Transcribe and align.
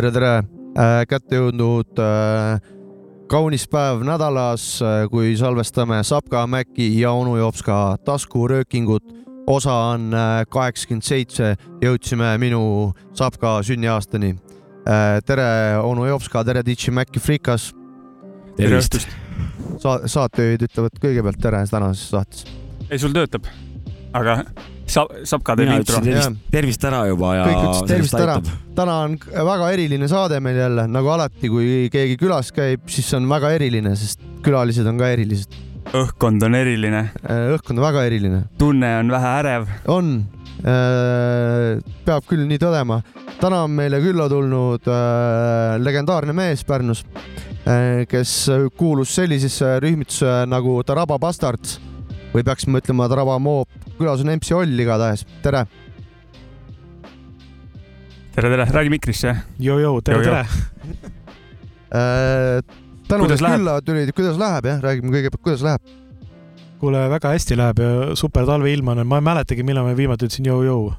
tere, 0.00 0.10
tere, 0.14 0.34
kätte 1.10 1.36
jõudnud 1.36 1.98
äh, 2.00 2.60
kaunis 3.30 3.68
päev 3.70 4.02
nädalas, 4.02 4.80
kui 5.10 5.36
salvestame 5.38 6.00
Sapka, 6.06 6.42
Mäki 6.50 6.88
ja 7.00 7.12
onu 7.12 7.36
Jopska 7.36 7.96
taskuröökingut. 8.04 9.04
osa 9.46 9.74
on 9.74 10.14
äh, 10.14 10.46
kaheksakümmend 10.48 11.02
seitse, 11.02 11.54
jõudsime 11.82 12.38
minu 12.38 12.92
Sapka 13.14 13.62
sünniaastani. 13.62 14.34
tere, 15.26 15.78
onu 15.82 16.06
Jopska, 16.06 16.44
tere, 16.44 16.62
DJ 16.66 16.90
Mäkki 16.90 17.20
Frikas. 17.20 17.74
tervist. 18.56 18.98
Sa-, 19.78 20.00
saatejuhid 20.06 20.62
ütlevad 20.62 20.98
kõigepealt 21.00 21.40
tere 21.40 21.64
tänases 21.70 22.10
saates. 22.10 22.46
ei, 22.90 22.98
sul 22.98 23.12
töötab. 23.12 23.46
Aga 24.16 24.36
sa, 24.90 25.04
saab 25.28 25.44
ka 25.46 25.54
ütlesin. 25.54 26.08
Jah. 26.10 26.26
tervist, 26.26 26.44
tervist 26.54 26.86
ära 26.88 27.04
juba 27.10 27.34
ja. 27.38 27.46
Kõik 27.48 27.62
ütlesid 27.62 27.90
tervist 27.92 28.18
ära. 28.18 28.36
täna 28.76 28.96
on 29.06 29.16
väga 29.50 29.70
eriline 29.76 30.10
saade 30.10 30.40
meil 30.42 30.58
jälle, 30.58 30.86
nagu 30.90 31.12
alati, 31.14 31.50
kui 31.52 31.88
keegi 31.92 32.18
külas 32.20 32.50
käib, 32.54 32.86
siis 32.90 33.10
on 33.18 33.28
väga 33.30 33.52
eriline, 33.58 33.94
sest 33.98 34.22
külalised 34.44 34.86
on 34.90 35.00
ka 35.00 35.10
erilised. 35.14 35.58
õhkkond 35.90 36.42
on 36.46 36.58
eriline, 36.58 37.06
õhkkond 37.54 37.78
on 37.78 37.86
väga 37.86 38.04
eriline. 38.10 38.44
tunne 38.58 38.94
on 38.98 39.14
vähe 39.14 39.34
ärev. 39.40 39.68
on, 39.94 40.14
peab 42.06 42.26
küll 42.28 42.46
nii 42.48 42.60
tõdema. 42.60 43.00
täna 43.40 43.64
on 43.66 43.76
meile 43.76 44.02
külla 44.02 44.26
tulnud 44.28 44.90
äh, 44.90 45.76
legendaarne 45.80 46.34
mees 46.36 46.64
Pärnus, 46.68 47.04
kes 48.08 48.32
kuulus 48.76 49.14
sellisesse 49.14 49.78
rühmitusse 49.84 50.42
nagu 50.48 50.80
Taraba 50.88 51.18
Bastards 51.20 51.78
või 52.34 52.44
peaksime 52.46 52.80
ütlema 52.80 53.08
Taraba 53.10 53.38
Moop. 53.42 53.68
külas 53.98 54.22
on 54.22 54.32
MC 54.36 54.54
Oll 54.56 54.84
igatahes, 54.84 55.26
tere. 55.42 55.64
tere, 58.34 58.50
tere, 58.50 58.66
räägi 58.70 58.90
mikrisse. 58.90 59.36
Jou-jou, 59.58 60.02
tere, 60.02 60.24
tere. 60.24 60.46
tänu, 63.08 63.26
Kuidas 63.26 63.42
et 63.42 63.56
külla 63.56 63.80
tulid, 63.82 64.12
kuidas 64.14 64.38
läheb 64.38 64.64
jah, 64.70 64.78
räägime 64.82 65.10
kõigepealt, 65.10 65.42
kuidas 65.42 65.62
läheb. 65.66 65.82
kuule, 66.80 67.02
väga 67.12 67.34
hästi 67.34 67.56
läheb 67.60 67.78
ja 67.78 68.16
super 68.16 68.46
talveilm 68.48 68.88
on, 68.88 69.06
ma 69.06 69.18
ei 69.20 69.26
mäletagi, 69.26 69.62
millal 69.66 69.84
ma 69.84 69.96
viimati 69.96 70.24
ütlesin 70.24 70.46
jou-jou. 70.48 70.94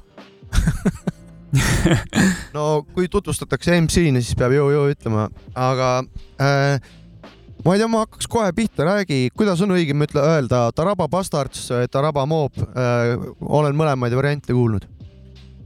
no 2.56 2.62
kui 2.94 3.08
tutvustatakse 3.10 3.80
MC-na, 3.80 4.22
siis 4.22 4.36
peab 4.38 4.52
joo-joo 4.54 4.84
ütlema, 4.92 5.26
aga 5.58 6.04
äh, 6.38 6.78
ma 7.64 7.74
ei 7.74 7.80
tea, 7.82 7.88
ma 7.90 8.04
hakkaks 8.04 8.28
kohe 8.30 8.52
pihta, 8.56 8.86
räägi, 8.88 9.28
kuidas 9.36 9.60
on 9.64 9.74
õigem 9.76 10.02
ütle, 10.06 10.22
öelda 10.34 10.64
Taraba 10.76 11.08
Bastards, 11.10 11.68
Taraba 11.92 12.24
Moop 12.26 12.58
äh,, 12.62 13.14
olen 13.42 13.76
mõlemaid 13.78 14.14
variante 14.18 14.54
kuulnud. 14.56 14.86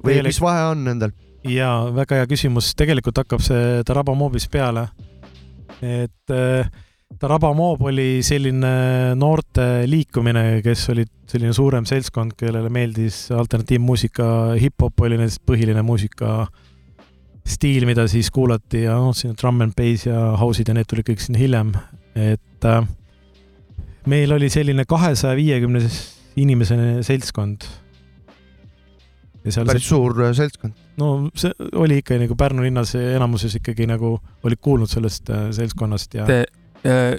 või 0.03 0.17
Tegelik- 0.19 0.35
mis 0.35 0.41
vahe 0.43 0.67
on 0.73 0.85
nendel? 0.85 1.15
jaa, 1.47 1.93
väga 1.95 2.21
hea 2.21 2.27
küsimus, 2.31 2.73
tegelikult 2.79 3.23
hakkab 3.23 3.45
see 3.45 3.83
Taraba 3.87 4.15
moobist 4.19 4.51
peale. 4.51 4.89
et 5.83 6.33
äh, 6.35 6.69
Taraba 7.21 7.53
moob 7.55 7.83
oli 7.87 8.21
selline 8.27 9.15
noorte 9.17 9.87
liikumine, 9.87 10.61
kes 10.65 10.89
olid 10.91 11.09
selline 11.31 11.53
suurem 11.55 11.87
seltskond, 11.87 12.35
kellele 12.37 12.69
meeldis 12.73 13.31
alternatiivmuusika, 13.33 14.57
hip-hop 14.61 15.01
oli 15.07 15.17
nendest 15.21 15.41
põhiline 15.47 15.83
muusika 15.87 16.49
stiil, 17.47 17.87
mida 17.87 18.07
siis 18.11 18.31
kuulati 18.35 18.85
ja 18.87 18.97
noh, 19.01 19.15
siin 19.17 19.37
drum 19.39 19.63
and 19.65 19.77
bass 19.79 20.07
ja 20.09 20.35
house'id 20.41 20.71
ja 20.71 20.77
need 20.77 20.89
tulid 20.91 21.07
kõik 21.07 21.23
siin 21.23 21.39
hiljem, 21.39 21.73
et 22.19 22.67
äh, 22.67 22.83
meil 24.11 24.33
oli 24.37 24.51
selline 24.53 24.87
kahesaja 24.89 25.37
viiekümne 25.39 25.83
inimesene 26.37 27.03
seltskond. 27.07 27.65
päris 29.47 29.89
suur 29.89 30.17
äh, 30.25 30.35
seltskond. 30.35 30.75
no 30.99 31.31
see 31.39 31.53
oli 31.73 32.01
ikka 32.03 32.19
nagu 32.19 32.37
Pärnu 32.37 32.63
linnas 32.67 32.95
enamuses 32.99 33.55
ikkagi 33.61 33.87
nagu 33.87 34.19
olid 34.43 34.61
kuulnud 34.61 34.91
sellest 34.91 35.31
äh, 35.31 35.51
seltskonnast 35.55 36.15
ja 36.15 36.27
Te 36.27 36.45
äh, 36.83 37.19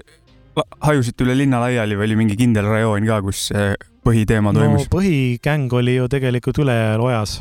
hajusite 0.81 1.25
üle 1.25 1.37
linna 1.37 1.59
laiali 1.61 1.97
või 1.97 2.09
oli 2.09 2.17
mingi 2.23 2.37
kindel 2.39 2.67
rajoon 2.67 3.05
ka, 3.07 3.21
kus 3.25 3.47
äh, 3.55 3.73
põhiteema 4.05 4.53
no 4.53 4.63
toimus? 4.63 4.89
põhigäng 4.91 5.73
oli 5.79 5.97
ju 5.97 6.07
tegelikult 6.11 6.59
Ülejääl 6.63 7.03
ojas. 7.03 7.39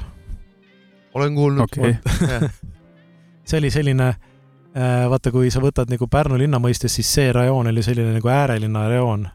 olen 1.15 1.35
kuulnud 1.35 1.67
okei, 1.67 1.97
see 3.47 3.61
oli 3.63 3.71
selline, 3.71 4.11
vaata, 5.11 5.31
kui 5.33 5.51
sa 5.55 5.63
võtad 5.63 5.91
nagu 5.93 6.09
Pärnu 6.11 6.39
linna 6.41 6.59
mõistes, 6.63 6.93
siis 6.99 7.09
see 7.19 7.31
rajoon 7.33 7.71
oli 7.71 7.85
selline 7.87 8.17
nagu 8.19 8.29
äärelinna 8.29 8.89
rajoon. 8.91 9.29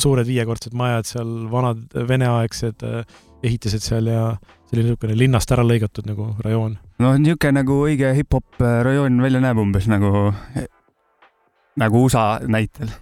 suured 0.00 0.26
viiekordsed 0.26 0.72
majad 0.74 1.06
seal, 1.06 1.34
vanad 1.52 1.92
veneaegsed 2.08 2.82
äh, 2.88 3.04
ehitised 3.42 3.84
seal 3.84 4.08
ja 4.10 4.24
see 4.70 4.78
oli 4.78 4.86
niisugune 4.86 5.16
linnast 5.18 5.52
ära 5.54 5.64
lõigatud 5.66 6.08
nagu 6.08 6.30
rajoon. 6.44 6.76
no 7.02 7.12
niisugune 7.18 7.60
nagu 7.60 7.78
õige 7.86 8.12
hip-hop 8.16 8.60
äh, 8.64 8.80
rajoon 8.86 9.20
välja 9.22 9.42
näeb 9.44 9.60
umbes 9.62 9.88
nagu, 9.90 10.30
nagu 11.80 12.04
USA 12.06 12.24
näitel, 12.46 12.92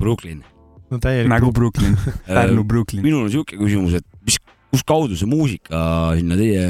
Brooklyn. 0.00 0.42
no 0.90 1.00
täielik 1.02 1.32
nagu 1.32 1.52
Brooklyn, 1.56 1.96
Pärnu 2.28 2.64
Brooklyn. 2.68 3.04
minul 3.06 3.26
on 3.26 3.32
siuke 3.32 3.58
küsimus, 3.60 3.98
et 4.00 4.06
mis, 4.26 4.38
kus 4.72 4.86
kaudu 4.86 5.18
see 5.18 5.30
muusika 5.30 6.12
sinna 6.18 6.38
teie 6.40 6.64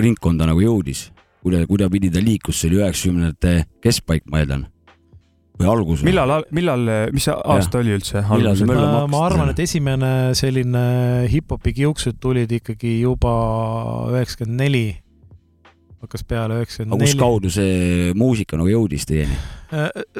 ringkonda 0.00 0.48
nagu 0.50 0.64
jõudis? 0.64 1.08
kuida-, 1.44 1.66
kuidapidi 1.70 2.10
ta 2.12 2.22
liikus, 2.24 2.60
see 2.60 2.70
oli 2.72 2.80
üheksakümnendate 2.82 3.54
keskpaik, 3.84 4.26
ma 4.30 4.42
eeldan. 4.42 4.66
või 5.60 5.68
algus? 5.70 6.02
millal, 6.06 6.32
millal, 6.50 6.88
mis 7.14 7.28
see 7.28 7.36
aasta 7.36 7.78
oli 7.78 7.94
üldse? 7.94 8.24
Mölla 8.26 8.56
Äh, 9.04 9.08
ma 9.12 9.22
arvan, 9.28 9.52
et 9.52 9.62
esimene 9.62 10.10
selline 10.34 10.84
hip-hopi 11.30 11.76
kiuksud 11.76 12.18
tulid 12.20 12.50
ikkagi 12.58 12.96
juba 13.04 13.34
üheksakümmend 14.10 14.64
neli, 14.64 14.86
hakkas 16.02 16.26
peale 16.26 16.56
aga 16.56 16.64
üheksakümmend 16.64 17.04
neli. 17.04 17.20
kaudu 17.20 17.52
see 17.54 18.10
muusika 18.18 18.58
nagu 18.58 18.72
jõudis 18.72 19.06
teieni? 19.08 19.38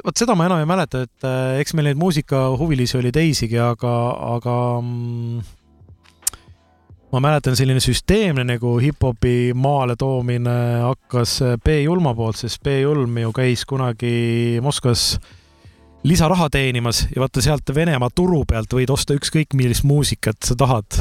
vot 0.05 0.17
seda 0.19 0.35
ma 0.39 0.47
enam 0.49 0.63
ei 0.63 0.71
mäleta, 0.71 1.05
et 1.09 1.27
äh, 1.27 1.59
eks 1.65 1.75
meil 1.75 1.91
neid 1.91 2.01
muusikahuvilisi 2.01 2.99
oli 3.01 3.13
teisigi, 3.15 3.59
aga, 3.63 3.93
aga 4.37 4.57
mm, 4.81 5.43
ma 7.15 7.21
mäletan, 7.23 7.55
selline 7.55 7.79
süsteemne 7.83 8.43
nagu 8.49 8.75
hip-hopi 8.83 9.53
maale 9.55 9.95
toomine 9.99 10.55
hakkas 10.83 11.37
B 11.63 11.77
Julma 11.85 12.15
poolt, 12.19 12.41
sest 12.43 12.63
B 12.65 12.81
Julm 12.81 13.21
ju 13.23 13.31
käis 13.37 13.63
kunagi 13.71 14.59
Moskvas 14.65 15.13
lisaraha 16.05 16.49
teenimas 16.51 17.05
ja 17.15 17.23
vaata 17.23 17.45
sealt 17.45 17.71
Venemaa 17.75 18.11
turu 18.11 18.43
pealt 18.51 18.75
võid 18.75 18.91
osta 18.91 19.15
ükskõik 19.15 19.55
millist 19.55 19.87
muusikat 19.87 20.43
sa 20.43 20.59
tahad. 20.59 20.99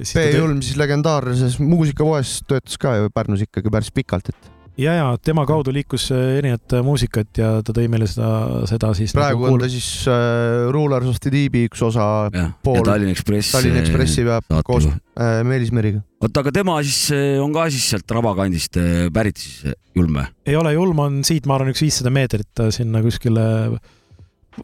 B 0.00 0.24
Julm 0.32 0.64
siis 0.64 0.80
legendaarses 0.80 1.60
muusikapoes 1.60 2.38
töötas 2.48 2.80
ka 2.80 2.96
ju 2.96 3.12
Pärnus 3.14 3.44
ikkagi 3.44 3.70
päris 3.70 3.92
pikalt, 3.94 4.32
et 4.32 4.50
ja, 4.80 4.94
ja 4.98 5.06
tema 5.22 5.44
kaudu 5.46 5.72
liikus 5.74 6.08
äh, 6.14 6.38
erinevat 6.38 6.72
äh, 6.74 6.82
muusikat 6.86 7.38
ja 7.38 7.50
ta 7.64 7.74
tõi 7.76 7.86
meile 7.92 8.08
seda, 8.10 8.28
seda 8.70 8.90
siis 8.98 9.14
praegu 9.14 9.44
nagu 9.46 9.56
on 9.58 9.62
ta 9.62 9.68
siis 9.72 9.88
äh, 10.10 10.66
Rulers 10.74 11.08
of 11.12 11.20
the 11.22 11.32
Deepi 11.34 11.66
üks 11.68 11.82
osa 11.86 12.06
jah, 12.34 12.50
Pool- 12.64 12.80
ja 12.80 12.86
Tallinna 12.90 13.14
Ekspress. 13.14 13.52
Tallinna 13.54 13.82
Ekspressi 13.84 14.26
peab 14.26 14.50
koos 14.66 14.88
saatega. 14.88 15.02
äh, 15.20 15.40
Meelis 15.46 15.72
Meriga. 15.74 16.02
oota, 16.20 16.42
aga 16.44 16.52
tema 16.58 16.78
siis 16.82 17.00
on 17.42 17.54
ka 17.54 17.68
siis 17.70 17.88
sealt 17.94 18.16
Raba 18.18 18.34
kandist 18.38 18.78
pärit 19.14 19.42
siis, 19.42 19.74
Julm 19.94 20.16
või? 20.18 20.26
ei 20.50 20.56
ole 20.58 20.72
julm, 20.74 20.98
on 21.06 21.20
siit, 21.26 21.46
ma 21.46 21.58
arvan, 21.58 21.70
üks 21.74 21.84
viissada 21.84 22.10
meetrit 22.14 22.64
äh, 22.64 22.72
sinna 22.74 23.02
kuskile 23.04 23.44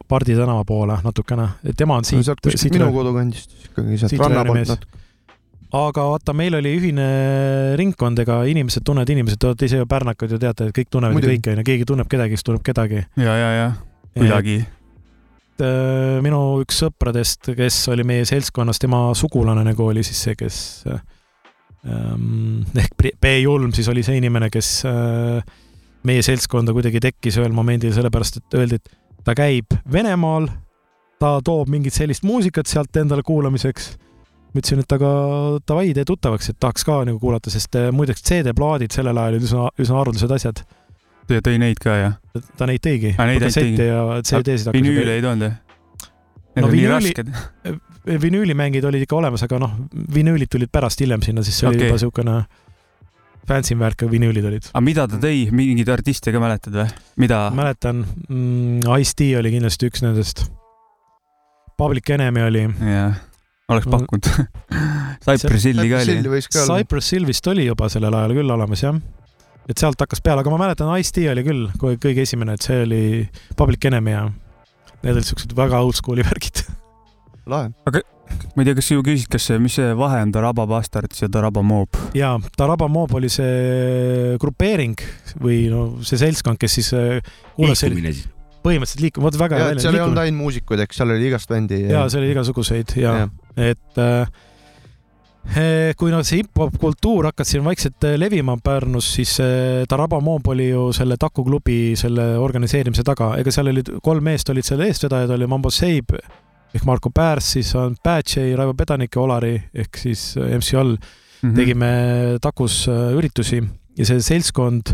Pardi 0.07 0.35
tänava 0.37 0.63
poole 0.63 0.95
natukene, 1.03 1.49
tema 1.75 1.97
on 1.99 2.05
siit, 2.07 2.23
kuskilt 2.23 2.77
minu 2.77 2.91
kodukandist 2.95 3.51
ikkagi 3.65 3.97
sealt 3.99 4.21
ranna 4.23 4.45
poolt 4.47 4.69
natuke. 4.69 4.99
Aga 5.71 6.03
vaata, 6.11 6.33
meil 6.35 6.57
oli 6.59 6.73
ühine 6.79 7.07
ringkond, 7.79 8.19
ega 8.23 8.41
inimesed 8.49 8.83
tunnevad 8.87 9.11
inimesed, 9.13 9.39
te 9.39 9.49
olete 9.49 9.69
ise 9.69 9.79
ju 9.79 9.87
pärnakad 9.89 10.33
ju 10.33 10.39
teate, 10.41 10.67
et 10.67 10.75
kõik 10.75 10.91
tunnevad 10.91 11.15
ju 11.15 11.21
Muidugi. 11.21 11.39
kõiki, 11.39 11.53
onju, 11.55 11.65
keegi 11.69 11.87
tunneb 11.87 12.11
kedagi, 12.11 12.35
kes 12.35 12.45
tunneb 12.47 12.65
kedagi. 12.65 13.05
ja, 13.21 13.37
ja, 13.39 13.49
ja 13.55 13.71
kuidagi. 14.17 14.57
äh, 15.63 16.19
minu 16.25 16.41
üks 16.65 16.81
sõpradest, 16.83 17.53
kes 17.57 17.79
oli 17.93 18.05
meie 18.07 18.27
seltskonnas, 18.27 18.81
tema 18.81 19.07
sugulane 19.17 19.63
nagu 19.67 19.87
oli 19.87 20.03
siis 20.03 20.19
see, 20.27 20.37
kes 20.39 20.57
ähm, 21.87 22.63
ehk 22.75 22.97
B 23.21 23.35
Julm 23.39 23.71
siis 23.75 23.87
oli 23.91 24.03
see 24.03 24.19
inimene, 24.19 24.51
kes 24.53 24.73
äh, 24.89 25.39
meie 26.07 26.25
seltskonda 26.25 26.75
kuidagi 26.75 27.01
tekkis 27.03 27.39
ühel 27.39 27.55
momendil, 27.55 27.93
sellepärast 27.95 28.41
et 28.41 28.59
öeldi, 28.59 28.81
et 28.81 29.25
ta 29.25 29.35
käib 29.37 29.71
Venemaal, 29.91 30.49
ta 31.21 31.37
toob 31.45 31.69
mingit 31.71 31.95
sellist 31.95 32.25
muusikat 32.25 32.69
sealt 32.69 32.97
endale 32.97 33.23
kuulamiseks. 33.25 33.93
Ma 34.51 34.61
ütlesin, 34.61 34.83
et 34.83 34.95
aga 34.97 35.09
davai, 35.67 35.91
tee 35.95 36.05
tuttavaks, 36.07 36.51
et 36.51 36.59
tahaks 36.59 36.85
ka 36.87 37.01
nagu 37.07 37.19
kuulata, 37.21 37.53
sest 37.53 37.75
äh, 37.79 37.89
muideks 37.95 38.23
CD-plaadid 38.27 38.93
sellel 38.95 39.17
ajal 39.17 39.37
olid 39.37 39.47
üsna, 39.47 39.67
üsna 39.81 39.99
haruldased 40.01 40.35
asjad. 40.37 40.63
tõi 41.31 41.59
neid 41.61 41.79
ka 41.79 41.95
jah? 41.95 42.17
ta 42.59 42.67
neid 42.67 42.83
tõigi. 42.83 43.13
Ainult 43.17 43.47
tegi. 43.55 43.87
ja 43.87 44.01
CD-sid 44.19 44.71
hakkas 44.71 44.75
vinüüle 44.75 45.15
ei 45.19 45.23
toonud 45.23 45.47
jah? 45.47 45.59
Need 46.51 46.65
No 46.65 46.67
on 46.67 46.75
nii 46.75 46.89
rasked. 46.91 47.29
vinüülimängid 48.25 48.83
olid 48.83 49.05
ikka 49.05 49.15
olemas, 49.15 49.45
aga 49.45 49.59
noh, 49.61 49.77
vinüülid 50.11 50.49
tulid 50.51 50.71
pärast 50.73 50.99
hiljem 51.03 51.23
sinna, 51.23 51.45
siis 51.45 51.61
see 51.61 51.69
oli 51.69 51.79
Okei. 51.79 51.91
juba 51.91 52.01
siukene 52.01 52.35
fancy 53.47 53.77
värk, 53.77 54.03
aga 54.03 54.11
vinüülid 54.11 54.47
olid. 54.49 54.69
aga 54.71 54.83
mida 54.83 55.07
ta 55.09 55.19
tõi, 55.21 55.45
mingeid 55.55 55.89
artiste 55.93 56.33
ka 56.33 56.41
mäletad 56.43 56.75
või? 56.75 56.87
mida? 57.23 57.43
mäletan 57.55 58.03
mm,, 58.27 58.81
Ice-T 58.99 59.31
oli 59.39 59.53
kindlasti 59.55 59.91
üks 59.91 60.03
nendest. 60.05 60.45
Public 61.79 62.09
Enemy 62.13 62.43
oli, 62.45 62.65
jah, 62.85 63.21
oleks 63.71 63.87
No- 63.87 63.97
pakkunud. 63.97 64.29
Cypress 65.25 65.65
Hilli 65.69 65.87
ka 65.91 66.03
oli. 66.03 66.37
Cypress 66.51 67.13
Hill 67.15 67.27
vist 67.29 67.47
oli 67.51 67.65
juba 67.67 67.89
sellel 67.93 68.15
ajal 68.17 68.35
küll 68.39 68.53
olemas 68.57 68.83
jah. 68.83 68.97
et 69.69 69.77
sealt 69.79 69.99
hakkas 70.01 70.21
peale, 70.25 70.41
aga 70.43 70.51
ma 70.51 70.57
mäletan, 70.65 70.89
Ice-T 70.99 71.25
oli 71.31 71.43
küll 71.47 71.67
kohe 71.79 71.99
kõige 72.01 72.25
esimene, 72.25 72.57
et 72.57 72.65
see 72.65 72.81
oli 72.85 73.01
Public 73.57 73.85
Enemy 73.91 74.15
ja 74.15 74.23
need 75.01 75.15
olid 75.15 75.27
siuksed 75.27 75.53
väga 75.57 75.79
oldschool'i 75.85 76.25
värgid. 76.27 76.63
lahe. 77.51 77.69
ma 78.55 78.63
ei 78.63 78.67
tea, 78.67 78.75
kas 78.77 78.87
sa 78.89 78.95
ju 78.97 79.03
küsisid, 79.05 79.29
kas 79.33 79.45
see, 79.49 79.57
mis 79.61 79.73
see 79.79 79.93
vahe 79.97 80.19
on 80.25 80.31
Daraba 80.33 80.65
Bastards 80.69 81.23
ja 81.23 81.29
Daraba 81.31 81.63
Mob? 81.65 81.97
ja 82.17 82.33
Taraba 82.57 82.87
Mob 82.91 83.15
oli 83.19 83.29
see 83.31 84.35
grupeering 84.41 84.99
või 85.41 85.65
no 85.71 85.87
see 86.05 86.19
seltskond, 86.21 86.59
kes 86.61 86.77
siis 86.79 86.91
äh, 86.97 87.19
kuulas 87.57 87.81
liikumine 87.85 88.13
siis. 88.15 88.27
põhimõtteliselt 88.65 89.03
liikuma, 89.07 89.27
vot 89.29 89.39
väga 89.41 89.59
ja 89.61 89.69
hea 89.69 89.77
et 89.77 89.83
seal 89.85 89.97
ei 89.97 90.03
olnud 90.05 90.21
ainult 90.23 90.41
muusikuid, 90.45 90.83
eks 90.85 91.01
seal 91.01 91.11
oli 91.15 91.27
igast 91.31 91.49
bändi. 91.51 91.81
ja 91.91 92.05
seal 92.11 92.23
oli 92.25 92.31
igasuguseid 92.35 92.95
ja, 93.01 93.15
ja. 93.23 93.29
Et 93.57 93.97
eh, 94.01 95.91
kui 95.97 96.11
noh, 96.13 96.21
see 96.23 96.41
hip-hop 96.41 96.77
kultuur 96.79 97.27
hakkas 97.31 97.51
siin 97.53 97.63
vaikselt 97.65 98.03
eh, 98.07 98.17
levima 98.19 98.55
Pärnus, 98.63 99.09
siis 99.17 99.33
eh, 99.43 99.83
Taraba 99.89 100.19
Mob 100.23 100.47
oli 100.53 100.69
ju 100.69 100.89
selle 100.95 101.17
Taku 101.19 101.43
klubi 101.47 101.95
selle 101.99 102.35
organiseerimise 102.39 103.03
taga, 103.07 103.33
ega 103.41 103.51
seal 103.51 103.71
olid 103.73 103.89
kolm 104.03 104.23
meest 104.23 104.49
olid 104.53 104.67
selle 104.67 104.87
eestvedajad, 104.91 105.33
oli 105.35 105.49
Mambo 105.49 105.71
Seib 105.73 106.13
ehk 106.71 106.85
Marko 106.87 107.09
Päärs, 107.11 107.49
siis 107.57 107.73
on 107.75 107.97
Bad 108.03 108.29
J, 108.31 108.53
Raivo 108.55 108.73
Pedanik 108.79 109.15
ja 109.15 109.21
Olari 109.25 109.57
ehk 109.73 109.97
siis 109.97 110.35
MC 110.37 110.77
All 110.79 110.95
Mhm. 111.41 111.55
tegime 111.57 111.87
Takus 112.41 112.83
üritusi. 112.87 113.63
Ja 113.97 114.05
see 114.05 114.21
seltskond 114.21 114.93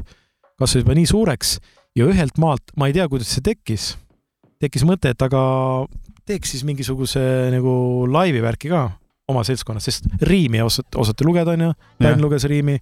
kasvas 0.58 0.80
juba 0.80 0.96
nii 0.96 1.06
suureks 1.10 1.58
ja 1.96 2.06
ühelt 2.08 2.40
maalt, 2.40 2.72
ma 2.80 2.88
ei 2.88 2.96
tea, 2.96 3.08
kuidas 3.12 3.30
see 3.36 3.44
tekkis, 3.44 3.98
tekkis 4.64 4.86
mõte, 4.88 5.12
et 5.12 5.22
aga 5.22 5.42
teeks 6.28 6.56
siis 6.56 6.66
mingisuguse 6.68 7.22
nagu 7.54 7.74
laivi 8.12 8.42
värki 8.44 8.72
ka 8.72 8.88
oma 9.28 9.44
seltskonnas, 9.48 9.88
sest 9.88 10.08
riimi 10.24 10.62
osati, 10.64 10.96
osati 11.00 11.26
lugeda, 11.28 11.56
onju, 11.56 11.72
bänd 12.00 12.24
luges 12.24 12.48
riimi, 12.48 12.78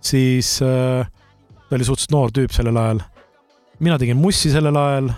siis 0.00 0.56
äh, 0.64 1.08
ta 1.68 1.76
oli 1.76 1.86
suhteliselt 1.86 2.14
noor 2.14 2.32
tüüp 2.36 2.54
sellel 2.56 2.78
ajal. 2.80 3.02
mina 3.80 3.98
tegin 4.00 4.16
mussi 4.16 4.52
sellel 4.52 4.76
ajal, 4.76 5.10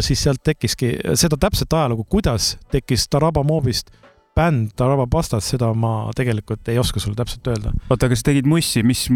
siis 0.00 0.22
sealt 0.22 0.42
tekkiski 0.44 0.92
seda 1.18 1.38
täpset 1.40 1.72
ajalugu, 1.72 2.04
kuidas 2.04 2.54
tekkis 2.72 3.08
Taraba 3.08 3.42
Moobist 3.42 3.90
bänd 4.36 4.74
Taraba 4.76 5.06
Pastas, 5.10 5.48
seda 5.50 5.72
ma 5.74 6.10
tegelikult 6.16 6.68
ei 6.68 6.78
oska 6.78 7.00
sulle 7.00 7.16
täpselt 7.18 7.48
öelda. 7.52 7.72
oota, 7.88 8.06
aga 8.06 8.16
sa 8.16 8.30
tegid 8.30 8.48
mussi, 8.48 8.84
mis, 8.86 9.08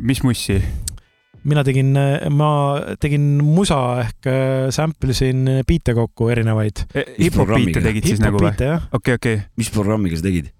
mis 0.00 0.24
mussi? 0.24 0.58
Mina 1.44 1.64
tegin, 1.66 1.92
ma 2.32 2.50
tegin 3.00 3.24
musa 3.44 3.80
ehk 4.04 4.28
äh, 4.30 4.68
sample 4.74 5.12
isin 5.12 5.44
biite 5.68 5.94
kokku 5.96 6.30
erinevaid. 6.32 6.86
hip-hop 6.94 7.40
programmiga? 7.42 7.80
biite 7.80 7.88
tegid 7.90 8.12
siis 8.12 8.22
nagu 8.22 8.40
või? 8.40 8.54
okei, 8.98 9.18
okei. 9.20 9.42
mis 9.60 9.72
programmiga 9.74 10.20
sa 10.20 10.26
tegid? 10.28 10.52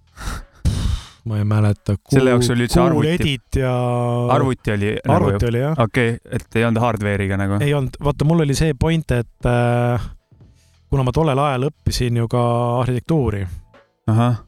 ma 1.24 1.38
ei 1.40 1.44
mäleta. 1.48 1.96
Selle 2.14 2.34
jaoks 2.34 2.50
oli 2.52 2.66
üldse 2.66 2.80
arvuti- 2.82 3.12
Edit 3.14 3.60
ja. 3.62 3.72
arvuti 4.34 4.74
oli 4.74 4.90
nagu 4.96 5.14
arvuti 5.16 5.48
oli 5.48 5.62
jah. 5.62 5.78
okei 5.78 6.16
okay,, 6.16 6.36
et 6.38 6.58
ei 6.60 6.66
olnud 6.68 6.84
hardware'iga 6.84 7.38
nagu? 7.40 7.60
ei 7.64 7.74
olnud, 7.74 7.96
vaata, 8.04 8.28
mul 8.28 8.44
oli 8.44 8.56
see 8.58 8.76
point, 8.78 9.16
et 9.16 9.48
äh, 9.48 10.08
kuna 10.92 11.06
ma 11.06 11.14
tollel 11.16 11.40
ajal 11.46 11.68
õppisin 11.70 12.20
ju 12.20 12.28
ka 12.30 12.42
arhitektuuri, 12.82 13.44
ahah, 14.12 14.42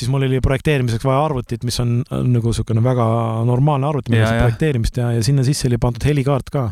siis 0.00 0.10
mul 0.12 0.26
oli 0.26 0.40
projekteerimiseks 0.44 1.04
vaja 1.06 1.22
arvutit, 1.28 1.64
mis 1.68 1.80
on 1.82 2.00
äh, 2.02 2.24
nagu 2.24 2.52
niisugune 2.52 2.82
väga 2.84 3.06
normaalne 3.48 3.90
arvuti, 3.90 4.12
millega 4.12 4.32
saab 4.32 4.40
ja. 4.40 4.44
projekteerimist 4.48 4.96
teha 4.96 5.14
ja 5.18 5.24
sinna 5.26 5.46
sisse 5.46 5.68
oli 5.68 5.80
pandud 5.82 6.06
helikaart 6.08 6.52
ka 6.52 6.66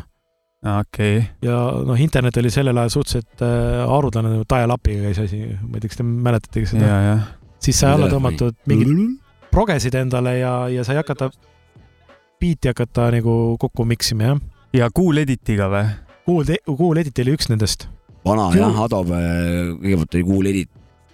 okei. 0.79 1.23
ja 1.45 1.57
noh, 1.85 1.99
internet 1.99 2.37
oli 2.41 2.51
sellel 2.53 2.77
ajal 2.77 2.95
suhteliselt 2.97 3.43
äh, 3.45 3.85
haruldane, 3.89 4.33
nagu 4.35 4.47
dial-up'iga 4.49 5.07
käis 5.07 5.21
asi, 5.23 5.43
ma 5.61 5.77
ei 5.77 5.83
tea, 5.85 5.93
kas 5.93 6.01
te 6.01 6.07
mäletategi 6.09 6.73
seda 6.73 6.89
ja, 6.89 6.99
ja. 7.05 7.17
siis 7.63 7.79
sai 7.79 7.95
alla 7.95 8.09
tõmmatud 8.11 8.57
mingid 8.69 9.19
progesid 9.53 9.95
endale 9.99 10.37
ja, 10.39 10.53
ja 10.71 10.83
sai 10.87 10.99
hakata 10.99 11.29
biiti 12.39 12.71
hakata 12.71 13.09
nagu 13.15 13.57
kokku 13.59 13.85
miksima 13.85 14.31
jah. 14.31 14.43
ja 14.75 14.89
Cool 14.95 15.23
Editiga 15.23 15.69
või? 15.71 15.85
Cool, 16.27 16.51
Cool 16.67 17.01
Edit 17.01 17.23
oli 17.23 17.37
üks 17.37 17.49
nendest. 17.51 17.87
vana 18.25 18.49
Cool. 18.51 18.61
jah, 18.61 18.83
Adobe, 18.85 19.23
kõigepealt 19.81 20.19
oli 20.19 20.27
Cool 20.27 20.51
Edit. 20.53 20.71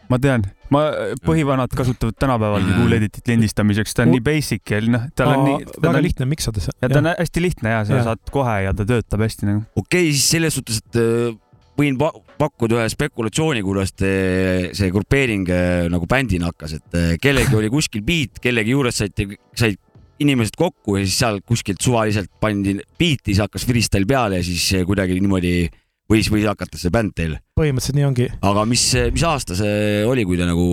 Ma 0.10 0.20
tean, 0.22 0.44
ma, 0.74 0.84
põhivanad 1.26 1.74
kasutavad 1.76 2.18
tänapäevalgi 2.20 2.72
Mm. 2.72 2.82
Cool 2.82 2.98
Editit 3.00 3.28
lindistamiseks, 3.32 3.94
ta 3.94 4.04
on 4.04 4.10
Cool- 4.10 4.20
nii 4.20 4.26
basic 4.26 4.72
ja 4.72 4.82
noh, 4.82 5.08
tal 5.16 5.32
on 5.34 5.46
nii, 5.46 5.72
väga 5.80 5.98
on 5.98 6.04
lihtne 6.04 6.26
miksada. 6.30 6.62
ja 6.82 6.90
ta 6.90 7.00
on 7.00 7.10
hästi 7.14 7.42
lihtne 7.42 7.70
ja 7.70 7.86
sa 7.86 7.98
Jah. 8.00 8.06
saad 8.12 8.32
kohe 8.32 8.60
ja 8.66 8.74
ta 8.74 8.86
töötab 8.86 9.26
hästi 9.26 9.50
nagu. 9.50 9.64
okei 9.76 10.10
okay,, 10.10 10.14
siis 10.14 10.30
selles 10.36 10.58
suhtes, 10.58 10.82
et 10.84 11.00
äh, 11.02 11.38
võin 11.80 11.98
pa 12.00 12.12
pakkuda 12.40 12.80
ühe 12.80 12.90
spekulatsiooni, 12.92 13.64
kuidas 13.66 13.94
see 13.96 14.92
grupeering 14.94 15.50
äh, 15.52 15.88
nagu 15.92 16.08
bändina 16.10 16.52
hakkas, 16.52 16.78
et 16.80 17.00
äh, 17.00 17.16
kellelgi 17.22 17.56
oli 17.56 17.72
kuskil 17.74 18.04
beat, 18.06 18.40
kellegi 18.44 18.76
juures 18.76 19.04
saite, 19.04 19.28
said 19.56 19.80
inimesed 20.20 20.56
kokku 20.60 20.96
ja 21.00 21.06
siis 21.06 21.18
seal 21.20 21.42
kuskilt 21.48 21.82
suvaliselt 21.84 22.32
pandi 22.40 22.78
beat, 23.00 23.26
siis 23.28 23.42
hakkas 23.44 23.66
freestyle 23.68 24.08
peale 24.08 24.40
ja 24.40 24.48
siis 24.48 24.68
äh, 24.78 24.86
kuidagi 24.88 25.18
niimoodi 25.20 25.68
võis, 26.12 26.30
võis 26.32 26.46
hakata 26.50 26.80
see 26.80 26.94
bänd 26.94 27.16
teil. 27.18 27.38
põhimõtteliselt 27.58 28.00
nii 28.00 28.08
ongi. 28.08 28.28
aga 28.46 28.66
mis, 28.70 28.84
mis 29.16 29.26
aasta 29.28 29.58
see 29.58 30.04
oli, 30.08 30.26
kui 30.28 30.40
te 30.40 30.48
nagu 30.48 30.68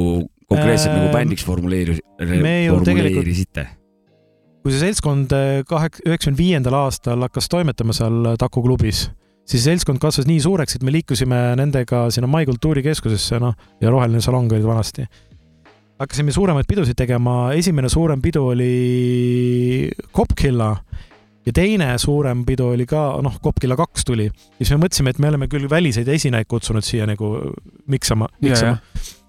konkreetselt 0.53 0.93
Ähm, 0.93 0.99
nagu 1.01 1.15
bändiks 1.15 1.47
formuleeris, 1.47 2.03
formuleerisite? 2.19 3.67
kui 4.63 4.75
see 4.75 4.85
seltskond 4.85 5.33
äh, 5.35 5.65
kahek-, 5.67 6.03
üheksakümne 6.07 6.39
viiendal 6.39 6.77
aastal 6.85 7.25
hakkas 7.27 7.49
toimetama 7.51 7.97
seal 7.97 8.35
Taku 8.39 8.63
klubis, 8.63 9.09
siis 9.49 9.67
seltskond 9.67 9.99
kasvas 10.03 10.29
nii 10.29 10.39
suureks, 10.45 10.77
et 10.79 10.87
me 10.87 10.95
liikusime 10.95 11.41
nendega 11.59 12.05
sinna 12.15 12.31
Mai 12.31 12.47
kultuurikeskusesse, 12.47 13.41
noh, 13.43 13.57
ja 13.83 13.91
Roheline 13.91 14.23
salong 14.23 14.53
olid 14.53 14.67
vanasti. 14.67 15.09
hakkasime 16.03 16.35
suuremaid 16.35 16.67
pidusid 16.67 16.99
tegema, 16.99 17.53
esimene 17.55 17.89
suurem 17.91 18.23
pidu 18.23 18.45
oli 18.53 19.91
Kopkilla 20.13 20.73
ja 21.47 21.53
teine 21.55 21.89
suurem 21.99 22.45
pidu 22.47 22.69
oli 22.75 22.87
ka, 22.89 23.03
noh, 23.25 23.39
Kopkilla 23.43 23.77
kaks 23.79 24.05
tuli. 24.07 24.29
siis 24.59 24.71
me 24.75 24.85
mõtlesime, 24.85 25.11
et 25.11 25.19
me 25.23 25.31
oleme 25.33 25.49
küll 25.51 25.69
väliseid 25.71 26.09
esinejaid 26.09 26.49
kutsunud 26.51 26.87
siia 26.87 27.07
nagu 27.09 27.33
miksama, 27.91 28.29
miksama. 28.43 28.79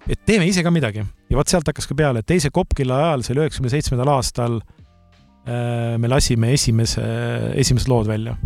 et 0.08 0.20
teeme 0.26 0.46
ise 0.46 0.62
ka 0.62 0.70
midagi 0.74 1.02
ja 1.02 1.36
vot 1.38 1.50
sealt 1.50 1.66
hakkas 1.70 1.88
ka 1.90 1.96
peale, 1.98 2.22
et 2.22 2.28
teise 2.30 2.52
Kopkilla 2.54 3.00
ajal, 3.08 3.24
see 3.26 3.34
oli 3.34 3.44
üheksakümne 3.46 3.72
seitsmendal 3.72 4.12
aastal 4.14 4.60
äh, 4.60 5.96
me 5.98 6.10
lasime 6.12 6.52
esimese, 6.54 7.04
esimesed 7.58 7.90
lood 7.90 8.06
välja. 8.10 8.36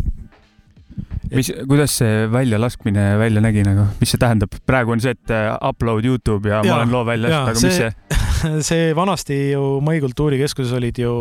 mis, 1.29 1.51
kuidas 1.69 1.99
see 2.01 2.25
väljalaskmine 2.31 3.11
välja 3.21 3.43
nägi 3.45 3.63
nagu, 3.67 3.85
mis 4.01 4.15
see 4.15 4.21
tähendab? 4.21 4.57
praegu 4.65 4.97
on 4.97 5.03
see, 5.03 5.13
et 5.13 5.35
äh, 5.35 5.51
upload 5.69 6.05
Youtube 6.09 6.49
ja, 6.49 6.63
ja 6.63 6.73
ma 6.73 6.81
olen 6.81 6.97
loo 6.97 7.05
välja 7.05 7.29
lasknud, 7.29 7.53
aga 7.53 7.67
mis 7.67 7.83
see- 7.83 8.28
see, 8.69 8.93
vanasti 8.95 9.37
ju 9.51 9.79
Mai 9.85 9.99
kultuurikeskuses 10.03 10.73
olid 10.77 10.99
ju, 11.01 11.13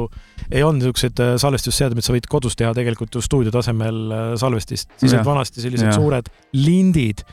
ei 0.51 0.63
olnud 0.63 0.83
niisugused 0.83 1.21
äh, 1.23 1.35
salvestusseadmed, 1.41 2.05
sa 2.05 2.15
võid 2.15 2.29
kodus 2.31 2.57
teha 2.59 2.73
tegelikult 2.77 3.15
ju 3.15 3.23
stuudio 3.25 3.53
tasemel 3.55 4.01
äh, 4.13 4.31
salvestist, 4.41 4.91
siis 5.01 5.15
olid 5.15 5.27
vanasti 5.27 5.65
sellised 5.65 5.91
Jah. 5.91 5.99
suured 5.99 6.31
lindid, 6.57 7.25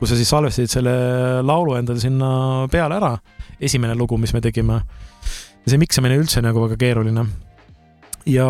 kus 0.00 0.12
sa 0.12 0.18
siis 0.18 0.30
salvestasid 0.32 0.72
selle 0.72 0.94
laulu 1.46 1.76
endale 1.78 2.02
sinna 2.02 2.30
peale 2.72 2.98
ära, 3.00 3.14
esimene 3.60 3.96
lugu, 3.98 4.18
mis 4.20 4.34
me 4.36 4.42
tegime. 4.44 4.80
ja 5.60 5.72
see 5.72 5.80
miksamine 5.80 6.16
üldse 6.20 6.42
nagu 6.44 6.62
väga 6.64 6.78
keeruline. 6.80 7.26
ja 8.26 8.48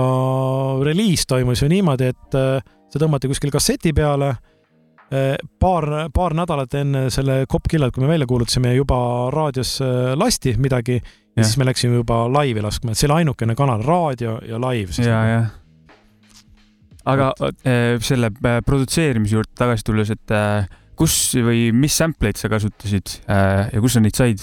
reliis 0.87 1.27
toimus 1.27 1.63
ju 1.63 1.71
niimoodi, 1.71 2.13
et 2.15 2.39
äh, 2.39 2.73
see 2.91 3.03
tõmmati 3.03 3.31
kuskil 3.31 3.55
kasseti 3.55 3.95
peale 3.97 4.35
paar, 5.11 5.87
paar 6.15 6.35
nädalat 6.39 6.75
enne 6.79 7.07
selle 7.11 7.45
Cop 7.51 7.67
Killat, 7.71 7.95
kui 7.95 8.05
me 8.05 8.11
välja 8.13 8.29
kuulutasime, 8.31 8.75
juba 8.77 8.99
raadios 9.35 9.77
eh, 9.83 10.13
lasti 10.19 10.55
midagi 10.59 11.01
ja, 11.01 11.01
Jah. 11.01 11.43
ja 11.43 11.47
siis 11.47 11.59
me 11.59 11.67
läksime 11.67 11.99
juba 12.01 12.25
laivi 12.31 12.63
laskma, 12.63 12.93
et 12.93 13.01
see 13.01 13.09
oli 13.11 13.23
ainukene 13.23 13.57
kanal, 13.59 13.83
raadio 13.87 14.39
ja 14.47 14.61
laiv. 14.63 14.95
ja, 15.03 15.23
ja. 15.29 15.41
aga 17.11 17.33
äh, 17.43 17.97
selle 18.03 18.33
äh, 18.45 18.61
produtseerimise 18.67 19.39
juurde 19.39 19.51
tagasi 19.59 19.87
tulles, 19.87 20.13
et 20.15 20.37
äh, 20.37 20.69
kus 21.01 21.17
või 21.41 21.71
mis 21.73 21.97
sample'id 21.97 22.39
sa 22.39 22.51
kasutasid 22.53 23.21
äh, 23.27 23.71
ja 23.73 23.83
kus 23.83 23.97
sa 23.97 24.05
neid 24.05 24.19
said? 24.19 24.43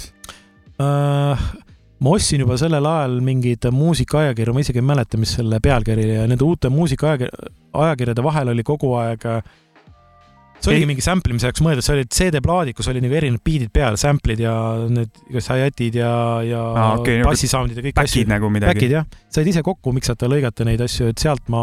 Äh, 0.82 1.48
ma 2.00 2.14
ostsin 2.14 2.44
juba 2.44 2.58
sellel 2.60 2.86
ajal 2.86 3.20
mingeid 3.26 3.68
muusikaajakirju, 3.74 4.54
ma 4.54 4.64
isegi 4.64 4.82
ei 4.82 4.90
mäleta, 4.90 5.20
mis 5.22 5.36
selle 5.38 5.62
pealkiri 5.64 6.10
ja 6.12 6.26
nende 6.30 6.46
uute 6.46 6.70
muusikaajakirjade 6.74 8.26
vahel 8.26 8.54
oli 8.54 8.66
kogu 8.68 8.94
aeg 9.00 9.26
äh, 9.30 9.56
see 10.58 10.74
oligi 10.74 10.88
mingi 10.90 11.04
sample 11.06 11.34
imise 11.34 11.50
jaoks 11.50 11.64
mõeldud, 11.64 11.86
see 11.86 11.96
olid 11.96 12.12
CD-plaadid, 12.14 12.76
kus 12.78 12.90
oli 12.92 13.02
nagu 13.04 13.18
erinevad 13.18 13.44
beat'id 13.46 13.72
peal, 13.74 13.98
sample'id 14.00 14.42
ja 14.42 14.54
need 14.92 15.22
igas 15.30 15.50
hi-hatid 15.54 15.98
ja, 16.00 16.12
ja 16.46 16.62
okei, 16.98 17.20
nagu 17.22 17.32
bassisound'id 17.32 17.80
ja 17.80 17.86
kõik 17.86 18.02
asju 18.04 18.24
back'id. 18.24 18.32
nagu 18.32 18.52
midagi 18.54 18.74
Back'id. 18.74 18.96
jah, 18.98 19.08
said 19.34 19.50
ise 19.52 19.64
kokku 19.66 19.94
miksata, 19.96 20.30
lõigata 20.32 20.68
neid 20.68 20.82
asju, 20.84 21.12
et 21.14 21.24
sealt 21.24 21.52
ma 21.54 21.62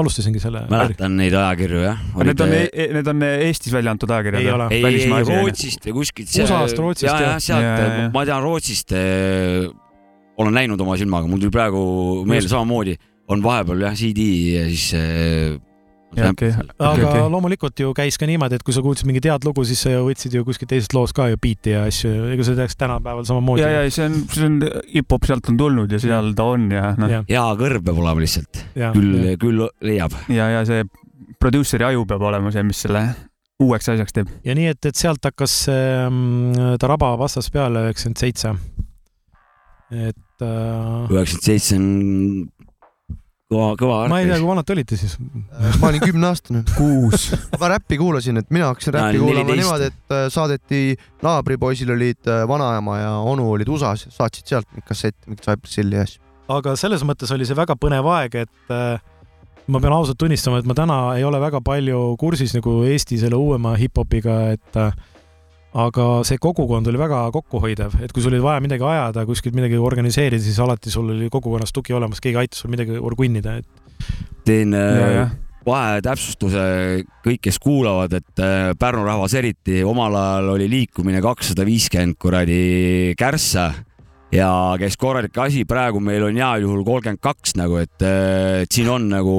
alustasingi 0.00 0.42
selle. 0.42 0.64
mäletan 0.72 1.16
neid 1.20 1.36
ajakirju 1.38 1.84
jah. 1.84 2.02
Need 2.30 2.44
on, 2.46 2.56
need 2.98 3.12
on 3.14 3.28
Eestis 3.30 3.74
välja 3.74 3.94
antud 3.94 4.10
ajakirjad? 4.10 4.42
Ei 4.42 4.54
ole. 4.56 4.68
ei, 4.74 5.06
ei? 5.06 5.28
Rootsist 5.30 5.86
või 5.86 6.00
kuskilt. 6.00 6.34
USA-st, 6.34 6.82
Rootsist, 6.82 7.08
ja, 7.08 7.16
ja 7.16 7.30
jah. 7.34 7.40
sealt 7.44 7.64
Ja, 7.64 7.76
ja, 7.78 8.02
ja. 8.04 8.10
ma 8.14 8.26
tean 8.28 8.42
Rootsist, 8.44 8.94
olen 10.40 10.56
näinud 10.56 10.80
oma 10.82 10.98
silmaga, 11.00 11.30
mul 11.30 11.42
tuli 11.42 11.54
praegu 11.54 11.80
meelde 12.28 12.50
samamoodi, 12.50 12.96
on 13.30 13.42
vahepeal 13.44 13.84
jah 13.86 13.96
CD 13.98 14.26
ja 14.56 14.62
siis 14.70 14.86
äh, 14.98 15.58
Jaa, 16.16 16.32
okei. 16.34 16.50
aga 16.50 16.88
Okei, 16.90 17.04
okei. 17.06 17.26
loomulikult 17.30 17.80
ju 17.80 17.92
käis 17.94 18.16
ka 18.18 18.26
niimoodi, 18.26 18.58
et 18.58 18.64
kui 18.66 18.74
sa 18.74 18.82
kuulsid 18.82 19.06
mingit 19.06 19.28
head 19.30 19.44
lugu, 19.46 19.62
siis 19.68 19.82
sa 19.84 19.92
ju 19.92 20.02
võtsid 20.08 20.34
ju 20.34 20.42
kuskilt 20.46 20.72
teisest 20.72 20.94
loost 20.96 21.14
ka 21.14 21.28
ju 21.30 21.38
biiti 21.40 21.70
ja 21.76 21.84
asju, 21.86 22.10
ega 22.34 22.46
sa 22.46 22.56
teaks 22.58 22.78
tänapäeval 22.80 23.26
samamoodi. 23.28 23.62
ja, 23.62 23.84
ja 23.84 23.92
see 23.94 24.08
on, 24.08 24.16
see 24.34 24.48
on 24.48 24.58
hip-hop 24.90 25.28
sealt 25.30 25.52
on 25.52 25.60
tulnud 25.60 25.94
ja 25.94 26.02
seal 26.02 26.32
ta 26.34 26.48
on 26.56 26.66
ja 26.74 26.90
noh, 26.98 27.14
ja, 27.14 27.22
hea 27.30 27.46
kõrv 27.62 27.86
peab 27.86 28.02
olema 28.02 28.24
lihtsalt, 28.24 28.64
ja, 28.74 28.90
küll, 28.96 29.30
küll 29.40 29.66
leiab. 29.86 30.18
ja, 30.34 30.50
ja 30.56 30.64
see 30.66 30.82
produuseri 31.40 31.86
aju 31.92 32.06
peab 32.10 32.26
olema 32.26 32.50
see, 32.54 32.66
mis 32.66 32.82
selle 32.88 33.04
uueks 33.62 33.92
asjaks 33.92 34.16
teeb. 34.16 34.34
ja 34.46 34.56
nii, 34.56 34.70
et, 34.74 34.90
et 34.90 34.98
sealt 34.98 35.24
hakkas 35.30 35.54
see 35.68 36.76
Taraba 36.80 37.14
vastas 37.20 37.50
peale 37.54 37.86
üheksakümmend 37.86 38.24
seitse. 38.24 38.56
et 39.94 40.42
äh, 40.42 41.12
üheksakümmend 41.12 41.46
seitse 41.52 41.78
on 41.78 41.88
kõva, 43.50 43.68
kõva 43.78 43.98
ma 44.10 44.20
ei 44.22 44.28
tea, 44.28 44.38
kui 44.38 44.48
vanad 44.48 44.66
te 44.66 44.74
olite 44.76 44.98
siis? 45.00 45.16
ma 45.80 45.90
olin 45.90 46.02
kümneaastane. 46.04 46.62
kuus. 46.76 47.30
ma 47.60 47.70
räppi 47.74 47.98
kuulasin, 48.00 48.40
et 48.42 48.50
mina 48.54 48.70
hakkasin 48.70 48.96
räppi 48.96 49.18
olin 49.18 49.26
kuulama 49.26 49.52
14. 49.52 49.60
niimoodi, 49.60 49.90
et 49.90 50.16
äh, 50.16 50.24
saadeti, 50.32 50.82
naabripoisil 51.26 51.94
olid 51.96 52.30
äh, 52.30 52.42
vanaema 52.48 52.98
ja 53.00 53.14
onu 53.26 53.50
olid 53.56 53.70
USA-s, 53.70 54.10
saatsid 54.14 54.50
sealt 54.52 54.68
mingit 54.72 54.90
kassetti, 54.90 55.26
mingit 55.28 55.46
Cypress 55.46 55.80
Hilli 55.80 55.98
ja 55.98 56.06
asju. 56.06 56.22
aga 56.56 56.76
selles 56.78 57.06
mõttes 57.06 57.32
oli 57.34 57.48
see 57.48 57.58
väga 57.58 57.76
põnev 57.80 58.06
aeg, 58.14 58.38
et 58.46 58.74
äh, 58.76 59.02
ma 59.70 59.82
pean 59.82 59.94
ausalt 59.94 60.18
tunnistama, 60.20 60.60
et 60.62 60.68
ma 60.68 60.76
täna 60.78 61.00
ei 61.18 61.26
ole 61.26 61.40
väga 61.42 61.62
palju 61.64 62.14
kursis 62.20 62.54
nagu 62.56 62.80
Eesti 62.86 63.18
selle 63.20 63.38
uuema 63.38 63.74
hip-hopiga, 63.80 64.40
et 64.54 64.78
äh, 64.78 64.94
aga 65.70 66.06
see 66.26 66.40
kogukond 66.42 66.88
oli 66.90 66.98
väga 66.98 67.26
kokkuhoidev, 67.34 68.00
et 68.02 68.14
kui 68.14 68.24
sul 68.24 68.34
oli 68.34 68.42
vaja 68.42 68.62
midagi 68.64 68.86
ajada, 68.86 69.26
kuskilt 69.28 69.54
midagi 69.54 69.78
organiseerida, 69.78 70.42
siis 70.42 70.58
alati 70.62 70.90
sul 70.90 71.12
oli 71.14 71.30
kogukonnas 71.30 71.74
tugi 71.74 71.94
olemas, 71.94 72.22
keegi 72.22 72.40
aitas 72.42 72.64
sul 72.64 72.72
midagi 72.72 72.98
orgunnida, 72.98 73.60
et 73.60 74.10
teen 74.48 74.74
äh, 74.74 75.30
vahetäpsustuse 75.66 76.64
kõik, 77.24 77.42
kes 77.46 77.60
kuulavad, 77.62 78.16
et 78.18 78.42
äh, 78.42 78.72
Pärnu 78.78 79.04
rahvas 79.06 79.36
eriti 79.38 79.84
omal 79.86 80.16
ajal 80.18 80.54
oli 80.56 80.66
liikumine 80.72 81.22
kakssada 81.22 81.66
viiskümmend 81.68 82.18
kuradi 82.18 83.14
kärssa 83.18 83.70
ja 84.34 84.50
käis 84.78 84.96
korralik 85.00 85.36
asi, 85.42 85.64
praegu 85.68 86.00
meil 86.02 86.24
on 86.28 86.38
heal 86.38 86.64
juhul 86.64 86.82
kolmkümmend 86.86 87.20
kaks 87.22 87.56
nagu, 87.58 87.78
et, 87.82 87.96
äh, 88.06 88.62
et 88.64 88.74
siin 88.74 88.90
on 88.92 89.08
nagu 89.10 89.36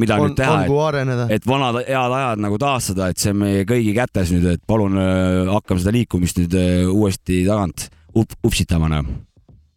midagi 0.00 0.24
on 0.24 0.32
nüüd, 0.32 0.38
teha 0.40 0.86
areneda. 0.86 1.26
et 1.30 1.46
vanad 1.46 1.80
head 1.86 2.16
ajad 2.18 2.42
nagu 2.42 2.58
taastada, 2.60 3.10
et 3.10 3.22
see 3.22 3.34
on 3.34 3.42
meie 3.44 3.66
kõigi 3.68 3.94
kätes 3.96 4.32
nüüd, 4.34 4.48
et 4.56 4.64
palun 4.66 4.98
äh, 4.98 5.52
hakkame 5.52 5.82
seda 5.82 5.94
liikumist 5.94 6.40
nüüd 6.42 6.56
äh, 6.58 6.88
uuesti 6.90 7.44
tagant 7.46 7.86
up, 8.14 8.34
upsitama 8.46 8.90
nagu. 8.90 9.14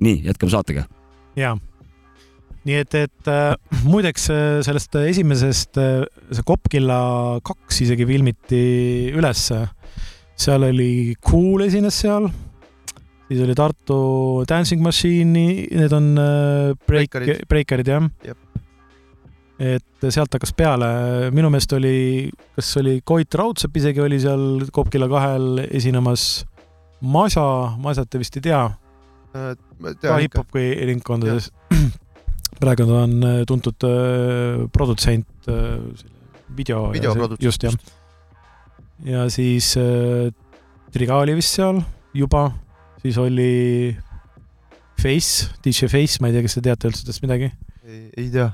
nii, 0.03 0.23
jätkame 0.25 0.55
saatega. 0.55 0.87
jaa. 1.37 1.53
nii 2.65 2.79
et, 2.81 2.97
et 2.97 3.29
äh, 3.29 3.53
muideks 3.85 4.31
sellest 4.65 4.97
esimesest, 5.03 5.77
see 5.77 6.47
Kopkilla 6.47 7.03
kaks 7.45 7.83
isegi 7.85 8.09
filmiti 8.09 8.65
ülesse. 9.13 9.67
seal 10.33 10.65
oli 10.65 11.13
Cool 11.21 11.67
esines 11.67 12.01
seal, 12.01 12.31
siis 13.33 13.43
oli 13.45 13.55
Tartu 13.57 13.97
Dancing 14.49 14.83
Machine'i, 14.85 15.67
need 15.73 15.93
on 15.95 16.13
äh, 16.21 16.73
break, 16.87 17.17
breikarid 17.49 17.89
jah 17.89 18.05
Jep. 18.23 18.37
et 19.63 20.07
sealt 20.09 20.33
hakkas 20.33 20.53
peale, 20.57 20.87
minu 21.33 21.49
meelest 21.53 21.73
oli, 21.77 22.29
kas 22.55 22.71
oli 22.81 22.99
Koit 23.05 23.35
Raudsepp 23.39 23.81
isegi 23.81 24.03
oli 24.03 24.21
seal 24.21 24.65
Kopkilla 24.73 25.09
kahel 25.11 25.65
esinemas. 25.69 26.45
Masa, 27.03 27.43
Masat 27.83 28.07
te 28.07 28.21
vist 28.21 28.37
ei 28.39 28.45
tea 28.45 28.63
ka 29.33 29.53
tean 29.57 29.97
ikka. 29.97 30.17
hip-hopi 30.21 30.65
ringkondades. 30.89 31.49
praegu 32.61 32.85
ta 32.87 33.01
on 33.03 33.15
äh, 33.25 33.41
tuntud 33.49 33.85
äh, 33.87 34.67
produtsent 34.71 35.49
äh,, 35.49 35.81
video. 36.55 36.91
Videoprodutsent, 36.93 37.43
just 37.43 37.63
jah. 37.63 37.73
ja 39.03 39.25
siis 39.29 39.73
äh, 39.77 40.31
Triga 40.93 41.17
oli 41.17 41.33
vist 41.35 41.55
seal 41.57 41.81
juba, 42.13 42.51
siis 43.03 43.19
oli 43.21 43.95
Face, 45.01 45.49
DJ 45.63 45.89
Face, 45.91 46.21
ma 46.21 46.29
ei 46.29 46.37
tea, 46.37 46.45
kas 46.45 46.57
te 46.57 46.63
teate 46.63 46.89
üldse 46.89 47.05
tast 47.07 47.23
midagi? 47.25 47.51
ei, 47.83 48.07
ei 48.17 48.29
tea, 48.33 48.49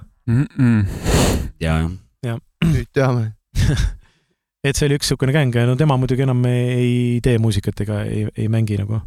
ja, 1.62 1.78
jah. 2.26 2.40
nüüd 2.66 2.90
teame. 2.96 3.32
et 4.68 4.76
see 4.76 4.90
oli 4.90 4.98
üks 5.00 5.08
niisugune 5.08 5.36
gäng 5.36 5.56
ja 5.56 5.66
no 5.70 5.76
tema 5.80 5.98
muidugi 6.00 6.26
enam 6.26 6.42
ei 6.50 7.20
tee 7.24 7.38
muusikat 7.42 7.86
ega 7.86 8.02
ei, 8.08 8.26
ei 8.36 8.50
mängi 8.52 8.80
nagu. 8.82 9.00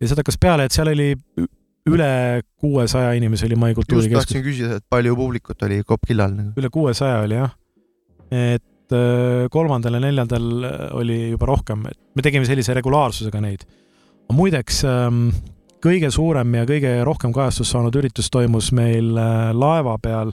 ja 0.00 0.08
sealt 0.08 0.22
hakkas 0.24 0.40
peale, 0.42 0.66
et 0.66 0.74
seal 0.74 0.90
oli 0.92 1.12
üle 1.92 2.42
kuuesaja 2.62 3.14
inimese 3.18 3.46
oli 3.48 3.58
Mai 3.58 3.72
just 3.72 3.82
kultuurikeskus. 3.82 4.26
tahtsin 4.28 4.44
küsida, 4.44 4.78
et 4.78 4.86
palju 4.90 5.16
publikut 5.18 5.62
oli 5.66 5.82
Kopkillal 5.86 6.34
nagu. 6.36 6.54
üle 6.58 6.70
kuuesaja 6.72 7.22
oli 7.26 7.38
jah. 7.38 7.54
et 8.30 8.96
äh, 8.96 9.46
kolmandal 9.52 9.98
ja 9.98 10.02
neljandal 10.02 10.50
oli 10.98 11.18
juba 11.34 11.52
rohkem, 11.52 11.86
et 11.90 11.98
me 12.16 12.24
tegime 12.24 12.48
sellise 12.48 12.74
regulaarsusega 12.78 13.42
neid. 13.44 13.66
Muideks 14.32 14.82
ähm, 14.88 15.28
kõige 15.82 16.10
suurem 16.14 16.54
ja 16.54 16.64
kõige 16.68 16.92
rohkem 17.06 17.32
kajastust 17.34 17.74
saanud 17.74 17.96
üritus 17.98 18.30
toimus 18.32 18.70
meil 18.76 19.12
äh, 19.18 19.50
laeva 19.56 19.96
peal. 20.02 20.32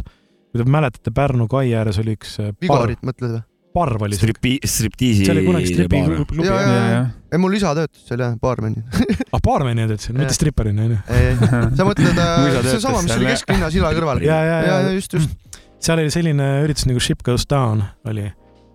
kui 0.50 0.64
te 0.64 0.66
mäletate, 0.66 1.12
Pärnu 1.14 1.48
kai 1.50 1.72
ääres 1.78 2.00
oli 2.02 2.16
üks 2.18 2.40
äh, 2.42 2.52
parv, 2.54 2.62
Vigorit 2.66 3.02
mõtled 3.06 3.36
või? 3.38 3.42
parv 3.74 4.02
oli. 4.02 4.18
Stripi, 4.18 4.56
striptiisi. 4.66 5.26
see 5.28 5.34
oli 5.36 5.44
kunagi 5.46 5.68
stripiklubi 5.70 6.42
Jaa, 6.42 6.56
jah 6.62 6.72
jaa, 6.74 6.88
jaa. 6.90 7.04
ei, 7.32 7.38
mul 7.42 7.54
isa 7.54 7.74
töötas 7.78 8.02
seal 8.10 8.24
jah, 8.24 8.34
baarmeni. 8.46 8.82
ah, 9.30 9.42
baarmeni 9.46 9.86
töötas 9.86 10.08
seal, 10.10 10.18
mitte 10.18 10.32
Jah. 10.34 10.40
stripparina 10.40 10.88
onju. 10.88 10.98
sa 11.78 11.86
mõtled 11.88 12.18
äh, 12.26 12.60
seesama, 12.74 13.04
mis 13.06 13.14
oli 13.14 13.28
seal- 13.28 13.36
kesklinna 13.38 13.70
silla 13.74 13.94
kõrval? 13.94 14.24
ja, 14.26 14.40
ja, 14.48 14.58
ja 14.66 14.80
ja 14.88 14.96
just, 14.98 15.14
just. 15.14 15.62
seal 15.80 16.02
oli 16.02 16.10
selline 16.14 16.50
üritus 16.66 16.88
nagu 16.90 17.02
Ship 17.04 17.22
Goes 17.26 17.46
Down 17.50 17.86
oli 18.10 18.26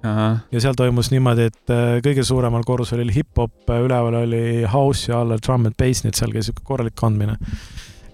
ja 0.04 0.61
seal 0.61 0.76
toimus 0.76 1.11
niimoodi, 1.14 1.49
et 1.49 1.73
äh, 1.73 1.96
kõige 2.04 2.25
suuremal 2.26 2.64
korrusel 2.68 3.00
oli 3.04 3.14
hip-hop, 3.16 3.73
üleval 3.73 4.20
oli 4.20 4.62
house 4.68 5.11
ja 5.11 5.23
all 5.25 5.38
drum 5.40 5.66
and 5.70 5.78
bass, 5.80 6.04
nii 6.04 6.12
et 6.12 6.20
seal 6.20 6.34
käis 6.34 6.50
siuke 6.50 6.64
korralik 6.66 6.96
kandmine. 6.99 7.38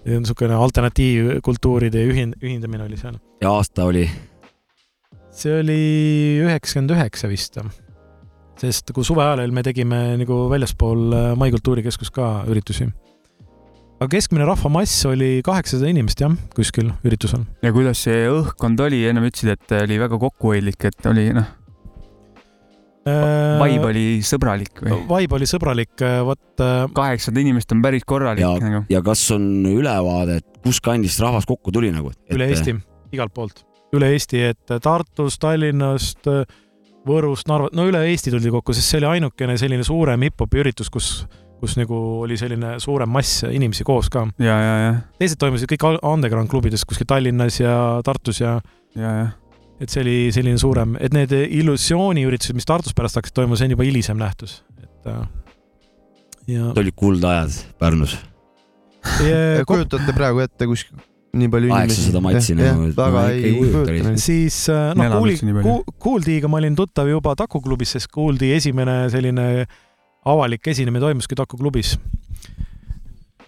niisugune 0.07 0.55
alternatiivkultuuride 0.57 2.01
ühin-, 2.09 2.35
ühindamine 2.41 2.87
oli 2.87 2.97
seal. 2.97 3.19
ja 3.41 3.51
aasta 3.53 3.85
oli 3.85 4.07
see 5.31 5.53
oli 5.61 5.77
üheksakümmend 6.43 6.91
üheksa 6.95 7.29
vist. 7.31 7.57
sest 8.61 8.91
kui 8.93 9.05
suve 9.07 9.23
ajal 9.23 9.53
me 9.55 9.63
tegime 9.65 10.01
nagu 10.19 10.43
väljaspool 10.51 11.15
äh, 11.15 11.29
Mai 11.39 11.51
kultuurikeskus 11.53 12.11
ka 12.13 12.43
üritusi. 12.51 12.89
aga 14.01 14.09
keskmine 14.11 14.45
rahvamass 14.45 15.05
oli 15.09 15.41
kaheksasada 15.45 15.89
inimest 15.89 16.21
jah, 16.21 16.35
kuskil 16.55 16.91
üritusel. 17.07 17.45
ja 17.63 17.71
kuidas 17.71 18.03
see 18.07 18.27
õhkkond 18.29 18.83
oli, 18.83 19.05
ennem 19.07 19.29
ütlesid, 19.29 19.55
et 19.55 19.77
oli 19.83 19.99
väga 20.01 20.19
kokkuhoidlik, 20.19 20.89
et 20.91 21.09
oli 21.09 21.29
noh, 21.37 21.47
vibe 23.05 23.89
oli 23.89 24.05
sõbralik 24.25 24.81
või? 24.83 24.99
Vibe 25.09 25.37
oli 25.39 25.49
sõbralik, 25.49 26.03
vot 26.27 26.63
äh, 26.63 26.85
kaheksasada 26.93 27.41
inimest 27.41 27.73
on 27.73 27.81
päris 27.83 28.05
korralik 28.07 28.43
ja 28.43 28.53
nagu., 28.61 28.83
ja 28.91 29.01
kas 29.05 29.23
on 29.35 29.45
ülevaade, 29.65 30.39
et 30.41 30.61
kus 30.65 30.81
kandist 30.83 31.21
rahvas 31.23 31.47
kokku 31.49 31.73
tuli 31.73 31.91
nagu? 31.93 32.13
üle 32.33 32.49
Eesti, 32.51 32.75
igalt 33.15 33.33
poolt, 33.33 33.63
üle 33.97 34.11
Eesti, 34.13 34.43
et 34.51 34.75
Tartust, 34.83 35.41
Tallinnast, 35.41 36.29
Võrust, 37.07 37.47
Narva, 37.49 37.71
no 37.73 37.87
üle 37.89 38.03
Eesti 38.11 38.33
tuldi 38.33 38.53
kokku, 38.53 38.75
sest 38.77 38.93
see 38.93 39.01
oli 39.01 39.15
ainukene 39.15 39.57
selline 39.57 39.85
suurem 39.87 40.27
hip-hopi 40.27 40.61
üritus, 40.61 40.91
kus, 40.93 41.23
kus 41.61 41.73
nagu 41.79 41.97
oli 42.21 42.37
selline 42.37 42.75
suurem 42.83 43.09
mass 43.09 43.47
inimesi 43.49 43.87
koos 43.87 44.11
ka. 44.13 44.27
ja, 44.37 44.59
ja, 44.61 44.77
ja, 44.85 44.93
teised 45.17 45.41
toimusid 45.41 45.73
kõik 45.73 45.89
underground 45.97 46.53
klubides 46.53 46.85
kuskil 46.85 47.09
Tallinnas 47.09 47.57
ja 47.63 47.75
Tartus 48.05 48.43
ja 48.45 48.59
ja, 48.95 49.11
ja 49.15 49.27
et 49.81 49.89
see 49.89 50.03
oli 50.03 50.17
selline 50.33 50.61
suurem, 50.61 50.95
et 51.01 51.13
need 51.15 51.33
illusiooniüritused, 51.33 52.55
mis 52.57 52.67
Tartus 52.69 52.95
pärast 52.97 53.17
hakkasid 53.17 53.37
toimuma, 53.37 53.57
see 53.59 53.69
on 53.69 53.75
juba 53.75 53.87
hilisem 53.87 54.19
nähtus, 54.19 54.59
et 54.81 55.09
äh, 55.09 55.23
ja, 56.53 56.73
olid 56.75 56.97
kuldajad 56.97 57.55
Pärnus. 57.81 58.17
ja 59.25 59.39
kujutate 59.69 60.13
praegu 60.17 60.43
ette 60.45 60.69
kuskil 60.69 60.99
nii 61.37 61.51
palju 61.51 61.69
inimesi? 61.71 62.09
800 62.11 62.23
matsi 62.25 62.55
nagu, 62.59 62.87
väga 62.97 63.27
ei 63.33 63.53
kujuta 63.55 64.15
siis 64.19 64.57
äh, 64.71 64.91
noh, 64.99 65.15
Kuuli. 65.15 65.37
Kuuldiga 66.01 66.51
ma 66.51 66.59
olin 66.59 66.75
tuttav 66.75 67.07
juba 67.09 67.35
Taku 67.39 67.61
klubis, 67.63 67.95
sest 67.95 68.11
Kuuldi 68.11 68.51
esimene 68.57 69.05
selline 69.13 69.45
avalik 70.27 70.67
esinemine 70.73 71.03
toimuski 71.03 71.37
Taku 71.39 71.59
klubis, 71.61 71.95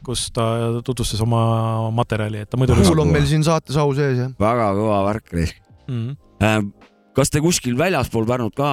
kus 0.03 0.29
ta 0.35 0.45
tutvustas 0.85 1.21
oma 1.23 1.43
materjali, 1.95 2.43
et 2.43 2.51
ta 2.51 2.59
muidu 2.59 2.77
kuul 2.79 3.03
on 3.03 3.11
meil 3.11 3.27
siin 3.29 3.43
saates 3.45 3.77
au 3.79 3.91
sees 3.95 4.17
jah. 4.21 4.31
väga 4.39 4.71
kõva 4.79 5.03
värk. 5.11 5.35
mm.. 5.87 6.15
Äh, 6.43 6.59
kas 7.15 7.31
te 7.33 7.41
kuskil 7.43 7.77
väljaspool 7.79 8.27
Pärnut 8.29 8.55
ka 8.57 8.69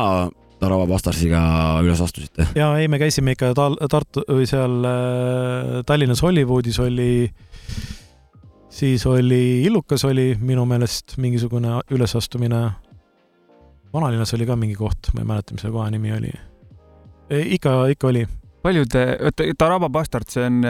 Tarava 0.61 0.85
Bastarsiga 0.89 1.41
üles 1.85 2.01
astusite? 2.05 2.51
ja 2.59 2.73
ei, 2.81 2.89
me 2.89 3.01
käisime 3.01 3.37
ikka 3.37 3.53
Tal-, 3.57 3.79
Tartu 3.91 4.25
või 4.29 4.49
seal 4.49 4.85
äh, 4.85 5.81
Tallinnas 5.89 6.23
Hollywoodis 6.25 6.81
oli, 6.83 7.31
siis 8.73 9.07
oli 9.09 9.63
Illukas 9.69 10.05
oli 10.09 10.35
minu 10.41 10.67
meelest 10.69 11.17
mingisugune 11.19 11.81
ülesastumine. 11.91 12.63
vanalinnas 13.93 14.35
oli 14.35 14.47
ka 14.47 14.57
mingi 14.57 14.77
koht, 14.79 15.13
ma 15.15 15.25
ei 15.25 15.33
mäleta, 15.33 15.55
mis 15.55 15.65
selle 15.65 15.75
koha 15.75 15.91
nimi 15.91 16.13
oli. 16.13 16.31
ikka, 17.31 17.87
ikka 17.95 18.13
oli. 18.13 18.27
paljud, 18.63 18.97
oota, 19.27 19.47
Taraba 19.59 19.89
Bastard, 19.93 20.29
see 20.31 20.45
on, 20.47 20.61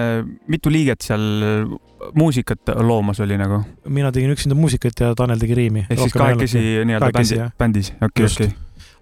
mitu 0.50 0.73
liiget 0.73 1.04
seal 1.04 1.26
äh, 1.44 1.76
muusikat 2.14 2.73
loomas 2.87 3.20
oli 3.20 3.38
nagu? 3.40 3.61
mina 3.88 4.12
tegin 4.14 4.32
üksinda 4.35 4.56
muusikat 4.59 5.04
ja 5.04 5.12
Tanel 5.18 5.40
tegi 5.42 5.59
riimi. 5.59 5.87
ehk 5.90 6.04
siis 6.06 6.16
kahekesi 6.16 6.64
nii-öelda 6.88 7.12
bändi 7.14 7.40
bändis, 7.59 7.92
okei, 8.02 8.26
okei. 8.26 8.50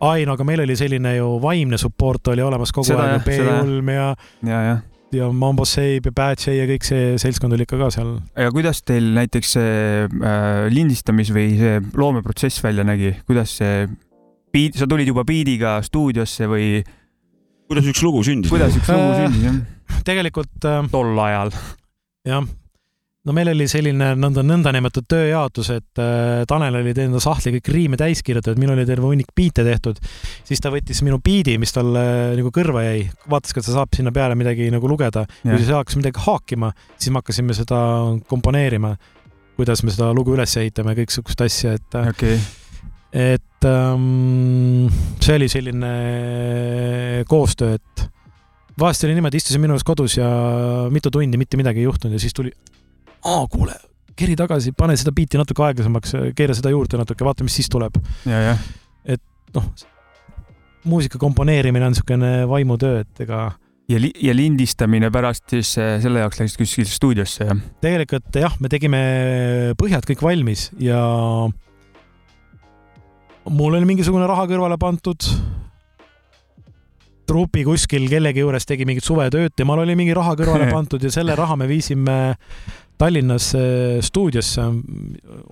ai, 0.01 0.27
no 0.27 0.37
aga 0.39 0.47
meil 0.49 0.65
oli 0.65 0.77
selline 0.79 1.17
ju 1.19 1.35
vaimne 1.43 1.79
support 1.81 2.33
oli 2.35 2.45
olemas 2.45 2.73
kogu 2.75 2.93
Seda 2.93 3.11
aeg. 3.15 3.27
B-Ulm 3.27 3.93
ja, 3.93 4.09
ja, 4.47 4.65
jah. 4.71 4.83
ja 5.15 5.31
Mambo 5.33 5.69
Seib 5.69 6.11
ja 6.11 6.15
Bad 6.15 6.43
J 6.47 6.59
ja 6.59 6.67
kõik 6.71 6.89
see 6.89 7.15
seltskond 7.21 7.57
oli 7.57 7.69
ikka 7.69 7.81
ka 7.81 7.93
seal 7.95 8.17
ja 8.35 8.51
kuidas 8.55 8.83
teil 8.89 9.13
näiteks 9.17 9.57
see 9.59 9.79
äh, 10.09 10.67
lindistamis 10.75 11.33
või 11.35 11.55
see 11.61 11.81
loomeprotsess 11.97 12.65
välja 12.65 12.87
nägi, 12.89 13.17
kuidas 13.29 13.59
see 13.61 13.89
sa 14.75 14.89
tulid 14.89 15.07
juba 15.07 15.23
biidiga 15.29 15.79
stuudiosse 15.85 16.49
või 16.51 16.81
kuidas 17.69 17.91
üks 17.93 18.05
lugu 18.05 18.23
sündis? 18.27 18.53
kuidas 18.53 18.77
üks 18.79 18.89
lugu 18.93 19.11
Äh, 19.13 19.27
sündis 19.27 19.45
jah? 19.49 19.59
tegelikult 20.09 20.65
äh, 20.69 20.81
tol 20.93 21.19
ajal. 21.25 21.53
jah, 22.29 22.47
no 23.29 23.35
meil 23.37 23.51
oli 23.53 23.67
selline 23.69 24.13
nõnda, 24.17 24.45
nõndanimetatud 24.47 25.09
tööjaotus, 25.11 25.71
et 25.75 26.01
äh, 26.03 26.45
Tanel 26.49 26.79
oli 26.81 26.95
teinud 26.97 27.21
sahtli 27.25 27.55
kõik 27.59 27.71
riime 27.75 28.01
täis 28.01 28.23
kirjutatud, 28.25 28.61
minul 28.61 28.77
oli 28.79 28.87
terve 28.89 29.09
hunnik 29.09 29.33
biite 29.37 29.65
tehtud. 29.67 30.01
siis 30.49 30.63
ta 30.65 30.73
võttis 30.73 31.03
minu 31.05 31.21
biidi, 31.25 31.59
mis 31.61 31.75
talle 31.77 32.05
nagu 32.39 32.53
kõrva 32.55 32.87
jäi, 32.87 33.05
vaatas, 33.29 33.57
kas 33.57 33.69
ta 33.69 33.77
saab 33.77 33.97
sinna 33.97 34.13
peale 34.17 34.39
midagi 34.39 34.71
nagu 34.73 34.89
lugeda. 34.89 35.27
kui 35.43 35.61
see 35.61 35.77
hakkas 35.77 35.99
midagi 36.01 36.25
haakima, 36.25 36.73
siis 36.97 37.13
me 37.13 37.23
hakkasime 37.23 37.57
seda 37.57 37.81
komponeerima, 38.29 38.95
kuidas 39.59 39.83
me 39.83 39.91
seda 39.91 40.13
lugu 40.15 40.37
üles 40.37 40.55
ehitame 40.61 40.95
kõiksugust 41.01 41.45
asja, 41.45 41.75
et 41.81 41.99
äh, 41.99 42.13
okei, 42.15 42.39
et 43.13 43.67
ähm, 43.69 44.89
see 45.23 45.37
oli 45.39 45.49
selline 45.49 45.93
koostöö, 47.29 47.79
et 47.79 48.09
vahest 48.79 49.05
oli 49.07 49.17
niimoodi, 49.17 49.41
istusin 49.41 49.63
minu 49.63 49.75
juures 49.75 49.87
kodus 49.87 50.19
ja 50.19 50.29
mitu 50.93 51.11
tundi 51.11 51.41
mitte 51.41 51.61
midagi 51.61 51.83
ei 51.83 51.89
juhtunud 51.89 52.17
ja 52.17 52.23
siis 52.23 52.37
tuli, 52.37 52.53
aa 53.25 53.47
kuule, 53.51 53.77
keri 54.19 54.37
tagasi, 54.39 54.75
pane 54.77 54.97
seda 55.01 55.15
biiti 55.17 55.41
natuke 55.41 55.65
aeglasemaks, 55.69 56.17
keera 56.39 56.57
seda 56.57 56.73
juurde 56.75 57.01
natuke, 57.01 57.27
vaata, 57.27 57.47
mis 57.47 57.57
siis 57.61 57.71
tuleb. 57.73 57.97
ja, 58.29 58.43
jah. 58.51 58.67
noh, 59.57 59.71
muusika 60.89 61.19
komponeerimine 61.21 61.89
on 61.89 61.97
niisugune 61.97 62.33
vaimutöö, 62.49 63.01
et 63.03 63.25
ega 63.25 63.49
ja 63.89 64.01
li-, 64.01 64.15
ja 64.23 64.35
lindistamine 64.37 65.11
pärast 65.13 65.49
siis 65.57 65.73
äh, 65.81 65.97
selle 66.03 66.23
jaoks 66.23 66.43
läksid 66.43 66.61
kuskile 66.61 66.93
stuudiosse, 66.93 67.49
jah? 67.49 67.63
tegelikult 67.85 68.37
jah, 68.37 68.55
me 68.61 68.71
tegime 68.73 69.01
põhjad 69.81 70.07
kõik 70.09 70.23
valmis 70.25 70.69
ja 70.83 71.01
mul 73.51 73.79
oli 73.79 73.89
mingisugune 73.89 74.27
raha 74.29 74.47
kõrvale 74.51 74.79
pandud. 74.81 75.31
trupi 77.29 77.61
kuskil 77.61 78.07
kellegi 78.09 78.41
juures 78.41 78.65
tegi 78.65 78.87
mingit 78.89 79.05
suvetööd, 79.05 79.53
temal 79.57 79.83
oli 79.83 79.93
mingi 79.99 80.15
raha 80.17 80.33
kõrvale 80.39 80.71
pandud 80.77 81.03
ja 81.03 81.11
selle 81.13 81.37
raha 81.37 81.59
me 81.61 81.69
viisime 81.69 82.37
Tallinnas 82.99 83.53
stuudiosse. 84.03 84.65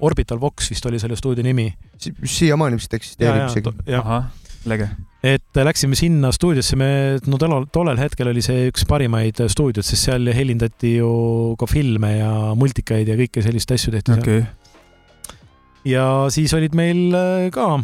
Orbital 0.03 0.41
Vox 0.41 0.71
vist 0.73 0.87
oli 0.89 0.99
selle 0.99 1.17
stuudio 1.17 1.45
nimi. 1.47 1.69
siiamaani 2.01 2.81
vist 2.81 2.95
eksisteerib 2.97 3.47
isegi. 3.47 3.95
ahah, 4.01 4.31
lege. 4.67 4.89
et 5.23 5.61
läksime 5.69 5.95
sinna 5.95 6.33
stuudiosse, 6.33 6.77
me, 6.81 6.91
no 7.27 7.39
tollel, 7.39 7.69
tollel 7.73 8.01
hetkel 8.01 8.33
oli 8.33 8.43
see 8.43 8.71
üks 8.73 8.87
parimaid 8.89 9.45
stuudioid, 9.53 9.87
sest 9.87 10.09
seal 10.09 10.33
helindati 10.35 10.97
ju 10.97 11.11
ka 11.61 11.69
filme 11.71 12.17
ja 12.17 12.33
multikaid 12.59 13.13
ja 13.13 13.19
kõike 13.21 13.45
sellist 13.45 13.77
asju 13.77 13.95
tehti 13.95 14.17
seal. 14.17 14.47
Ja 15.87 16.27
siis 16.35 16.55
olid 16.57 16.75
meil 16.77 17.15
äh, 17.15 17.47
ka 17.55 17.77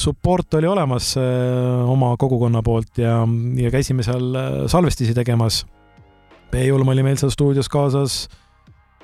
support 0.00 0.56
oli 0.58 0.68
olemas 0.68 1.14
äh, 1.20 1.90
oma 1.90 2.14
kogukonna 2.20 2.62
poolt 2.64 2.98
ja, 2.98 3.20
ja 3.60 3.72
käisime 3.72 4.04
seal 4.06 4.34
äh, 4.34 4.56
salvestisi 4.70 5.14
tegemas. 5.14 5.64
Peijulm 6.50 6.88
oli 6.88 7.02
meil 7.02 7.18
seal 7.18 7.32
stuudios 7.34 7.68
kaasas, 7.68 8.24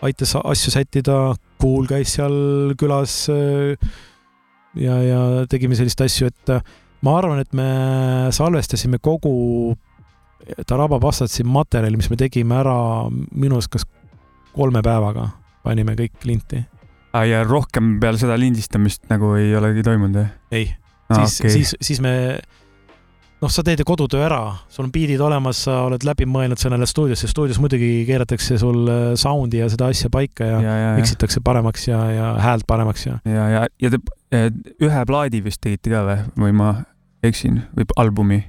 aitas 0.03 0.37
asju 0.39 0.73
sättida, 0.73 1.35
Kuul 1.61 1.85
käis 1.91 2.15
seal 2.17 2.73
külas 2.81 3.15
ja, 3.29 4.95
ja 5.05 5.19
tegime 5.51 5.77
selliseid 5.77 6.07
asju, 6.07 6.31
et 6.31 6.53
ma 7.05 7.17
arvan, 7.19 7.43
et 7.43 7.53
me 7.53 7.67
salvestasime 8.33 8.97
kogu 9.03 9.75
Taraba 10.65 10.97
Passatsi 11.03 11.45
materjali, 11.45 12.01
mis 12.01 12.09
me 12.09 12.17
tegime 12.17 12.63
ära 12.63 12.79
minu 13.11 13.59
arust 13.59 13.75
kas 13.75 13.85
kolme 14.55 14.81
päevaga, 14.87 15.27
panime 15.67 15.99
kõik 15.99 16.25
linti. 16.25 16.63
Ah, 17.13 17.25
ja 17.27 17.43
rohkem 17.43 17.97
peale 18.03 18.21
seda 18.21 18.37
lindistamist 18.39 19.09
nagu 19.11 19.35
ei 19.39 19.55
olegi 19.59 19.83
toimunud, 19.87 20.21
jah? 20.21 20.31
ei, 20.55 20.69
Ah, 21.11 21.27
siis 21.27 21.41
okay., 21.41 21.51
siis, 21.51 21.75
siis 21.83 21.99
me, 22.03 22.13
noh, 23.41 23.51
sa 23.51 23.65
teed 23.67 23.81
ju 23.83 23.87
kodutöö 23.89 24.23
ära, 24.23 24.41
sul 24.71 24.87
on 24.87 24.93
biidid 24.95 25.21
olemas, 25.25 25.65
sa 25.67 25.81
oled 25.89 26.05
läbi 26.07 26.27
mõelnud, 26.31 26.61
sa 26.61 26.71
lähed 26.71 26.91
stuudiosse, 26.91 27.31
stuudios 27.31 27.59
muidugi 27.63 28.05
keeratakse 28.09 28.61
sul 28.63 28.85
äh, 28.87 29.01
sound'i 29.19 29.59
ja 29.63 29.67
seda 29.73 29.91
asja 29.91 30.11
paika 30.13 30.47
ja, 30.47 30.61
ja, 30.63 30.77
ja 30.85 30.93
miksitakse 30.99 31.43
paremaks 31.45 31.89
ja, 31.89 31.99
ja 32.15 32.31
häält 32.45 32.67
paremaks 32.71 33.09
ja. 33.09 33.17
ja, 33.27 33.49
ja, 33.57 33.65
ja 33.83 33.91
te 33.91 34.01
eh, 34.37 34.49
ühe 34.87 35.03
plaadi 35.09 35.43
vist 35.43 35.63
tegite 35.67 35.91
ka 35.91 36.05
või, 36.07 36.23
või 36.45 36.57
ma 36.63 36.71
eksin, 37.27 37.59
või 37.75 37.91
albumi? 37.99 38.41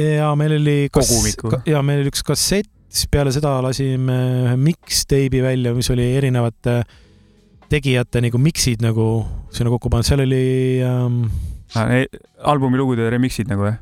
ja 0.00 0.32
meil 0.38 0.56
oli 0.58 0.78
Kogumiku. 0.92 1.60
ja 1.68 1.84
meil 1.86 2.02
oli 2.02 2.10
üks 2.10 2.26
kassett, 2.26 2.72
siis 2.90 3.06
peale 3.12 3.30
seda 3.34 3.54
lasime 3.62 4.18
ühe 4.48 4.58
mixtape'i 4.58 5.46
välja, 5.46 5.76
mis 5.78 5.92
oli 5.94 6.10
erinevate 6.18 6.80
tegijate 7.70 8.22
nagu 8.24 8.40
mix'id 8.42 8.82
nagu 8.84 9.06
sinna 9.54 9.70
kokku 9.72 9.90
pandud, 9.92 10.08
seal 10.08 10.24
oli 10.24 10.42
ähm, 10.84 11.22
albumi 12.50 12.80
lugude 12.80 13.06
remix'id 13.12 13.50
nagu 13.50 13.68
või? 13.68 13.76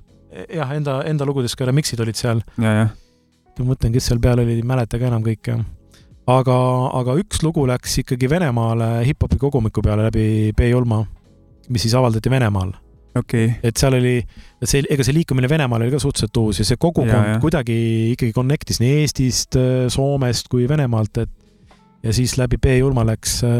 jah, 0.55 0.73
enda, 0.77 1.01
enda 1.09 1.27
lugudest 1.29 1.57
ka 1.59 1.69
remix'id 1.69 2.01
olid 2.05 2.19
seal 2.19 2.43
ja, 2.61 2.73
jah. 2.83 2.91
ma 3.59 3.69
mõtlen, 3.71 3.95
kes 3.95 4.11
seal 4.11 4.21
peal 4.23 4.43
olid, 4.43 4.61
ei 4.61 4.67
mäleta 4.67 5.01
ka 5.01 5.09
enam 5.09 5.25
kõike. 5.25 5.57
aga, 6.29 6.59
aga 7.01 7.17
üks 7.23 7.41
lugu 7.45 7.65
läks 7.69 8.01
ikkagi 8.05 8.31
Venemaale 8.31 8.91
hip-hopi 9.09 9.41
kogumiku 9.41 9.85
peale 9.85 10.09
läbi 10.09 10.53
B-Julma, 10.57 11.01
mis 11.73 11.87
siis 11.87 11.97
avaldati 11.99 12.31
Venemaal. 12.33 12.75
okei, 13.19 13.55
et 13.65 13.81
seal 13.81 13.97
oli, 13.99 14.19
see, 14.63 14.85
ega 14.85 15.07
see 15.07 15.17
liikumine 15.17 15.51
Venemaal 15.51 15.87
oli 15.87 15.97
ka 15.97 16.03
suhteliselt 16.03 16.43
uus 16.45 16.61
ja 16.61 16.69
see 16.69 16.77
Ja, 16.77 16.83
kogukond 16.85 17.33
ja. 17.33 17.41
kuidagi 17.43 17.79
ikkagi 18.13 18.37
connect'is 18.37 18.83
nii 18.85 19.01
Eestist, 19.01 19.59
Soomest 19.95 20.53
kui 20.53 20.69
Venemaalt, 20.71 21.25
et 21.25 21.38
ja 22.09 22.15
siis 22.17 22.35
läbi 22.41 22.57
B-Julma 22.63 23.05
läks 23.09 23.39
äh, 23.47 23.53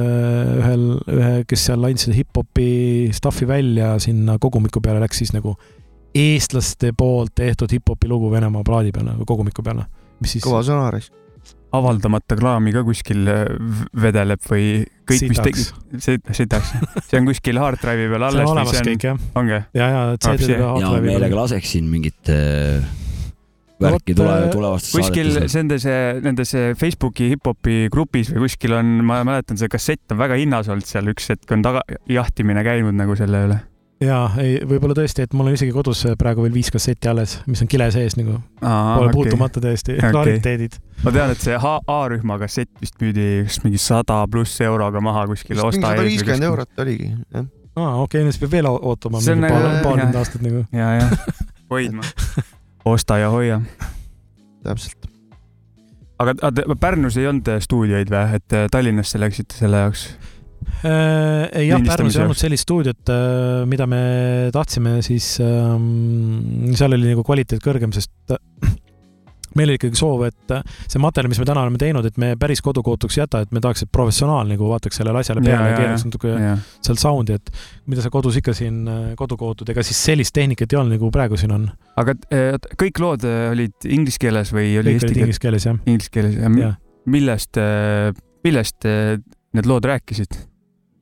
ühel, 0.59 0.87
ühe, 1.13 1.33
kes 1.49 1.67
seal 1.69 1.85
andis 1.85 2.07
seda 2.09 2.17
hip-hopi 2.17 2.69
stuff'i 3.17 3.47
välja 3.49 3.95
sinna 4.03 4.39
kogumiku 4.41 4.81
peale, 4.85 5.03
läks 5.05 5.21
siis 5.23 5.35
nagu 5.37 5.55
eestlaste 6.17 6.95
poolt 6.97 7.35
tehtud 7.39 7.71
hip-hopi 7.77 8.09
lugu 8.11 8.31
Venemaa 8.33 8.65
plaadi 8.67 8.93
peale, 8.97 9.15
kogumiku 9.29 9.63
peale, 9.67 9.85
mis 10.25 10.33
siis 10.39 10.45
kõva 10.47 10.63
sõna, 10.67 10.89
Res. 10.95 11.11
avaldamata 11.77 12.37
kraami 12.39 12.73
ka 12.73 12.83
kuskil 12.87 13.27
v- 13.29 13.89
vedeleb 14.03 14.41
või 14.49 14.65
kõik, 15.09 15.27
mis 15.35 15.43
tegi 15.45 15.67
sitaks, 16.39 16.73
see 17.11 17.21
on 17.21 17.29
kuskil 17.29 17.61
hard 17.61 17.81
drive'i 17.83 18.09
peal 18.09 18.25
see 18.25 18.31
alles 18.31 18.49
on 18.49 18.55
olemas 18.57 18.81
kõik 18.89 19.05
jah, 19.11 19.21
ongi? 19.37 19.59
ja, 19.77 19.91
ja 19.93 20.01
see- 20.17 20.57
peal 20.57 20.81
ja 20.81 20.95
meelega 21.05 21.37
laseksin 21.43 21.91
mingit 21.93 22.33
äh, 22.33 22.81
värki 23.83 24.15
tule 24.19 24.35
äh,, 24.35 24.51
tulevastes 24.53 24.93
kuskil 24.97 25.33
saadetes. 25.33 25.57
nendes, 25.59 25.89
nendes 26.25 26.53
Facebooki 26.81 27.33
hip-hopi 27.35 27.89
grupis 27.93 28.33
või 28.35 28.47
kuskil 28.47 28.77
on, 28.79 28.99
ma 29.07 29.23
mäletan, 29.27 29.59
see 29.61 29.71
kassett 29.73 30.15
on 30.15 30.21
väga 30.21 30.39
hinnas 30.41 30.71
olnud 30.73 30.89
seal, 30.89 31.11
üks 31.13 31.31
hetk 31.33 31.51
on 31.55 31.65
taga, 31.65 31.83
jahtimine 32.11 32.65
käinud 32.67 32.97
nagu 32.99 33.17
selle 33.19 33.43
üle. 33.47 33.59
ja 34.05 34.21
ei, 34.43 34.59
võib-olla 34.69 34.97
tõesti, 34.99 35.27
et 35.27 35.37
mul 35.37 35.51
on 35.51 35.59
isegi 35.59 35.75
kodus 35.75 36.05
praegu 36.19 36.45
veel 36.47 36.55
viis 36.55 36.71
kassetti 36.75 37.11
alles, 37.11 37.39
mis 37.51 37.63
on 37.65 37.71
kile 37.71 37.91
sees 37.95 38.19
nagu, 38.19 38.39
pole 38.63 39.15
puutumata 39.15 39.63
tõesti 39.63 39.99
Okei. 39.99 40.13
rariteedid. 40.17 40.79
ma 41.05 41.15
tean, 41.15 41.35
et 41.35 41.47
see 41.47 41.59
A-rühma 41.59 42.41
kassett 42.43 42.73
vist 42.83 42.99
müüdi 43.03 43.45
kas 43.47 43.63
mingi 43.67 43.83
sada 43.83 44.25
pluss 44.31 44.61
euroga 44.65 45.03
maha 45.05 45.29
kuskil 45.31 45.63
sada 45.63 45.95
viiskümmend. 46.03 46.51
eurot 46.51 46.85
oligi, 46.85 47.13
jah. 47.35 47.47
aa, 47.79 47.95
okei, 48.03 48.27
nüüd 48.27 48.35
siis 48.35 48.43
peab 48.43 48.59
veel 48.59 48.71
ootama 48.75 49.23
See 49.23 49.35
on 49.35 49.43
mingi 49.43 49.55
paar 49.55 49.67
nagu-, 49.67 49.83
paarkümmend 49.87 50.15
jah. 50.19 50.27
aastat 50.27 50.47
nagu. 50.47 50.67
ja, 50.75 50.95
ja 50.99 51.11
hoidma, 51.71 52.07
osta 52.85 53.19
ja 53.19 53.31
hoia. 53.33 53.61
täpselt. 54.65 55.07
aga 56.19 56.51
Pärnus 56.81 57.17
ei 57.17 57.29
olnud 57.31 57.49
stuudioid 57.63 58.11
või, 58.11 58.41
et 58.41 58.57
äh, 58.57 58.67
Tallinnasse 58.73 59.21
läksite 59.23 59.59
selle 59.59 59.85
jaoks? 59.87 60.09
Äh, 60.85 61.65
jah, 61.67 61.83
Pärnus 61.87 62.19
ei 62.19 62.27
olnud 62.27 62.39
sellist 62.39 62.67
stuudiot, 62.67 63.15
mida 63.71 63.87
me 63.91 64.03
tahtsime, 64.55 64.99
siis 65.07 65.37
ähm, 65.43 66.69
seal 66.79 66.95
oli 66.99 67.15
nagu 67.15 67.25
kvaliteet 67.27 67.63
kõrgem, 67.65 67.95
sest 67.95 68.13
äh, 68.35 68.77
meil 69.59 69.73
oli 69.73 69.79
ikkagi 69.79 69.99
soov, 69.99 70.25
et 70.29 70.55
äh, 70.55 70.77
see 70.87 71.01
materjal, 71.03 71.31
mis 71.33 71.41
me 71.43 71.47
täna 71.49 71.65
oleme 71.67 71.81
teinud, 71.81 72.07
et 72.09 72.19
me 72.21 72.33
päris 72.41 72.63
kodukootuks 72.65 73.19
ei 73.19 73.25
jäta, 73.25 73.43
et 73.45 73.55
me 73.55 73.63
tahaks, 73.65 73.85
et 73.85 73.93
professionaal 73.95 74.49
nagu 74.51 74.71
vaataks 74.71 75.01
sellele 75.01 75.23
asjale 75.23 75.43
Ja, 75.43 75.51
peale 75.51 75.69
ja 75.69 75.75
ja, 75.75 75.79
keeraks 75.83 76.05
natuke 76.09 76.35
seal 76.87 77.01
sound'i, 77.01 77.39
et 77.39 77.53
mida 77.91 78.05
sa 78.05 78.13
kodus 78.15 78.39
ikka 78.41 78.55
siin 78.57 78.83
äh, 78.89 79.01
kodukootud, 79.19 79.71
ega 79.75 79.85
siis 79.87 80.01
sellist 80.11 80.35
tehnikat 80.37 80.73
ei 80.73 80.81
olnud, 80.81 80.97
nagu 80.97 81.13
praegu 81.15 81.39
siin 81.41 81.55
on. 81.55 81.69
aga 82.01 82.17
oot, 82.17 82.69
kõik 82.81 83.03
lood 83.03 83.27
olid 83.29 83.89
inglise 83.89 84.23
keeles 84.23 84.53
või 84.55 84.73
oli 84.81 84.97
kõik 84.97 85.09
eesti 85.09 85.11
olid 85.11 85.19
keeles? 85.19 85.25
inglise 85.29 85.45
keeles 85.45 85.69
jah, 85.69 85.81
Inglise 85.87 86.15
keeles 86.15 86.39
jah. 86.65 86.77
millest, 87.09 87.63
millest 88.47 88.89
need 88.89 89.71
lood 89.71 89.89
rääkisid? 89.89 90.41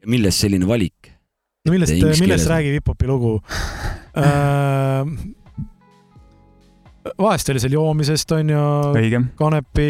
millest 0.07 0.45
selline 0.45 0.69
valik? 0.69 1.13
no 1.67 1.75
millest, 1.75 1.97
millest 2.23 2.51
räägib 2.51 2.79
hip-hopi 2.81 3.11
lugu 3.11 3.39
äh,? 4.21 5.45
Vahest 7.21 7.53
oli 7.53 7.63
seal 7.63 7.77
joomisest, 7.77 8.35
on 8.37 8.51
ju, 8.53 8.67
õige. 8.97 9.23
kanepi 9.39 9.89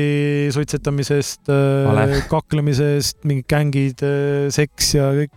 suitsetamisest 0.55 1.51
Vale., 1.51 2.23
kaklemisest, 2.31 3.23
mingid 3.29 3.49
gängid, 3.51 4.07
seks 4.55 4.95
ja 4.99 5.11
kõik 5.17 5.35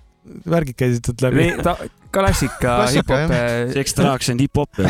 värgid 0.49 0.77
käisid 0.77 1.07
sealt 1.07 1.23
läbi. 1.25 1.47
klassika 2.13 2.75
hip-hop. 2.91 3.33
seks 3.73 3.97
tahaks 3.97 4.29
end 4.33 4.43
hip-hopi. 4.43 4.85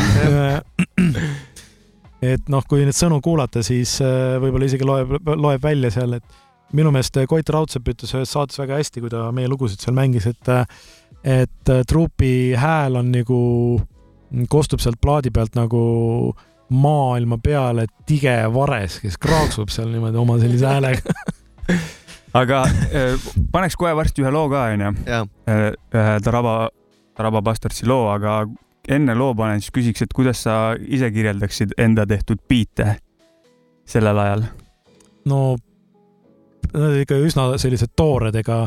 et 2.32 2.52
noh, 2.52 2.64
kui 2.68 2.84
neid 2.84 2.96
sõnu 2.96 3.20
kuulata, 3.24 3.64
siis 3.64 3.96
äh, 4.04 4.36
võib-olla 4.42 4.68
isegi 4.68 4.86
loeb, 4.86 5.16
loeb 5.30 5.62
välja 5.64 5.92
seal, 5.94 6.18
et 6.18 6.76
minu 6.76 6.92
meelest 6.94 7.16
Koit 7.28 7.48
Raudsepp 7.50 7.88
ütles 7.94 8.12
ühes 8.14 8.30
saates 8.30 8.60
väga 8.60 8.78
hästi, 8.78 9.02
kui 9.02 9.12
ta 9.12 9.28
meie 9.34 9.48
lugusid 9.50 9.82
seal 9.82 9.96
mängis, 9.96 10.28
et 10.30 10.54
et 11.20 11.72
äh, 11.72 11.82
truupi 11.88 12.54
hääl 12.56 12.96
on 12.96 13.10
nagu, 13.12 13.40
kostub 14.48 14.80
sealt 14.80 15.00
plaadi 15.02 15.32
pealt 15.34 15.56
nagu 15.58 15.80
maailma 16.70 17.38
peale 17.42 17.86
tige 18.06 18.36
vares, 18.54 19.00
kes 19.02 19.18
kraaksub 19.18 19.72
seal 19.72 19.90
niimoodi 19.90 20.20
oma 20.20 20.38
sellise 20.38 20.66
häälega. 20.66 21.14
aga 22.40 22.62
eh, 22.90 23.30
paneks 23.52 23.76
kohe 23.78 23.94
varsti 23.96 24.24
ühe 24.24 24.32
loo 24.34 24.48
ka, 24.52 24.66
onju. 24.74 24.92
jaa, 25.06 25.24
ühe 25.50 26.18
Taraba, 26.24 26.56
Taraba 27.18 27.42
Bastardsi 27.42 27.88
loo, 27.90 28.08
aga 28.12 28.44
enne 28.90 29.14
loo 29.18 29.34
panen, 29.38 29.62
siis 29.62 29.74
küsiks, 29.74 30.04
et 30.06 30.14
kuidas 30.16 30.44
sa 30.46 30.76
ise 30.78 31.10
kirjeldaksid 31.14 31.74
enda 31.78 32.06
tehtud 32.08 32.42
biite 32.48 32.96
sellel 33.88 34.18
ajal? 34.22 34.46
no 35.30 35.40
nad 36.70 36.86
olid 36.86 37.02
ikka 37.02 37.18
üsna 37.26 37.46
sellised 37.58 37.92
toored, 37.98 38.36
ega 38.38 38.62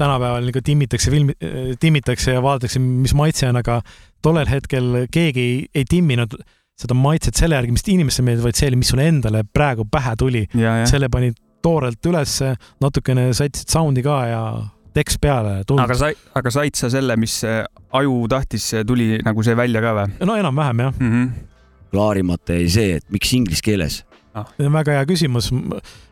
tänapäeval 0.00 0.48
ikka 0.48 0.62
timmitakse 0.64 1.12
filmi, 1.12 1.34
timmitakse 1.80 2.32
ja 2.36 2.42
vaadatakse, 2.42 2.80
mis 2.80 3.14
maitse 3.18 3.48
on, 3.50 3.58
aga 3.60 3.80
tollel 4.24 4.48
hetkel 4.48 5.04
keegi 5.12 5.44
ei, 5.44 5.58
ei 5.74 5.84
timminud 5.88 6.38
seda 6.80 6.96
maitset 6.98 7.38
selle 7.38 7.58
järgi, 7.58 7.74
mis 7.74 7.88
inimestele 7.92 8.30
meeldib, 8.30 8.46
vaid 8.48 8.58
see 8.58 8.70
oli, 8.70 8.78
mis 8.80 8.92
sulle 8.92 9.06
endale 9.10 9.42
praegu 9.44 9.86
pähe 9.90 10.14
tuli. 10.18 10.44
selle 10.88 11.10
panid 11.12 11.38
toorelt 11.62 12.06
ülesse, 12.10 12.54
natukene 12.82 13.28
sättisid 13.36 13.70
sound'i 13.70 14.02
ka 14.04 14.18
ja 14.26 14.42
tekst 14.96 15.20
peale. 15.22 15.60
aga 15.62 15.96
sa, 15.96 16.12
aga 16.38 16.52
said 16.52 16.78
sa 16.78 16.90
selle, 16.92 17.16
mis 17.20 17.40
aju 17.46 18.16
tahtis, 18.30 18.72
tuli 18.86 19.16
nagu 19.24 19.44
see 19.46 19.56
välja 19.58 19.82
ka 19.84 19.94
või 19.96 20.28
no 20.28 20.36
enam-vähem 20.40 20.86
jah, 20.86 20.96
mm? 20.98 21.12
-hmm. 21.12 21.50
klaarimata 21.92 22.58
jäi 22.58 22.68
see, 22.76 22.96
et 23.00 23.06
miks 23.14 23.32
inglise 23.36 23.64
keeles. 23.64 24.02
see 24.56 24.66
on 24.66 24.72
väga 24.72 24.98
hea 24.98 25.06
küsimus. 25.08 25.52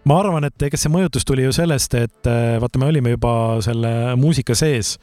ma 0.04 0.20
arvan, 0.20 0.44
et 0.48 0.68
ega 0.68 0.80
see 0.80 0.92
mõjutus 0.92 1.26
tuli 1.26 1.44
ju 1.48 1.52
sellest, 1.56 1.94
et 1.94 2.30
vaata, 2.60 2.78
me 2.78 2.90
olime 2.92 3.16
juba 3.16 3.32
selle 3.64 4.16
muusika 4.16 4.54
sees. 4.54 4.98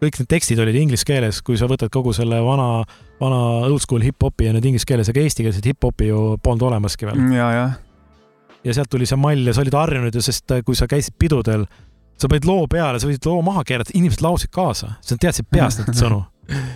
Kõik 0.00 0.16
need 0.20 0.30
tekstid 0.32 0.60
olid 0.62 0.78
inglise 0.80 1.06
keeles, 1.06 1.42
kui 1.44 1.58
sa 1.60 1.68
võtad 1.70 1.92
kogu 1.92 2.12
selle 2.16 2.40
vana, 2.44 2.82
vana 3.20 3.40
old 3.68 3.82
school 3.84 4.04
hip-hopi 4.04 4.48
ja 4.48 4.54
need 4.56 4.66
inglise 4.70 4.88
keeles, 4.88 5.10
aga 5.12 5.22
eestikeelset 5.24 5.70
hip-hopi 5.72 6.08
ju 6.08 6.24
polnud 6.42 6.64
olemaski 6.70 7.08
veel. 7.08 7.20
ja, 7.36 7.50
jah. 7.56 7.76
ja 8.64 8.76
sealt 8.76 8.90
tuli 8.92 9.08
see 9.08 9.20
mall 9.20 9.44
ja 9.46 9.56
sa 9.56 9.64
olid 9.64 9.76
harjunud 9.76 10.16
ja 10.16 10.24
sest 10.24 10.56
äh, 10.56 10.64
kui 10.66 10.78
sa 10.78 10.88
käisid 10.90 11.16
pidudel, 11.20 11.66
sa 12.20 12.30
panid 12.32 12.48
loo 12.48 12.64
peale, 12.70 13.00
sa 13.00 13.10
võisid 13.10 13.28
loo 13.28 13.44
maha 13.44 13.64
keerata, 13.68 13.94
inimesed 13.96 14.24
laulsid 14.24 14.52
kaasa, 14.54 14.94
sa 15.04 15.20
teadsid 15.20 15.48
peast 15.52 15.84
neid 15.84 16.00
sõnu. 16.00 16.22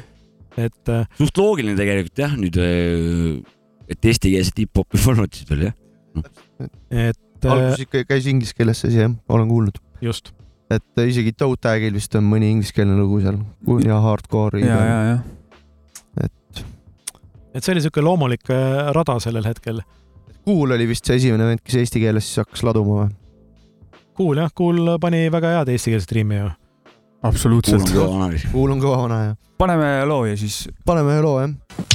et 0.66 0.92
äh, 0.92 1.08
suht 1.20 1.40
loogiline 1.40 1.78
tegelikult 1.80 2.24
jah, 2.26 2.36
nüüd, 2.38 2.60
et 3.88 4.10
eestikeelset 4.12 4.64
hip-hopi 4.66 5.00
polnud 5.00 5.32
siis 5.32 5.48
veel 5.48 5.68
jah. 5.70 5.76
et 6.92 7.16
äh, 7.48 7.50
alguses 7.50 7.88
ikka 7.88 8.04
käis 8.12 8.28
inglise 8.30 8.56
keeles 8.56 8.84
see 8.84 8.92
asi 8.92 9.06
jah, 9.06 9.20
olen 9.32 9.48
kuulnud. 9.48 9.80
just, 10.04 10.34
et 10.76 11.02
isegi 11.08 11.32
Toe 11.36 11.56
Tagil 11.60 11.94
vist 11.96 12.14
on 12.18 12.26
mõni 12.28 12.50
ingliskeelne 12.54 12.96
lugu 12.98 13.20
seal 13.24 13.38
ja 13.86 14.00
hardcore'i. 14.04 14.64
ja, 14.66 14.80
ja, 14.84 14.98
jah. 15.12 16.64
et 17.54 17.62
see 17.62 17.74
oli 17.74 17.80
niisugune 17.82 18.08
loomulik 18.08 18.50
äh, 18.50 18.90
rada 18.96 19.18
sellel 19.22 19.46
hetkel. 19.46 19.82
Kuul 20.44 20.74
oli 20.76 20.88
vist 20.90 21.06
see 21.08 21.16
esimene 21.20 21.46
vend, 21.48 21.62
kes 21.64 21.78
eesti 21.80 22.02
keeles 22.02 22.26
siis 22.28 22.42
hakkas 22.42 22.64
laduma 22.66 23.04
või? 23.04 23.14
Kuul 24.14 24.42
jah, 24.42 24.52
Kuul 24.54 24.96
pani 25.02 25.24
väga 25.32 25.56
head 25.58 25.72
eestikeelset 25.72 26.12
riimi 26.18 26.42
ju. 26.42 26.50
absoluutselt 27.24 27.86
kuulan. 27.86 27.96
kõva 27.96 28.20
analüüsi. 28.20 28.52
Kuul 28.52 28.76
on 28.76 28.82
kõva 28.82 29.00
vana 29.06 29.22
ja 29.24 29.34
paneme 29.58 29.90
loo 30.08 30.24
ja 30.28 30.36
siis 30.36 30.64
paneme 30.86 31.20
loo 31.24 31.38
jah. 31.40 31.93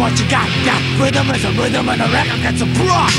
What 0.00 0.16
you 0.16 0.24
got. 0.32 0.48
That 0.64 0.80
rhythm 0.96 1.28
is 1.36 1.44
a 1.44 1.52
rhythm 1.52 1.84
and 1.92 2.00
a 2.00 2.08
record 2.08 2.40
gets 2.40 2.64
a 2.64 2.68
rock. 2.88 3.12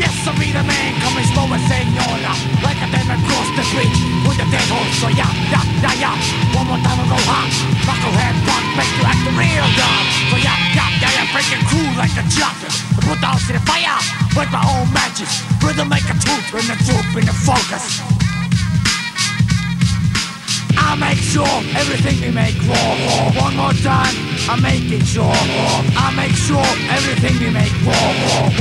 Yes, 0.00 0.16
I 0.24 0.32
be 0.40 0.48
the 0.48 0.64
man 0.64 0.96
coming 1.04 1.28
slow 1.28 1.44
and 1.44 1.60
senora. 1.68 2.32
Like 2.64 2.80
a 2.80 2.88
demon 2.88 3.20
across 3.20 3.48
the 3.52 3.64
street 3.68 3.92
with 4.24 4.40
a 4.40 4.48
dead 4.48 4.64
horse. 4.72 4.96
So 4.96 5.12
yeah, 5.12 5.28
yeah, 5.52 5.60
yeah, 5.84 6.08
yeah. 6.08 6.56
One 6.56 6.72
more 6.72 6.80
time 6.80 6.96
I 6.96 7.04
go 7.04 7.20
hot. 7.28 7.52
Knucklehead 7.84 8.36
punk 8.48 8.64
make 8.80 8.92
you 8.96 9.04
act 9.04 9.20
the 9.28 9.32
real 9.36 9.68
dumb. 9.76 10.04
So 10.32 10.40
yeah, 10.40 10.56
yeah, 10.72 10.88
yeah, 11.04 11.12
yeah. 11.20 11.32
Freaking 11.36 11.62
cool 11.68 11.92
like 12.00 12.16
a 12.16 12.24
jockey. 12.32 12.72
Put 13.04 13.20
the 13.20 13.28
house 13.28 13.44
in 13.52 13.60
the 13.60 13.64
fire 13.68 14.00
with 14.32 14.48
my 14.48 14.64
own 14.64 14.88
magic. 14.88 15.28
Rhythm 15.60 15.92
make 15.92 16.08
a 16.08 16.16
truth 16.16 16.48
and 16.56 16.66
the 16.72 16.76
truth 16.80 17.12
in 17.12 17.28
the 17.28 17.36
focus. 17.44 18.21
I 20.82 20.96
make 20.98 21.18
sure 21.18 21.54
everything 21.78 22.20
we 22.20 22.30
make 22.34 22.58
raw. 22.66 22.90
One 23.40 23.56
more 23.56 23.72
time, 23.80 24.14
I 24.50 24.58
make 24.60 24.90
it 24.90 25.06
sure. 25.06 25.38
I 25.96 26.12
make 26.16 26.34
sure 26.34 26.66
everything 26.90 27.38
we 27.38 27.50
make 27.54 27.72
raw. 27.86 28.10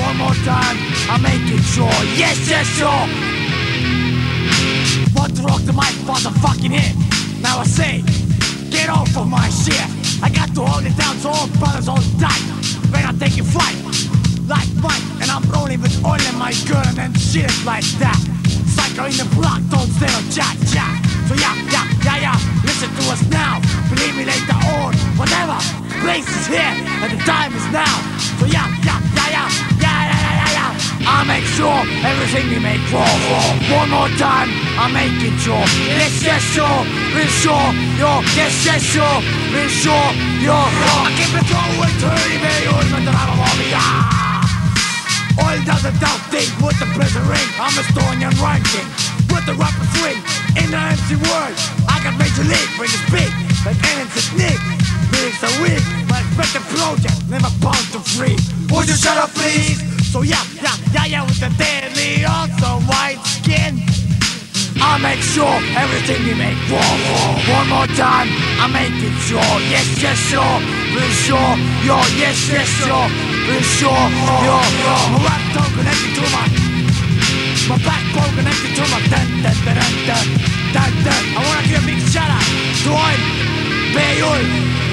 One 0.06 0.18
more 0.18 0.38
time, 0.46 0.78
I 1.10 1.18
make 1.18 1.46
it 1.50 1.64
sure. 1.74 1.98
Yes, 2.16 2.38
yes, 2.48 2.68
sure. 2.78 3.04
Want 5.18 5.36
to 5.36 5.42
rock 5.44 5.62
the 5.66 5.74
mic 5.74 5.94
for 6.06 6.20
the 6.22 6.32
fucking 6.40 6.72
hit? 6.72 6.94
Now 7.42 7.60
I 7.60 7.66
say, 7.66 8.04
get 8.70 8.90
off 8.90 9.16
of 9.18 9.28
my 9.28 9.50
shit. 9.50 9.82
I 10.24 10.30
got 10.30 10.54
to 10.56 10.62
hold 10.62 10.86
it 10.86 10.96
down 10.98 11.18
so 11.18 11.30
all 11.30 11.48
brothers 11.58 11.88
hold 11.88 12.06
tight. 12.22 12.42
When 12.94 13.04
I 13.04 13.12
take 13.18 13.40
a 13.42 13.44
flight, 13.44 13.76
like 14.48 14.70
Mike, 14.78 15.04
and 15.22 15.30
I'm 15.32 15.44
rolling 15.50 15.82
with 15.82 15.94
oil 16.06 16.22
in 16.22 16.38
my 16.38 16.54
gun 16.70 17.00
and 17.00 17.18
shit 17.18 17.52
like 17.66 17.86
that. 17.98 18.20
Psycho 18.72 19.06
in 19.06 19.18
the 19.18 19.28
block, 19.36 19.62
don't 19.70 19.90
stay 19.98 20.12
on 20.14 20.24
chat 20.30 20.56
chat. 20.72 20.96
So 21.28 21.34
yeah, 21.36 21.56
yeah, 21.72 21.91
yeah, 22.04 22.18
yeah, 22.18 22.38
listen 22.66 22.90
to 22.90 23.04
us 23.14 23.22
now. 23.30 23.62
Believe 23.90 24.18
me 24.18 24.26
later 24.26 24.58
on, 24.74 24.94
whatever. 25.22 25.58
Place 26.02 26.26
is 26.26 26.48
here 26.50 26.74
and 27.02 27.10
the 27.14 27.22
time 27.30 27.54
is 27.54 27.68
now. 27.70 27.94
So 28.42 28.50
yeah, 28.50 28.66
yeah, 28.82 28.98
yeah, 29.14 29.30
yeah, 29.30 29.48
yeah, 29.78 30.02
yeah, 30.10 30.18
yeah, 30.18 30.34
yeah. 30.42 30.58
yeah. 30.58 31.06
I 31.06 31.22
make 31.30 31.46
sure 31.46 31.78
everything 32.02 32.50
we 32.50 32.58
make 32.58 32.82
raw, 32.90 33.06
raw. 33.06 33.78
One 33.78 33.90
more 33.94 34.10
time, 34.18 34.50
I 34.82 34.90
make 34.90 35.14
it 35.22 35.38
sure. 35.46 35.62
Yes, 35.86 36.26
yes, 36.26 36.42
sure, 36.42 36.82
we're 37.14 37.30
sure, 37.30 37.70
you're. 38.02 38.22
Yes, 38.34 38.54
yes, 38.66 38.82
sure, 38.82 39.18
we're 39.54 39.70
sure, 39.70 40.10
you're. 40.42 40.58
I 40.58 41.14
keep 41.14 41.34
it 41.38 41.46
going, 41.54 41.96
turning 42.02 42.42
me 42.42 42.56
on, 42.66 42.86
but 42.90 43.02
the 43.06 43.14
love 43.14 43.30
of 43.30 43.46
all 43.46 44.22
Oil 45.40 45.64
doesn't 45.64 45.96
outdate 46.02 46.52
with 46.66 46.78
the 46.80 46.86
prison 46.98 47.24
ring. 47.30 47.50
I'm 47.62 47.72
a 47.78 47.82
Estonian 47.86 48.36
ranking 48.42 49.11
with 49.32 49.46
the 49.48 49.56
rapper 49.56 49.88
swing 49.98 50.20
in 50.60 50.70
the 50.72 50.78
empty 50.78 51.16
world. 51.16 51.56
I 51.88 52.04
got 52.04 52.14
major 52.20 52.44
league 52.44 52.72
when 52.78 52.92
it's 52.92 53.08
big, 53.10 53.32
like 53.66 53.80
Ellen 53.80 54.08
Nick. 54.36 54.60
Lyrics 55.12 55.44
are 55.44 55.56
weak, 55.64 55.84
my 56.08 56.20
expected 56.20 56.64
project 56.76 57.18
never 57.28 57.52
bound 57.64 57.86
to 57.96 58.00
free. 58.00 58.38
Would 58.72 58.88
you 58.88 58.96
shut 58.96 59.18
up, 59.18 59.32
please? 59.32 59.80
So 60.12 60.22
yeah, 60.22 60.44
yeah, 60.62 60.76
yeah, 60.94 61.06
yeah, 61.06 61.24
with 61.24 61.40
the 61.40 61.50
deadly, 61.58 62.24
also 62.26 62.84
white 62.88 63.20
skin. 63.24 63.80
I 64.84 64.98
make 64.98 65.22
sure 65.22 65.62
everything 65.78 66.26
we 66.26 66.34
make 66.34 66.58
raw. 66.68 66.82
One 67.54 67.70
more 67.70 67.88
time, 67.96 68.28
I 68.60 68.68
make 68.68 68.98
it 68.98 69.16
sure. 69.30 69.54
Yes, 69.70 69.88
yes, 70.02 70.18
sure, 70.18 70.58
real 70.96 71.12
sure. 71.24 71.54
Yo, 71.86 71.98
yes, 72.18 72.50
yes, 72.50 72.68
sure, 72.82 73.08
real 73.48 73.62
sure. 73.62 74.06
Yo, 74.42 74.58
yo. 74.84 75.11
My 77.68 77.78
backbone 77.84 78.34
connected 78.36 78.76
to 78.76 78.82
my 78.90 79.02
dun 79.08 79.28
dun 79.44 80.92
dun. 81.04 81.24
I 81.36 81.40
wanna 81.46 81.68
give 81.68 81.84
a 81.84 81.86
big 81.86 82.00
shout 82.10 82.30
out 82.30 82.48
to 82.84 82.90
Oil, 82.90 83.22
Bayul, 83.94 84.42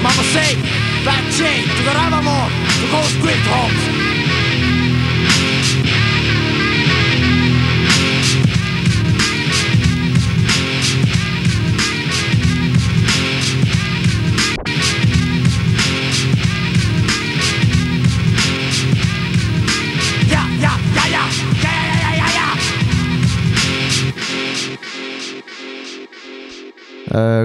Mama 0.03 0.23
Say, 0.33 0.55
Fat 1.05 1.23
Chain, 1.37 1.63
to 1.63 1.81
the 1.83 1.93
Ramamore, 1.97 2.49
to 2.81 2.85
Ghost 2.91 3.15
Script 3.17 3.45
Homes. 3.47 4.28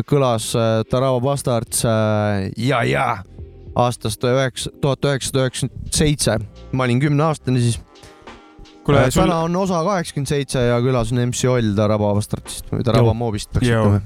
Kõlas 0.08 0.50
äh, 0.58 0.82
Tarava 0.90 1.20
Bastards 1.24 1.84
äh, 1.88 2.50
ja, 2.60 2.82
ja 2.84 3.06
aastast 3.74 4.22
üheksa, 4.28 4.70
tuhat 4.82 5.04
üheksasada 5.08 5.46
üheksakümmend 5.46 5.96
seitse. 5.96 6.38
ma 6.72 6.86
olin 6.86 7.00
kümneaastane 7.00 7.60
siis. 7.62 7.80
kuule, 8.84 9.06
sul... 9.10 9.24
täna 9.24 9.40
on 9.46 9.56
osa 9.56 9.80
kaheksakümmend 9.86 10.30
seitse 10.30 10.62
ja 10.68 10.80
külas 10.84 11.12
on 11.12 11.22
MC 11.28 11.48
Oll 11.50 11.74
Tarava 11.76 12.12
Bastardsist 12.14 12.70
või 12.72 12.84
Tarava 12.86 13.14
Moobist 13.16 13.52
peaks 13.54 13.70
ütlema. 13.70 14.02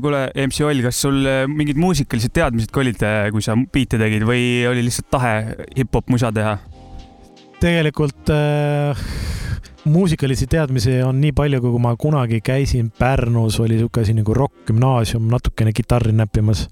kuule, 0.00 0.24
MC 0.46 0.66
Oll, 0.68 0.84
kas 0.86 1.02
sul 1.06 1.22
mingid 1.52 1.80
muusikalised 1.80 2.34
teadmised 2.36 2.72
ka 2.72 2.84
olid, 2.84 3.02
kui 3.34 3.44
sa 3.44 3.58
biite 3.72 4.00
tegid 4.00 4.24
või 4.28 4.44
oli 4.70 4.86
lihtsalt 4.86 5.10
tahe 5.18 5.34
hip-hop 5.76 6.12
musa 6.14 6.32
teha? 6.34 6.58
tegelikult 7.60 8.30
äh, 8.32 8.96
muusikalisi 9.90 10.46
teadmisi 10.50 11.00
on 11.06 11.20
nii 11.22 11.32
palju, 11.36 11.60
kui 11.64 11.82
ma 11.82 11.94
kunagi 12.00 12.40
käisin 12.44 12.92
Pärnus, 12.98 13.58
oli 13.60 13.76
niisugune 13.78 14.06
asi 14.06 14.14
nagu 14.16 14.36
rokkgümnaasium, 14.36 15.26
natukene 15.32 15.74
kitarri 15.76 16.14
näppimas 16.16 16.68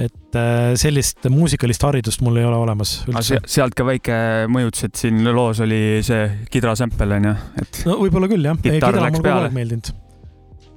et 0.00 0.36
äh, 0.38 0.72
sellist 0.80 1.26
muusikalist 1.30 1.82
haridust 1.84 2.22
mul 2.24 2.38
ei 2.40 2.46
ole 2.48 2.56
olemas 2.56 2.94
üldse. 3.10 3.42
sealt 3.48 3.76
ka 3.76 3.84
väike 3.84 4.16
mõjutus, 4.52 4.86
et 4.88 5.02
siin 5.02 5.20
loos 5.34 5.60
oli 5.64 6.00
see 6.06 6.24
Kidra 6.52 6.74
sample 6.78 7.18
onju, 7.18 7.34
et. 7.60 7.82
no 7.88 7.98
võib-olla 8.00 8.30
küll 8.30 8.48
jah, 8.48 8.56
mulle 8.56 9.12
kogu 9.18 9.32
aeg 9.34 9.56
meeldinud. 9.56 9.92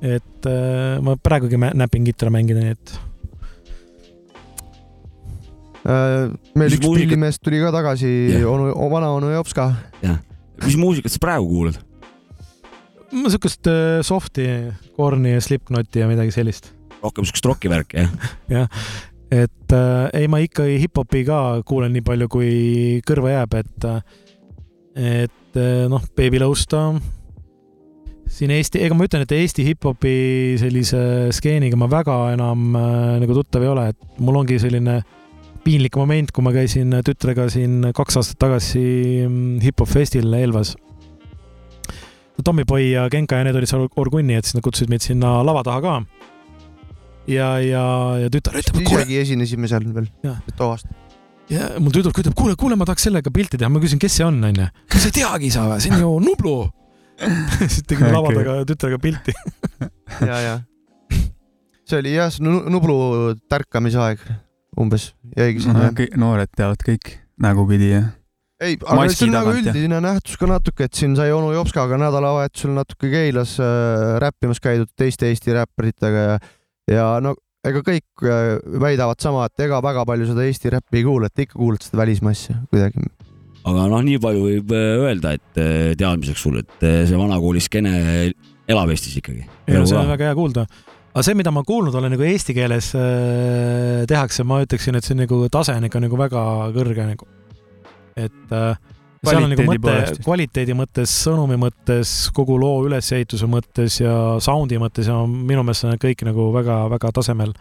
et 0.04 0.50
äh, 0.52 0.98
ma 1.06 1.16
praegugi 1.16 1.60
näpin 1.60 2.08
kitra 2.10 2.34
mängida, 2.34 2.66
nii 2.66 2.76
et 2.76 2.96
äh,. 5.88 6.36
meil 6.60 6.76
üks 6.76 6.84
pillimees 6.84 7.40
tuli 7.40 7.64
ka 7.64 7.72
tagasi, 7.76 8.12
onu, 8.44 8.74
vanaonu 8.92 9.32
Jopska. 9.32 9.72
jah, 10.04 10.20
mis 10.64 10.80
muusikat 10.80 11.12
sa 11.12 11.22
praegu 11.24 11.50
kuulad? 11.50 11.82
niisugust 13.16 13.68
äh, 13.72 14.00
soft'i, 14.04 14.48
Korni 14.96 15.36
ja 15.36 15.44
Slipknoti 15.44 16.02
ja 16.02 16.08
midagi 16.12 16.34
sellist 16.36 16.76
rohkem 17.06 17.28
siukest 17.28 17.50
roki 17.50 17.72
värki, 17.72 18.02
jah? 18.02 18.32
jah, 18.58 18.86
et 19.34 19.76
äh, 19.76 20.22
ei, 20.22 20.30
ma 20.32 20.42
ikkagi 20.44 20.80
hip-hopi 20.86 21.26
ka 21.28 21.42
kuulen 21.68 21.94
nii 21.96 22.06
palju, 22.06 22.30
kui 22.32 22.54
kõrva 23.08 23.36
jääb, 23.36 23.60
et, 23.62 23.90
et 24.96 25.60
äh, 25.60 25.86
noh, 25.92 26.06
Baby 26.18 26.42
Losta, 26.44 26.88
siin 28.32 28.54
Eesti, 28.56 28.82
ega 28.86 28.98
ma 28.98 29.08
ütlen, 29.08 29.26
et 29.26 29.36
Eesti 29.38 29.68
hip-hopi 29.68 30.16
sellise 30.62 31.04
skeeniga 31.36 31.78
ma 31.80 31.90
väga 31.92 32.18
enam 32.36 32.72
äh, 32.80 33.14
nagu 33.24 33.38
tuttav 33.38 33.66
ei 33.66 33.74
ole, 33.74 33.90
et 33.94 34.22
mul 34.24 34.42
ongi 34.42 34.60
selline 34.62 35.02
piinlik 35.66 35.98
moment, 35.98 36.32
kui 36.32 36.46
ma 36.46 36.54
käisin 36.56 36.94
tütrega 37.06 37.48
siin 37.52 37.90
kaks 37.96 38.20
aastat 38.22 38.40
tagasi 38.42 38.84
mm, 39.26 39.62
hip-hop 39.66 39.90
festil 39.90 40.34
Elvas. 40.38 40.76
Tommyboy 42.46 42.92
ja 42.92 43.08
Genka 43.10 43.40
ja 43.40 43.48
need 43.48 43.58
olid 43.58 43.72
seal 43.72 43.88
Orgunni, 44.02 44.36
et 44.38 44.46
siis 44.46 44.58
nad 44.58 44.66
kutsusid 44.66 44.92
meid 44.92 45.06
sinna 45.06 45.40
lava 45.48 45.64
taha 45.66 45.82
ka. 45.82 45.96
Ja, 47.32 47.56
ja, 47.64 47.86
ja 48.22 48.30
tütar 48.30 48.60
ütleb. 48.60 48.84
isegi 48.86 49.18
esinesime 49.24 49.70
seal 49.72 49.88
veel 49.96 50.12
too 50.54 50.70
aasta 50.70 50.92
ja 51.50 51.72
mul 51.82 51.94
tüdruk 51.94 52.18
ütleb, 52.22 52.34
kuule, 52.38 52.56
kuule, 52.58 52.78
ma 52.78 52.86
tahaks 52.86 53.08
sellega 53.08 53.32
pilti 53.34 53.58
teha, 53.58 53.70
ma 53.70 53.82
küsin, 53.82 54.02
kes 54.02 54.18
see 54.18 54.26
on, 54.26 54.38
onju. 54.46 54.66
sa 54.94 55.10
ei 55.10 55.14
teagi 55.14 55.52
sa? 55.54 55.66
Või, 55.70 55.82
see 55.82 55.94
on 55.94 56.02
ju 56.02 56.14
Nublu. 56.26 56.56
Siis 57.62 57.86
tegime 57.88 58.12
lava 58.12 58.34
taga 58.36 58.62
tütrega 58.70 59.02
pilti. 59.02 59.36
Ja, 60.22 60.38
ja. 60.40 60.56
See 61.86 61.98
oli 62.00 62.14
jah, 62.14 62.30
see 62.32 62.46
Nublu 62.46 62.96
tärkamise 63.52 64.00
aeg 64.00 64.22
umbes 64.82 65.14
jäigi 65.38 65.66
sinna 65.66 65.90
no,. 65.90 66.08
noored 66.26 66.52
teavad 66.56 66.84
kõik 66.86 67.16
nägupidi 67.42 67.92
jah 67.94 68.12
ei, 68.64 68.78
aga 68.80 69.08
see 69.12 69.28
on 69.28 69.34
nagu 69.36 69.52
üldine 69.52 69.98
nähtus 70.04 70.38
ka 70.40 70.48
natuke, 70.48 70.88
et 70.88 70.96
siin 70.96 71.16
sai 71.18 71.34
onu 71.36 71.52
Jopskaga 71.52 71.98
nädalavahetusel 72.00 72.72
natuke 72.76 73.10
Keilas 73.12 73.58
äh, 73.60 74.16
räppimas 74.24 74.64
käidud 74.64 74.92
teiste 74.96 75.28
Eesti 75.32 75.56
räpparitega 75.58 76.28
ja 76.30 76.38
ja 76.92 77.08
no 77.24 77.36
ega 77.66 77.82
kõik 77.86 78.26
äh, 78.26 78.56
väidavad 78.82 79.22
sama, 79.24 79.46
et 79.50 79.66
ega 79.66 79.82
väga 79.84 80.06
palju 80.08 80.30
seda 80.30 80.46
Eesti 80.46 80.74
räppi 80.76 81.02
ei 81.02 81.06
kuula, 81.08 81.30
et 81.30 81.46
ikka 81.46 81.58
kuulad 81.60 81.86
seda 81.86 82.02
välismaa 82.04 82.36
asja 82.36 82.58
kuidagi. 82.72 83.06
aga 83.66 83.88
noh, 83.92 84.04
nii 84.06 84.20
palju 84.24 84.44
võib 84.50 84.76
äh, 84.76 84.90
öelda, 85.06 85.36
et 85.40 85.62
äh, 85.62 85.94
teadmiseks 86.00 86.46
sulle, 86.48 86.66
et 86.66 86.90
see 87.10 87.20
vanakooli 87.20 87.64
skeene 87.64 87.96
elab 88.70 88.92
Eestis 88.94 89.18
ikkagi. 89.22 89.46
ei 89.68 89.80
no 89.80 89.86
see 89.90 89.98
on 90.00 90.12
väga 90.14 90.32
hea 90.32 90.38
kuulda. 90.38 90.68
Aga 91.16 91.24
see, 91.24 91.38
mida 91.40 91.52
ma 91.56 91.64
kuulnud 91.64 91.96
olen 91.96 92.12
nagu 92.12 92.26
eesti 92.28 92.54
keeles 92.58 92.92
tehakse, 94.12 94.44
ma 94.44 94.60
ütleksin, 94.66 94.98
et 95.00 95.08
see 95.08 95.16
on 95.16 95.24
nagu 95.24 95.38
tase 95.54 95.78
on 95.80 95.88
ikka 95.88 96.02
nagu 96.04 96.20
väga 96.20 96.42
kõrge 96.76 97.08
nagu. 97.08 97.30
et 98.20 98.52
äh, 98.52 98.76
seal 99.26 99.46
on 99.46 99.54
nagu 99.54 99.66
mõte 99.68 99.96
kvaliteedi 100.24 100.76
mõttes, 100.78 101.14
sõnumi 101.26 101.58
mõttes, 101.60 102.12
kogu 102.36 102.58
loo 102.62 102.84
ülesehituse 102.88 103.48
mõttes 103.50 104.00
ja 104.02 104.16
sound'i 104.44 104.80
mõttes 104.82 105.10
ja 105.10 105.18
minu 105.30 105.64
meelest 105.66 105.88
on 105.88 106.00
kõik 106.02 106.26
nagu 106.28 106.50
väga-väga 106.56 107.12
tasemel. 107.16 107.54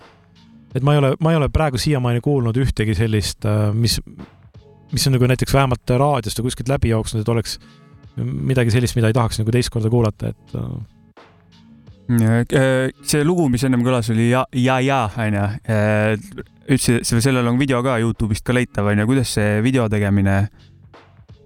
et 0.74 0.82
ma 0.82 0.94
ei 0.94 1.02
ole, 1.02 1.12
ma 1.20 1.32
ei 1.32 1.38
ole 1.38 1.48
praegu 1.54 1.78
siiamaani 1.78 2.20
kuulnud 2.24 2.56
ühtegi 2.58 2.96
sellist, 2.98 3.46
äh, 3.46 3.70
mis, 3.72 4.00
mis 4.92 5.06
on 5.06 5.16
nagu 5.16 5.30
näiteks 5.30 5.54
vähemalt 5.54 5.94
raadiost 5.94 6.40
või 6.40 6.50
kuskilt 6.50 6.72
läbi 6.72 6.90
jooksnud, 6.90 7.22
et 7.22 7.30
oleks 7.30 7.58
midagi 8.18 8.74
sellist, 8.74 8.96
mida 8.98 9.10
ei 9.10 9.16
tahaks 9.16 9.40
nagu 9.40 9.54
teist 9.54 9.72
korda 9.74 9.90
kuulata, 9.90 10.34
et 10.34 10.58
äh. 10.58 10.66
äh, 10.66 10.93
see 12.04 13.24
lugu, 13.24 13.48
mis 13.48 13.64
ennem 13.64 13.84
kõlas, 13.86 14.10
oli 14.12 14.28
ja, 14.28 14.44
ja, 14.52 14.78
ja 14.84 15.06
onju. 15.08 15.46
ütlesid, 16.64 17.20
sellel 17.24 17.48
on 17.48 17.58
video 17.60 17.80
ka 17.84 17.98
Youtube'ist 18.02 18.44
ka 18.44 18.56
leitav 18.56 18.92
onju, 18.92 19.08
kuidas 19.08 19.34
see 19.38 19.58
video 19.64 19.88
tegemine 19.92 20.44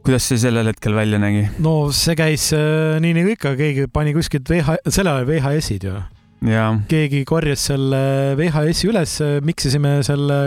kuidas 0.09 0.25
see 0.25 0.38
sellel 0.40 0.71
hetkel 0.71 0.94
välja 0.97 1.18
nägi? 1.21 1.42
no 1.61 1.90
see 1.92 2.16
käis 2.16 2.49
äh, 2.57 2.97
nii 3.03 3.12
nagu 3.18 3.35
ikka, 3.35 3.53
keegi 3.59 3.88
pani 3.92 4.14
kuskilt 4.16 4.49
VH, 4.49 4.79
sel 4.88 5.11
ajal 5.11 5.27
VHS-id 5.29 5.85
ju. 5.85 5.99
keegi 6.88 7.25
korjas 7.29 7.66
selle 7.68 8.01
VHS-i 8.38 8.88
üles, 8.88 9.18
miksisime 9.44 9.99
selle 10.07 10.38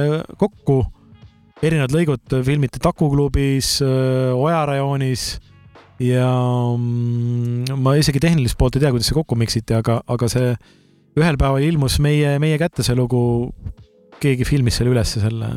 kokku. 0.41 0.81
erinevad 1.61 1.93
lõigud 1.93 2.41
filmiti 2.47 2.81
Taku 2.81 3.11
klubis, 3.13 3.75
äh, 3.85 4.33
Oja 4.33 4.65
rajoonis 4.71 5.35
ja 6.01 6.27
mm, 6.77 7.77
ma 7.81 7.95
isegi 7.99 8.21
tehnilist 8.23 8.57
poolt 8.59 8.77
ei 8.77 8.85
tea, 8.85 8.93
kuidas 8.93 9.11
see 9.11 9.17
kokku 9.17 9.37
miksiti, 9.39 9.75
aga, 9.77 9.99
aga 10.11 10.29
see 10.31 10.55
ühel 11.19 11.37
päeval 11.39 11.63
ilmus 11.65 11.99
meie, 12.03 12.37
meie 12.41 12.57
kätte 12.61 12.85
see 12.87 12.97
lugu, 12.97 13.21
keegi 14.21 14.47
filmis 14.47 14.79
selle 14.79 14.93
ülesse, 14.93 15.21
selle 15.23 15.49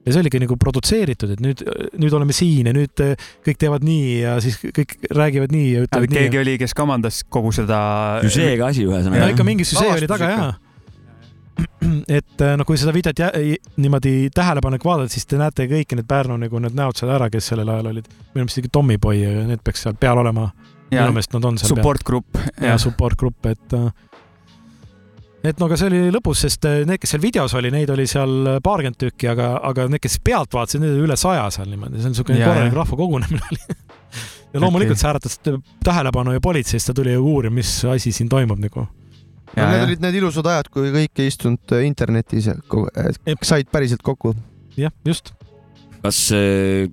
ja 0.00 0.14
see 0.14 0.22
oligi 0.22 0.40
nagu 0.42 0.56
produtseeritud, 0.60 1.34
et 1.36 1.42
nüüd, 1.44 1.62
nüüd 2.00 2.16
oleme 2.16 2.34
siin 2.36 2.70
ja 2.70 2.74
nüüd 2.76 3.04
äh, 3.04 3.28
kõik 3.46 3.60
teevad 3.60 3.84
nii 3.84 4.16
ja 4.22 4.38
siis 4.44 4.56
kõik 4.62 4.96
räägivad 5.12 5.52
nii 5.54 5.68
ja 5.74 5.84
ütlevad 5.86 6.08
nii. 6.08 6.22
keegi 6.24 6.40
oli, 6.40 6.56
kes 6.60 6.74
kamandas 6.76 7.22
kogu 7.28 7.52
seda. 7.56 7.80
süžeega 8.24 8.72
asi 8.72 8.88
ühesõnaga. 8.88 9.30
ikka 9.34 9.46
mingi 9.46 9.68
süžee 9.68 9.92
oli 9.98 10.10
taga 10.10 10.32
jaa 10.34 10.50
et 12.18 12.42
äh, 12.44 12.56
noh, 12.58 12.66
kui 12.68 12.78
seda 12.80 12.92
videot 12.94 13.22
niimoodi 13.80 14.14
tähelepanelik 14.34 14.84
vaadata, 14.86 15.12
siis 15.12 15.28
te 15.28 15.38
näete 15.40 15.66
kõiki 15.70 15.98
need 15.98 16.08
Pärnu 16.10 16.36
nagu 16.40 16.62
need 16.62 16.76
näod 16.76 16.98
seal 16.98 17.12
ära, 17.14 17.30
kes 17.32 17.52
sellel 17.52 17.70
ajal 17.70 17.92
olid. 17.92 18.10
minu 18.34 18.44
meelest 18.44 18.58
isegi 18.58 18.72
Tommyboy, 18.72 19.24
need 19.48 19.64
peaks 19.64 19.86
seal 19.86 19.98
peal 20.00 20.20
olema. 20.22 20.50
minu 20.90 21.10
meelest 21.16 21.34
nad 21.36 21.50
on 21.50 21.58
seal 21.60 21.74
support 21.74 22.04
peal. 22.04 22.22
Support 22.22 22.46
grupp. 22.46 22.62
jaa, 22.68 22.78
support 22.78 23.20
grupp, 23.20 23.50
et 23.50 23.76
äh, 23.78 23.90
et 25.50 25.60
no 25.60 25.70
aga 25.70 25.78
see 25.80 25.88
oli 25.88 26.02
lõbus, 26.12 26.42
sest 26.44 26.66
äh, 26.68 26.82
need, 26.88 27.00
kes 27.00 27.14
seal 27.16 27.22
videos 27.22 27.54
oli, 27.56 27.70
neid 27.72 27.90
oli 27.92 28.04
seal 28.10 28.58
paarkümmend 28.64 29.00
tükki, 29.00 29.30
aga, 29.32 29.54
aga 29.70 29.88
need, 29.88 30.02
kes 30.04 30.20
pealt 30.24 30.52
vaatasid, 30.56 30.84
neid 30.84 30.98
oli 30.98 31.08
üle 31.08 31.16
saja 31.20 31.46
seal 31.54 31.70
niimoodi, 31.72 32.00
see 32.00 32.10
on 32.10 32.16
niisugune 32.16 32.44
korralik 32.44 32.76
rahva 32.76 33.00
kogunemine 33.00 33.46
oli 33.50 33.80
ja 34.52 34.60
loomulikult 34.60 34.96
okay. 34.96 35.00
see 35.00 35.10
äratas 35.10 35.40
tähelepanu 35.84 36.32
ja 36.32 36.40
politseist 36.40 36.86
ta 36.86 36.94
tuli 36.94 37.16
uurima, 37.16 37.54
mis 37.54 37.84
asi 37.84 38.12
siin 38.12 38.28
toimub 38.28 38.58
nagu. 38.58 38.86
Ja, 39.56 39.64
no, 39.64 39.70
need 39.70 39.80
ja. 39.80 39.86
olid 39.88 40.04
need 40.04 40.20
ilusad 40.20 40.46
ajad, 40.46 40.70
kui 40.70 40.92
kõik 40.94 41.22
ei 41.22 41.30
istunud 41.30 41.74
äh, 41.74 41.86
internetis, 41.88 42.46
said 43.42 43.70
päriselt 43.72 44.04
kokku. 44.06 44.34
jah, 44.78 44.94
just. 45.06 45.32
kas 46.04 46.28
äh, 46.36 46.86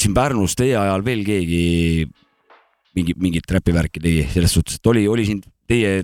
siin 0.00 0.14
Pärnus 0.14 0.54
teie 0.58 0.76
ajal 0.78 1.04
veel 1.04 1.24
keegi 1.26 1.64
mingi, 2.96 3.16
mingit 3.20 3.50
räpivärki 3.58 4.02
tegi, 4.02 4.22
selles 4.32 4.54
suhtes, 4.56 4.78
et 4.78 4.92
oli, 4.92 5.04
oli 5.10 5.26
siin 5.28 5.42
teie 5.68 5.98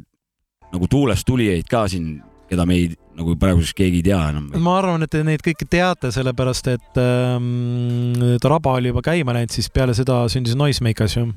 nagu 0.72 0.88
tuulest 0.90 1.26
tulijaid 1.28 1.68
ka 1.70 1.84
siin, 1.90 2.16
keda 2.50 2.66
me 2.68 2.78
ei, 2.80 2.90
nagu 3.16 3.36
praegu 3.40 3.62
siis 3.62 3.76
keegi 3.76 4.00
ei 4.00 4.08
tea 4.10 4.20
enam? 4.32 4.50
ma 4.64 4.76
arvan, 4.80 5.04
et 5.04 5.12
te 5.12 5.22
neid 5.26 5.44
kõiki 5.44 5.68
teate, 5.70 6.12
sellepärast 6.14 6.72
et 6.72 7.00
ähm, 7.00 8.36
Raba 8.42 8.76
oli 8.80 8.92
juba 8.92 9.04
käima 9.04 9.36
läinud, 9.36 9.54
siis 9.54 9.70
peale 9.72 9.96
seda 9.96 10.24
sündis 10.32 10.56
Noisemakers 10.58 11.18
ju. 11.20 11.30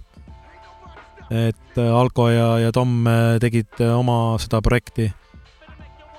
Et 1.30 1.78
äh, 1.78 1.92
Alko 2.00 2.30
ja, 2.30 2.48
ja 2.66 2.72
Tom 2.76 3.06
äh, 3.08 3.38
tegid 3.42 3.80
äh, 3.82 3.94
oma 3.96 4.38
seda 4.42 4.62
projekti. 4.66 5.12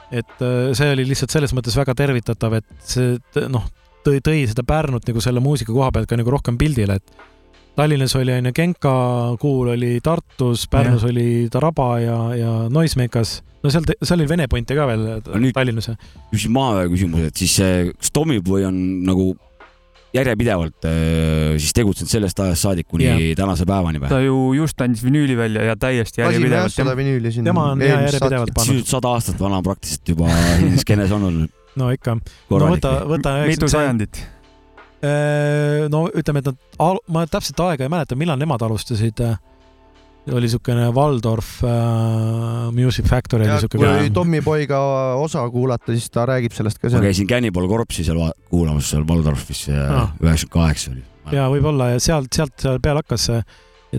et 0.07 0.43
see 0.79 0.87
oli 0.95 1.03
lihtsalt 1.03 1.33
selles 1.35 1.51
mõttes 1.51 1.75
väga 1.75 1.91
tervitatav, 1.99 2.53
et 2.61 2.67
see 2.87 3.17
noh, 3.51 3.65
tõi, 4.07 4.21
tõi 4.23 4.45
seda 4.47 4.63
Pärnut 4.63 5.09
nagu 5.09 5.23
selle 5.25 5.43
muusika 5.43 5.75
koha 5.75 5.89
pealt 5.91 6.07
ka 6.07 6.19
nagu 6.19 6.31
rohkem 6.31 6.55
pildile, 6.61 7.01
et 7.01 7.25
Tallinnas 7.77 8.15
oli 8.17 8.31
onju 8.33 8.53
Genka 8.57 8.93
kuul 9.43 9.73
oli 9.75 9.99
Tartus, 10.01 10.69
Pärnus 10.71 11.03
ja. 11.03 11.11
oli 11.11 11.49
Taraba 11.53 11.89
ja, 12.01 12.21
ja 12.39 12.53
Noisemakers. 12.71 13.35
no 13.65 13.73
seal, 13.75 13.91
seal 13.99 14.23
oli 14.23 14.29
vene 14.31 14.47
punte 14.49 14.79
ka 14.79 14.87
veel 14.87 15.03
no 15.19 15.51
Tallinnas. 15.59 15.91
küsin 16.31 16.55
maaväe 16.55 16.87
küsimuse, 16.95 17.33
et 17.33 17.43
siis 17.43 17.59
kas 17.99 18.15
Tommyboy 18.15 18.63
on 18.71 18.79
nagu 19.11 19.33
järjepidevalt 20.17 20.89
äh, 20.89 20.95
siis 21.61 21.77
tegutsenud 21.77 22.13
sellest 22.13 22.41
ajast 22.47 22.69
saadik 22.69 22.89
kuni 22.91 23.07
Jah. 23.09 23.23
tänase 23.39 23.67
päevani 23.69 24.03
või? 24.03 24.11
ta 24.13 24.23
ju 24.25 24.41
just 24.59 24.81
andis 24.85 25.05
vinüüli 25.07 25.37
välja 25.39 25.69
ja 25.71 25.77
täiesti 25.81 26.25
järjepidevalt 26.25 26.75
seda 26.75 26.97
vinüüli 26.99 27.33
siin. 27.35 27.47
tema 27.49 27.71
on 27.75 27.85
hea 27.85 28.01
järjepidevalt 28.09 28.55
pannud. 28.57 28.73
sisuliselt 28.73 28.97
sada 28.97 29.15
aastat 29.17 29.41
vana 29.41 29.63
praktiliselt 29.67 30.15
juba 30.15 30.33
skeenes 30.83 31.15
on 31.17 31.31
olnud 31.31 31.63
no 31.77 31.91
ikka. 31.95 32.17
no 32.17 32.71
võta, 32.73 32.93
võta 33.09 33.35
mitu 33.49 33.69
sajandit. 33.71 34.23
no 35.93 36.07
ütleme, 36.09 36.43
et 36.43 36.51
nad, 36.51 37.03
ma 37.13 37.27
täpselt 37.31 37.61
aega 37.69 37.87
ei 37.87 37.93
mäleta, 37.93 38.19
millal 38.19 38.41
nemad 38.41 38.65
alustasid. 38.67 39.21
Oli 40.27 40.43
niisugune 40.49 40.89
Waldorf 40.97 41.61
äh, 41.65 41.71
Music 42.75 43.07
Factory 43.07 43.47
kui 43.71 44.11
Tommy 44.15 44.41
Boyga 44.43 44.81
osa 45.23 45.45
kuulata, 45.55 45.93
siis 45.95 46.11
ta 46.11 46.25
räägib 46.27 46.55
sellest 46.57 46.81
ka 46.83 46.89
ma 46.89 46.97
seal. 46.97 47.05
käisin 47.07 47.29
Cannibal 47.31 47.69
Corpse'i 47.71 48.05
seal 48.09 48.19
kuulamas 48.51 48.91
seal 48.91 49.05
Waldorfis 49.07 49.67
Ah. 49.71 50.11
üheksakümmend 50.19 50.53
kaheksa 50.57 50.91
oli. 50.97 51.05
ja 51.37 51.47
võib-olla 51.53 51.93
ja 51.95 52.01
sealt, 52.03 52.33
sealt 52.35 52.55
seal 52.59 52.81
peale 52.83 53.03
hakkas 53.05 53.29
see, 53.31 53.41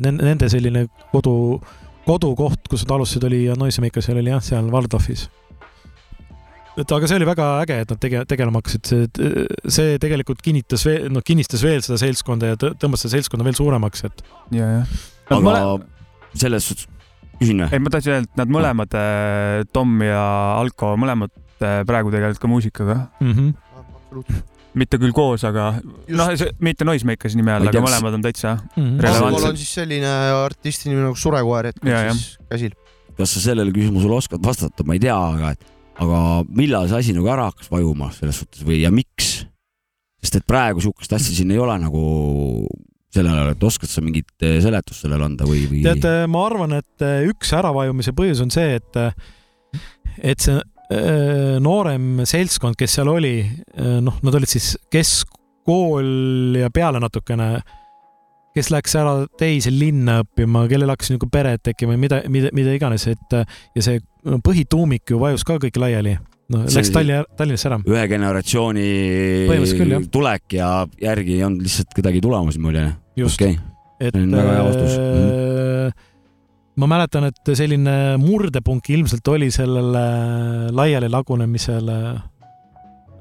nende 0.03 0.49
selline 0.51 0.85
kodu, 1.13 1.33
kodukoht, 2.07 2.67
kus 2.71 2.83
nad 2.85 2.97
alustasid, 2.97 3.23
oli 3.27 3.41
Noisemakers 3.57 4.09
oli 4.13 4.27
jah, 4.29 4.43
seal 4.43 4.67
Waldorfis. 4.71 5.29
et 6.77 6.91
aga 6.93 7.07
see 7.09 7.17
oli 7.17 7.25
väga 7.25 7.45
äge, 7.63 7.79
et 7.83 7.89
nad 7.95 7.99
tege-, 8.03 8.23
tegelema 8.29 8.59
hakkasid, 8.61 8.85
see, 8.85 9.07
see 9.73 9.95
tegelikult 10.03 10.43
kinnitas 10.45 10.83
veel, 10.85 11.07
noh, 11.09 11.23
kinnistas 11.25 11.63
veel 11.65 11.81
seda 11.81 11.97
seltskonda 12.03 12.51
ja 12.51 12.59
tõ- 12.59 12.75
tõmbas 12.77 13.01
seda 13.05 13.15
seltskonda 13.17 13.47
veel 13.47 13.55
suuremaks, 13.57 14.03
et 14.11 14.21
ja, 14.59 14.67
jah. 14.81 14.97
Selles 16.41 16.67
suhtes, 16.69 16.87
küsin 17.39 17.63
või? 17.63 17.69
ei, 17.73 17.79
ma 17.83 17.93
tahtsin 17.93 18.15
öelda, 18.15 18.29
et 18.31 18.41
nad 18.41 18.53
mõlemad, 18.57 18.97
Tom 19.75 19.95
ja 20.05 20.23
Alko, 20.57 20.95
mõlemad 20.99 21.33
äh, 21.61 21.81
praegu 21.87 22.13
tegelevad 22.13 22.41
ka 22.41 22.51
muusikaga. 22.51 22.99
mm. 23.19 23.33
-hmm. 23.33 24.43
mitte 24.77 24.99
küll 25.01 25.13
koos, 25.15 25.43
aga 25.47 25.69
noh, 25.81 26.33
mitte 26.63 26.85
Noisemakers 26.85 27.37
nime 27.37 27.55
all, 27.55 27.69
aga 27.69 27.81
mõlemad 27.81 28.17
on 28.19 28.25
täitsa. 28.25 28.57
Mm 28.75 28.83
-hmm. 28.83 28.99
Relevantselt. 29.01 29.39
mul 29.39 29.49
on 29.49 29.57
siis 29.57 29.73
selline 29.79 30.11
artisti 30.43 30.89
nimi 30.89 31.01
nagu 31.01 31.15
Surekoer 31.15 31.71
hetkel 31.71 31.91
Ja, 31.91 32.03
jah. 32.09 32.13
siis 32.13 32.37
käsil. 32.49 32.77
kas 33.17 33.33
sa 33.33 33.39
sellele 33.39 33.71
küsimusele 33.71 34.13
oskad 34.13 34.43
vastata, 34.45 34.83
ma 34.85 34.93
ei 34.93 34.99
tea, 34.99 35.17
aga, 35.17 35.55
aga 35.97 36.43
millal 36.49 36.87
see 36.87 36.97
asi 36.97 37.13
nagu 37.13 37.27
ära 37.27 37.49
hakkas 37.49 37.71
vajuma 37.71 38.11
selles 38.13 38.39
suhtes 38.39 38.63
või 38.63 38.81
ja 38.83 38.91
miks? 38.91 39.47
sest 40.21 40.35
et 40.35 40.47
praegu 40.47 40.81
sihukest 40.81 41.13
asja 41.13 41.35
siin 41.35 41.51
ei 41.51 41.59
ole 41.61 41.77
nagu 41.79 42.01
sellele, 43.17 43.53
et 43.55 43.65
oskad 43.67 43.91
sa 43.91 44.03
mingit 44.05 44.45
eh, 44.45 44.57
seletust 44.63 45.05
sellele 45.05 45.27
anda 45.27 45.47
või, 45.49 45.65
või? 45.69 45.83
tead, 45.85 46.07
ma 46.31 46.45
arvan, 46.47 46.77
et 46.79 47.05
äh, 47.05 47.25
üks 47.29 47.53
äravajumise 47.57 48.13
põhjus 48.17 48.43
on 48.45 48.53
see, 48.53 48.77
et, 48.79 49.01
et 50.23 50.47
see 50.47 50.59
noorem 51.59 52.21
seltskond, 52.23 52.77
kes 52.79 52.93
seal 52.95 53.09
oli, 53.11 53.41
noh, 53.75 54.21
nad 54.23 54.37
olid 54.37 54.47
siis 54.47 54.69
keskkool 54.87 56.55
ja 56.61 56.69
peale 56.71 57.01
natukene, 57.03 57.57
kes 58.55 58.71
läks 58.71 58.95
ära 58.95 59.17
teise 59.35 59.73
linna 59.73 60.21
õppima, 60.23 60.63
kellel 60.71 60.93
hakkas 60.93 61.11
nagu 61.11 61.27
peret 61.27 61.65
tekkima 61.67 61.97
ja 61.97 62.01
mida, 62.05 62.21
mida, 62.31 62.53
mida 62.55 62.77
iganes, 62.79 63.03
et 63.11 63.35
ja 63.35 63.83
see 63.83 63.99
põhituumik 64.47 65.11
ju 65.11 65.19
vajus 65.19 65.43
ka 65.47 65.59
kõik 65.67 65.75
laiali. 65.83 66.15
See 66.47 66.77
läks 66.79 66.93
Tallinna, 66.95 67.25
Tallinnasse 67.35 67.67
ära. 67.67 67.77
ühe 67.83 68.05
generatsiooni 68.07 68.87
küll, 69.75 69.97
tulek 70.11 70.55
ja 70.55 70.69
järgi 71.01 71.35
ei 71.35 71.43
olnud 71.43 71.65
lihtsalt 71.67 71.91
kedagi 71.97 72.23
tulemas 72.23 72.55
mulje. 72.61 72.85
Just 73.17 73.41
okay., 73.41 73.57
et 73.99 74.13
See 74.13 74.23
on 74.23 74.37
väga 74.37 74.53
hea 74.53 74.63
vastus. 74.67 74.95
äh, 75.01 76.07
ma 76.77 76.89
mäletan, 76.91 77.27
et 77.31 77.53
selline 77.57 77.97
murdepunkt 78.21 78.89
ilmselt 78.93 79.27
oli 79.33 79.49
sellele 79.53 80.07
laiali 80.75 81.09
lagunemisele 81.09 81.99
äh, 82.13 82.25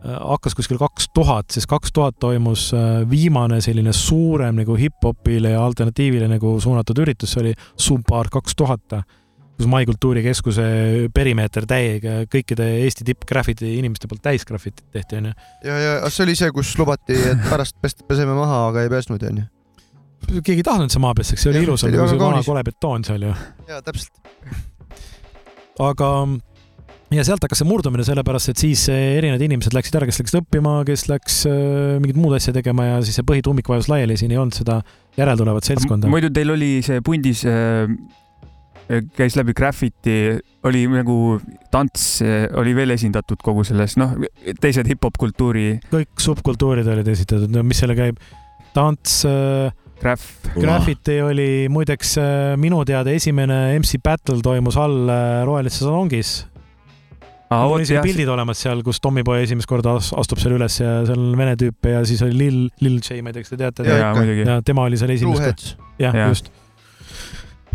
hakkas 0.05 0.57
kuskil 0.59 0.79
kaks 0.81 1.09
tuhat, 1.17 1.51
siis 1.55 1.69
kaks 1.71 1.95
tuhat 1.97 2.19
toimus 2.21 2.69
äh, 2.77 3.03
viimane 3.11 3.61
selline 3.65 3.95
suurem 3.97 4.61
nagu 4.61 4.77
hip-hopile 4.79 5.57
ja 5.57 5.65
alternatiivile 5.65 6.29
nagu 6.31 6.59
suunatud 6.61 7.05
üritus, 7.07 7.33
see 7.33 7.47
oli 7.47 7.55
Subbar 7.81 8.29
kaks 8.33 8.59
tuhat, 8.59 9.01
kus 9.57 9.69
Mai 9.73 9.87
Kultuurikeskuse 9.89 10.69
perimeeter 11.17 11.65
täiega 11.69 12.19
kõikide 12.29 12.69
Eesti 12.83 13.09
tippgraffiti 13.09 13.79
inimeste 13.79 14.11
poolt 14.11 14.21
täis 14.29 14.45
graffitit 14.45 14.85
tehti, 14.93 15.23
onju. 15.23 15.37
ja, 15.65 15.83
ja 15.87 15.99
see 16.13 16.29
oli 16.29 16.37
see, 16.37 16.53
kus 16.53 16.77
lubati, 16.77 17.17
et 17.33 17.49
pärast 17.49 17.81
pest-, 17.81 18.05
peseme 18.09 18.37
maha, 18.37 18.67
aga 18.69 18.85
ei 18.85 18.93
pesnud, 18.93 19.25
onju. 19.33 19.49
Keegi 20.27 20.61
ei 20.61 20.67
tahtnud, 20.67 20.91
et 20.91 20.97
see 20.97 21.03
maha 21.03 21.17
pestaks, 21.19 21.45
see 21.45 21.53
oli 21.53 21.63
Jah, 21.63 21.69
ilus, 21.69 21.87
nagu 21.87 22.03
väga 22.03 22.11
see 22.13 22.23
vana 22.25 22.43
kole 22.47 22.67
betoon 22.67 23.07
seal 23.07 23.27
ju. 23.29 23.33
jaa, 23.71 23.81
täpselt. 23.87 24.13
aga 25.87 26.11
ja 27.15 27.25
sealt 27.27 27.45
hakkas 27.45 27.61
see 27.63 27.69
murdumine, 27.69 28.05
sellepärast 28.07 28.51
et 28.51 28.61
siis 28.61 28.87
erinevad 28.91 29.43
inimesed 29.47 29.75
läksid 29.77 29.99
ära, 30.01 30.09
kes 30.09 30.21
läksid 30.23 30.41
õppima, 30.41 30.77
kes 30.89 31.07
läks 31.11 31.41
äh, 31.51 31.97
mingit 32.03 32.19
muud 32.19 32.35
asja 32.39 32.55
tegema 32.57 32.89
ja 32.89 33.01
siis 33.07 33.21
see 33.21 33.27
põhituumik 33.27 33.71
vajus 33.71 33.91
laiali, 33.93 34.19
siin 34.19 34.35
ei 34.35 34.41
olnud 34.43 34.57
seda 34.57 34.81
järeltulevat 35.19 35.69
seltskonda. 35.69 36.11
muidu 36.11 36.33
teil 36.35 36.51
oli 36.57 36.73
see 36.87 37.03
pundis 37.07 37.45
äh, 37.47 37.87
käis 39.17 39.39
läbi 39.39 39.55
graffiti, 39.57 40.17
oli 40.67 40.85
nagu 40.91 41.39
tants 41.75 42.21
äh, 42.27 42.49
oli 42.59 42.75
veel 42.77 42.97
esindatud 42.97 43.43
kogu 43.45 43.65
selles, 43.67 43.97
noh, 44.01 44.17
teised 44.63 44.91
hip-hop 44.91 45.19
kultuuri 45.21 45.77
kõik 45.93 46.27
subkultuurid 46.27 46.91
olid 46.91 47.15
esitatud, 47.15 47.51
no 47.55 47.63
mis 47.67 47.83
selle 47.83 47.99
käib, 47.99 48.19
tants 48.75 49.23
äh,, 49.31 49.71
graff. 50.01 50.27
graffiti 50.57 51.21
oli 51.25 51.67
muideks 51.73 52.17
äh, 52.21 52.57
minu 52.61 52.83
teada 52.89 53.11
esimene 53.17 53.79
MC 53.81 53.99
Battle 54.05 54.43
toimus 54.45 54.77
all 54.81 55.09
äh, 55.09 55.41
Rohelises 55.49 55.83
salongis. 55.85 56.35
aa, 57.51 57.61
mul 57.63 57.67
on 57.67 57.71
vot 57.77 57.85
isegi 57.87 58.03
pildid 58.03 58.29
olemas 58.33 58.59
seal, 58.65 58.81
kus 58.87 58.99
Tommyboy 59.01 59.45
esimest 59.45 59.69
korda 59.71 59.97
as- 60.01 60.13
astub 60.19 60.41
seal 60.43 60.57
üles 60.59 60.81
ja 60.83 60.99
seal 61.07 61.21
on 61.23 61.37
vene 61.39 61.55
tüüpe 61.61 61.93
ja 61.95 62.05
siis 62.09 62.23
oli 62.27 62.35
Lil, 62.41 62.61
Lil 62.83 62.97
J, 63.01 63.21
ma 63.23 63.31
ei 63.31 63.37
tea, 63.39 63.47
kas 63.47 63.55
te 63.55 63.61
teate 63.61 63.87
muidugi. 64.19 64.47
ja 64.49 64.61
tema 64.67 64.87
oli 64.89 64.99
seal 65.01 65.15
esimest 65.15 65.77
Jah., 66.03 66.17
just. 66.29 66.51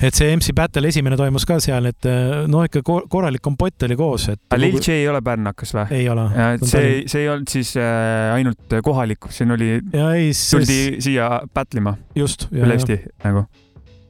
Et 0.01 0.17
see 0.17 0.29
MC 0.33 0.53
Battle 0.57 0.89
esimene 0.89 1.17
toimus 1.19 1.45
ka 1.47 1.57
seal, 1.63 1.89
et 1.91 2.07
no 2.49 2.63
ikka 2.65 2.81
kor- 2.85 3.07
korralik 3.11 3.43
kompott 3.45 3.85
oli 3.87 3.97
koos, 3.99 4.27
et. 4.33 4.41
aga 4.49 4.61
Lil 4.61 4.79
J 4.79 5.01
ei 5.01 5.09
ole 5.11 5.21
pärnakas 5.25 5.75
või? 5.77 5.85
ei 5.99 6.07
ole. 6.11 6.27
see, 6.65 6.93
see 7.11 7.25
ei 7.25 7.29
olnud 7.33 7.51
siis 7.51 7.73
äh, 7.79 8.31
ainult 8.35 8.77
kohalik, 8.85 9.29
siin 9.33 9.53
oli, 9.57 9.75
tuldi 9.91 10.79
siia 11.03 11.29
battle 11.53 11.83
ima 11.83 11.95
just, 12.17 12.47
üle 12.53 12.77
Eesti 12.77 12.97
nagu. 13.25 13.45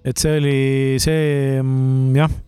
et 0.08 0.22
see 0.22 0.38
oli 0.40 0.58
see, 1.04 1.60
jah, 2.18 2.40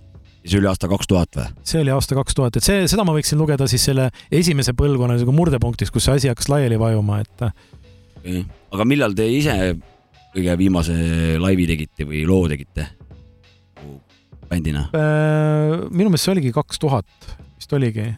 see 0.43 0.59
oli 0.61 0.71
aasta 0.71 0.91
kaks 0.91 1.11
tuhat 1.11 1.39
või? 1.39 1.47
see 1.67 1.83
oli 1.83 1.95
aasta 1.95 2.19
kaks 2.19 2.39
tuhat, 2.39 2.59
et 2.59 2.67
see, 2.67 2.87
seda 2.91 3.07
ma 3.07 3.15
võiksin 3.15 3.41
lugeda 3.41 3.67
siis 3.71 3.89
selle 3.91 4.09
esimese 4.31 4.75
põlvkonna 4.77 5.19
nagu 5.19 5.35
murdepunktiks, 5.35 5.91
kus 5.93 6.07
see 6.07 6.21
asi 6.21 6.31
hakkas 6.31 6.51
laiali 6.53 6.79
vajuma, 6.79 7.23
et 7.23 7.49
aga 8.73 8.87
millal 8.87 9.15
te 9.17 9.27
ise 9.27 9.75
kõige 10.33 10.55
viimase 10.57 10.95
laivi 11.41 11.67
tegite 11.69 12.07
või 12.09 12.23
loo 12.27 12.47
tegite? 12.49 12.87
bändina? 14.49 14.87
äh, 14.95 15.85
minu 15.89 16.11
meelest 16.11 16.27
see 16.27 16.35
oligi 16.35 16.51
kaks 16.55 16.81
tuhat, 16.81 17.29
vist 17.57 17.73
oligi. 17.75 18.09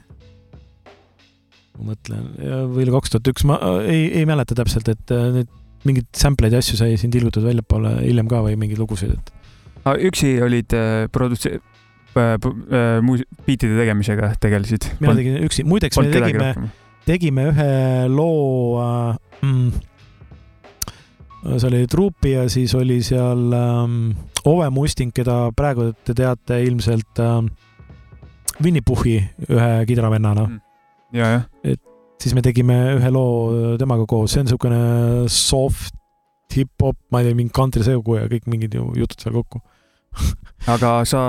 ma 1.75 1.91
mõtlen, 1.91 2.27
või 2.71 2.85
oli 2.85 2.95
kaks 2.95 3.15
tuhat 3.15 3.31
üks, 3.33 3.45
ma 3.47 3.59
äh, 3.59 3.91
ei, 3.93 4.03
ei 4.21 4.27
mäleta 4.29 4.57
täpselt, 4.57 4.89
et 4.91 5.15
äh, 5.15 5.29
nüüd 5.39 5.53
mingeid 5.85 6.09
sampleid 6.17 6.55
ja 6.55 6.63
asju 6.63 6.79
sai 6.79 6.95
siin 6.97 7.13
tilgutud 7.13 7.45
väljapoole 7.45 7.99
hiljem 8.01 8.29
ka 8.31 8.41
või 8.45 8.57
mingeid 8.57 8.81
lugusid, 8.81 9.13
et 9.13 9.33
üksi 10.07 10.35
olid 10.41 10.73
produtse- 11.13 11.59
muus-, 13.05 13.25
biitide 13.45 13.75
tegemisega 13.77 14.31
tegelesid? 14.41 14.87
mina 15.01 15.13
tegin 15.17 15.43
üksi, 15.45 15.65
muideks 15.67 15.99
me 15.99 16.07
tegime, 16.09 16.47
tegime 17.05 17.49
ühe 17.51 17.67
loo 18.09 18.81
mm,, 19.43 19.67
see 21.53 21.67
oli 21.69 21.83
Truupi 21.91 22.33
ja 22.33 22.47
siis 22.49 22.73
oli 22.79 23.01
seal 23.05 23.53
ähm, 23.53 24.15
Ove 24.45 24.69
Musting, 24.73 25.11
keda 25.15 25.49
praegu 25.57 25.89
te 26.05 26.13
teate 26.17 26.59
ilmselt 26.67 27.21
ähm, 27.23 27.49
Winny 28.61 28.81
Puhhi 28.85 29.17
ühe 29.49 29.69
kidravennana 29.89 30.47
Mm. 30.47 30.59
ja, 31.13 31.27
jah. 31.33 31.77
siis 32.21 32.33
me 32.37 32.41
tegime 32.45 32.75
ühe 32.95 33.09
loo 33.11 33.77
temaga 33.81 34.05
koos, 34.07 34.31
see 34.33 34.43
on 34.43 34.47
niisugune 34.47 34.81
soft 35.31 35.95
hip-hop, 36.55 36.95
ma 37.11 37.19
ei 37.19 37.27
tea, 37.29 37.35
mingi 37.35 37.51
kantrisegu 37.51 38.15
ja 38.15 38.27
kõik 38.31 38.45
mingid 38.47 38.77
ju 38.77 38.85
jutud 38.95 39.19
seal 39.19 39.33
kokku. 39.35 39.59
aga 40.73 40.91
sa 41.09 41.25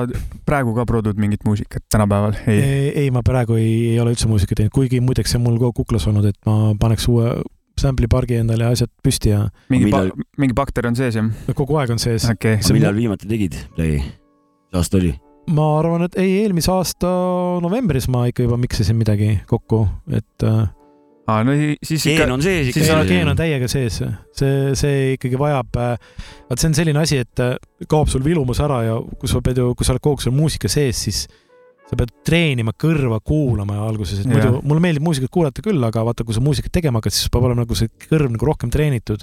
praegu 0.46 0.76
ka 0.76 0.84
produd 0.86 1.18
mingit 1.18 1.42
muusikat 1.48 1.82
tänapäeval? 1.90 2.36
ei? 2.46 2.60
ei, 2.60 2.88
ei, 3.02 3.08
ma 3.10 3.24
praegu 3.26 3.56
ei, 3.58 3.94
ei 3.94 4.00
ole 4.00 4.12
üldse 4.14 4.28
muusikat 4.30 4.60
teinud, 4.60 4.74
kuigi 4.76 5.00
muideks 5.02 5.34
see 5.34 5.40
on 5.40 5.46
mul 5.48 5.58
kogu 5.58 5.80
kuklas 5.82 6.06
olnud, 6.06 6.28
et 6.30 6.38
ma 6.46 6.76
paneks 6.78 7.08
uue 7.10 7.32
sample'i 7.80 8.08
pargi 8.10 8.38
endale 8.40 8.64
ja 8.66 8.72
asjad 8.76 8.90
püsti 9.04 9.32
ja 9.34 9.42
mingi 9.72 9.88
Millal- 9.90 10.10
millal..., 10.12 10.28
mingi 10.40 10.56
bakter 10.56 10.88
on 10.88 10.96
sees 10.98 11.18
jah? 11.18 11.28
kogu 11.58 11.76
aeg 11.80 11.92
on 11.96 12.00
sees. 12.02 12.24
okei 12.30 12.56
okay.. 12.58 12.64
See- 12.64 12.76
millal 12.76 12.96
viimati 12.96 13.28
tegid 13.30 13.58
play? 13.76 13.98
mis 14.00 14.80
aasta 14.80 15.00
oli? 15.00 15.12
ma 15.56 15.66
arvan, 15.78 16.02
et 16.08 16.16
ei, 16.18 16.40
eelmise 16.42 16.72
aasta 16.74 17.10
novembris 17.62 18.08
ma 18.10 18.24
ikka 18.30 18.42
juba 18.48 18.56
miksisin 18.58 18.96
midagi 18.98 19.36
kokku, 19.46 19.84
et 20.10 20.42
äh, 20.42 20.64
aa, 21.30 21.44
no 21.46 21.54
si- 21.58 21.76
siis 21.86 22.02
geen 22.08 22.16
ikka, 22.18 22.32
on 22.34 22.42
sees 22.42 22.72
siis 22.72 22.86
see 22.88 22.96
on- 22.96 23.06
geen 23.06 23.28
on 23.30 23.38
täiega 23.38 23.68
sees, 23.70 24.00
see, 24.34 24.74
see 24.74 25.12
ikkagi 25.14 25.38
vajab, 25.38 25.70
vaat 25.76 26.58
see 26.58 26.70
on 26.72 26.74
selline 26.80 26.98
asi, 27.04 27.20
et 27.22 27.44
äh, 27.44 27.54
kaob 27.86 28.10
sul 28.10 28.24
vilumus 28.26 28.58
ära 28.64 28.80
ja 28.88 28.96
kui 29.20 29.30
sa 29.30 29.38
pead 29.44 29.60
ju, 29.62 29.68
kui 29.78 29.86
sa 29.86 29.94
oled 29.94 30.02
kogu 30.02 30.16
aeg 30.18 30.26
seal 30.26 30.34
muusika 30.34 30.70
sees, 30.72 31.04
siis 31.06 31.26
sa 31.86 31.98
pead 31.98 32.12
treenima 32.26 32.74
kõrva 32.74 33.20
kuulama 33.24 33.78
alguses, 33.86 34.22
et 34.22 34.30
muidu 34.30 34.58
mulle 34.66 34.82
meeldib 34.82 35.04
muusikat 35.06 35.30
kuulata 35.32 35.62
küll, 35.62 35.78
aga 35.86 36.02
vaata, 36.06 36.26
kui 36.26 36.34
sa 36.34 36.42
muusikat 36.42 36.74
tegema 36.74 36.98
hakkad, 36.98 37.14
siis 37.14 37.30
peab 37.30 37.46
olema 37.46 37.62
nagu 37.62 37.78
see 37.78 37.90
kõrv 38.08 38.32
nagu 38.34 38.48
rohkem 38.48 38.72
treenitud, 38.74 39.22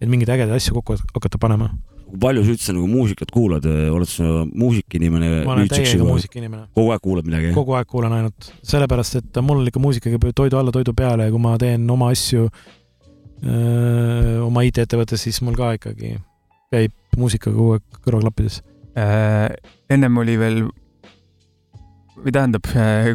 et 0.00 0.10
mingeid 0.10 0.32
ägedaid 0.34 0.56
asju 0.58 0.74
kokku 0.80 0.98
hakata 1.14 1.38
panema. 1.42 1.70
kui 2.10 2.18
palju 2.24 2.42
sa 2.42 2.50
üldse 2.56 2.74
nagu 2.74 2.88
muusikat 2.90 3.30
kuulad, 3.30 3.66
oled 3.94 4.10
sa 4.10 4.42
muusikainimene 4.48 5.44
ma 5.46 5.54
olen 5.54 5.70
täiega 5.70 6.08
muusikainimene, 6.08 6.64
kogu 6.74 6.90
aeg 6.90 7.04
kuulad 7.04 7.28
midagi? 7.28 7.52
kogu 7.54 7.76
aeg 7.78 7.86
kuulan 7.92 8.16
ainult, 8.16 8.50
sellepärast 8.66 9.20
et 9.20 9.40
mul 9.46 9.62
ikka 9.70 9.82
muusika 9.82 10.10
käib 10.10 10.26
toidu 10.34 10.58
alla, 10.58 10.74
toidu 10.74 10.96
peale 10.98 11.28
ja 11.28 11.34
kui 11.34 11.44
ma 11.46 11.54
teen 11.62 11.86
oma 11.94 12.10
asju, 12.10 12.48
oma 14.48 14.66
IT-ettevõttes, 14.66 15.22
siis 15.28 15.38
mul 15.46 15.54
ka 15.56 15.76
ikkagi 15.78 16.16
käib 16.74 17.18
muusika 17.18 17.54
kogu 17.54 17.76
aeg 17.78 18.02
kõrvaklappides. 18.02 18.60
äh,. 18.98 19.46
ennem 19.90 20.18
oli 20.18 20.34
veel, 20.38 20.64
või 22.24 22.34
tähendab, 22.34 22.68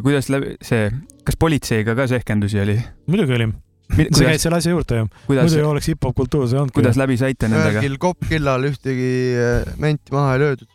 kuidas 0.06 0.30
läbi 0.34 0.56
see, 0.66 0.89
kas 1.26 1.38
politseiga 1.39 1.95
ka 1.97 2.08
sehkendusi 2.12 2.62
oli? 2.62 2.78
muidugi 3.10 3.38
oli, 3.38 3.49
sa 3.91 3.97
kuidas 3.97 4.22
käid, 4.22 4.43
selle 4.43 4.62
asja 4.62 4.74
juurde 4.74 5.01
ju, 5.01 5.10
kuidas 5.28 5.49
muidu 5.49 5.60
ei, 5.60 5.68
oleks 5.74 5.91
hip-hop 5.91 6.16
kultuur, 6.18 6.47
see 6.49 6.58
ei 6.58 6.64
olnudki. 6.64 6.80
kuidas 6.80 7.01
läbi 7.01 7.20
saite 7.22 7.49
nendega? 7.51 7.84
ühelgi 7.84 8.01
kopp-killal 8.06 8.72
ühtegi 8.72 9.12
äh, 9.41 9.76
menti 9.82 10.16
maha 10.16 10.34
ei 10.36 10.41
löödud. 10.43 10.72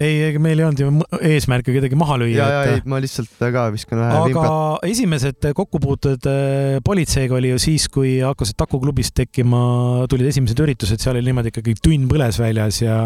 ei, 0.00 0.20
ega 0.28 0.42
meil 0.42 0.62
ei 0.62 0.66
olnud 0.68 0.84
ju 0.84 1.22
eesmärki 1.32 1.74
kedagi 1.76 1.98
maha 1.98 2.16
ja, 2.16 2.22
lüüa 2.22 2.50
ja, 2.54 2.60
ei 2.68 2.78
et, 2.80 2.86
ma 2.90 3.00
lihtsalt 3.02 3.34
ka 3.40 3.66
viskan 3.74 4.02
vähe 4.02 4.20
aga 4.20 4.30
vimpat. 4.30 4.86
esimesed 4.92 5.50
kokkupuuted 5.58 6.30
äh, 6.30 6.78
politseiga 6.86 7.38
oli 7.40 7.52
ju 7.54 7.60
siis, 7.62 7.88
kui 7.92 8.18
hakkasid 8.24 8.58
Taku 8.60 8.80
klubis 8.82 9.12
tekkima, 9.16 10.06
tulid 10.10 10.30
esimesed 10.30 10.62
üritused, 10.62 11.02
seal 11.02 11.18
oli 11.18 11.32
niimoodi 11.32 11.54
ikkagi 11.54 11.76
tunn 11.82 12.08
põles 12.10 12.38
väljas 12.40 12.82
ja 12.84 13.02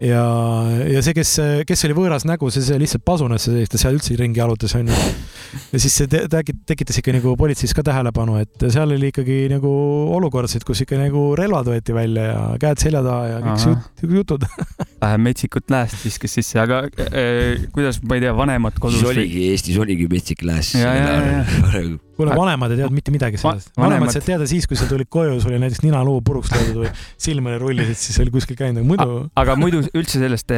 ja, 0.00 0.22
ja 0.92 1.00
see, 1.04 1.14
kes, 1.16 1.30
kes 1.68 1.84
oli 1.88 1.94
võõras 1.96 2.26
nägu, 2.28 2.50
see, 2.52 2.62
see 2.66 2.78
lihtsalt 2.80 3.04
pasunasse 3.06 3.52
sees, 3.54 3.70
ta 3.72 3.80
seal 3.80 3.96
üldse 3.96 4.16
ringi 4.18 4.40
jalutas, 4.42 4.74
onju. 4.76 4.92
ja 5.72 5.80
siis 5.80 5.94
see 6.02 6.08
te- 6.12 6.24
te- 6.32 6.42
tekitas 6.68 6.98
ikka 7.00 7.14
nagu 7.16 7.32
politseis 7.40 7.72
ka 7.76 7.84
tähelepanu, 7.86 8.36
et 8.42 8.66
seal 8.72 8.92
oli 8.96 9.08
ikkagi 9.12 9.38
nagu 9.52 9.70
olukordasid, 10.18 10.66
kus 10.68 10.84
ikka 10.84 10.98
nagu 11.00 11.28
relvad 11.38 11.70
võeti 11.72 11.96
välja 11.96 12.26
ja 12.32 12.40
käed 12.60 12.82
selja 12.82 13.02
taha 13.06 13.30
ja 13.32 13.38
kõik 13.46 13.66
jut- 13.72 14.16
jutud. 14.20 14.48
vähe 15.06 15.20
metsikut 15.22 15.70
lääst 15.72 16.02
viskas 16.04 16.36
sisse, 16.40 16.60
aga 16.60 16.84
äh, 17.08 17.66
kuidas, 17.72 18.02
ma 18.04 18.18
ei 18.18 18.26
tea, 18.26 18.34
vanemad 18.36 18.76
kodus 18.80 19.00
siis 19.00 19.12
oligi, 19.14 19.46
Eestis 19.52 19.78
oligi 19.80 20.08
metsik 20.12 20.44
lääs. 20.46 20.74
Kuule, 22.16 22.32
vanemad 22.36 22.72
ei 22.72 22.80
teadnud 22.80 22.96
mitte 22.96 23.12
midagi 23.14 23.40
sellest. 23.40 23.70
vanemad- 23.76 24.12
said 24.14 24.24
teada 24.24 24.46
siis, 24.48 24.66
kui 24.66 24.76
sa 24.78 24.88
tulid 24.88 25.08
koju, 25.12 25.38
sul 25.42 25.52
oli 25.52 25.60
näiteks 25.66 25.82
ninaluu 25.84 26.20
puruks 26.24 26.52
löödud 26.54 26.78
või 26.84 26.92
silmale 27.20 27.58
rullisid, 27.60 27.98
siis 28.00 28.18
oli 28.24 28.32
kuskil 28.34 28.56
käinud, 28.56 28.80
aga 28.80 28.88
muidu 28.88 29.30
aga 29.42 29.56
muidu 29.60 29.82
üldse 29.92 30.22
sellest, 30.22 30.54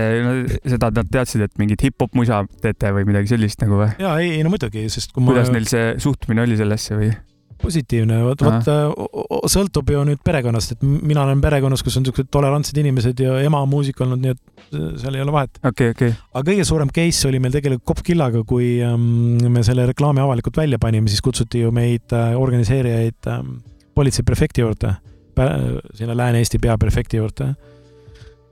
seda 0.74 0.92
nad 0.94 1.10
teadsid, 1.10 1.42
et 1.48 1.58
mingit 1.58 1.82
hip-hop 1.88 2.14
musa 2.18 2.44
teete 2.62 2.92
või 2.94 3.08
midagi 3.10 3.34
sellist 3.34 3.62
nagu 3.64 3.80
või? 3.82 3.90
ja 3.98 4.14
ei, 4.22 4.36
ei 4.38 4.44
no 4.46 4.54
muidugi, 4.54 4.86
sest 4.92 5.12
kui 5.12 5.24
ma 5.24 5.34
kuidas 5.34 5.50
neil 5.54 5.66
see 5.70 5.96
suhtumine 6.02 6.46
oli 6.46 6.58
sellesse 6.60 6.98
või? 6.98 7.10
positiivne, 7.62 8.20
vot, 8.24 8.42
vot 8.44 8.68
äh, 8.70 9.48
sõltub 9.50 9.90
ju 9.92 10.02
nüüd 10.06 10.20
perekonnast, 10.24 10.76
et 10.76 10.84
mina 10.84 11.24
olen 11.24 11.40
perekonnas, 11.42 11.82
kus 11.84 11.98
on 11.98 12.06
niisugused 12.06 12.30
tolerantsed 12.34 12.78
inimesed 12.80 13.20
ja 13.22 13.38
ema 13.44 13.62
on 13.64 13.70
muusik 13.72 14.00
olnud, 14.04 14.20
nii 14.22 14.34
et 14.34 14.42
äh, 14.76 14.84
seal 15.02 15.18
ei 15.18 15.24
ole 15.24 15.34
vahet. 15.34 15.60
okei, 15.62 15.92
okei. 15.94 16.12
aga 16.32 16.44
kõige 16.50 16.66
suurem 16.68 16.92
case 16.94 17.28
oli 17.28 17.40
meil 17.42 17.54
tegelikult 17.54 17.86
Kopp 17.88 18.04
Killaga, 18.06 18.44
kui 18.48 18.76
ähm, 18.84 19.38
me 19.52 19.64
selle 19.66 19.88
reklaami 19.90 20.22
avalikult 20.24 20.60
välja 20.60 20.80
panime, 20.82 21.10
siis 21.10 21.24
kutsuti 21.24 21.64
ju 21.64 21.72
meid 21.74 22.14
äh, 22.16 22.34
organiseerijaid 22.38 23.30
ähm, 23.32 23.58
politseiprefekti 23.98 24.62
juurde, 24.62 24.94
sinna 25.94 26.16
Lääne-Eesti 26.16 26.58
peaprefekti 26.62 27.18
juurde. 27.18 27.54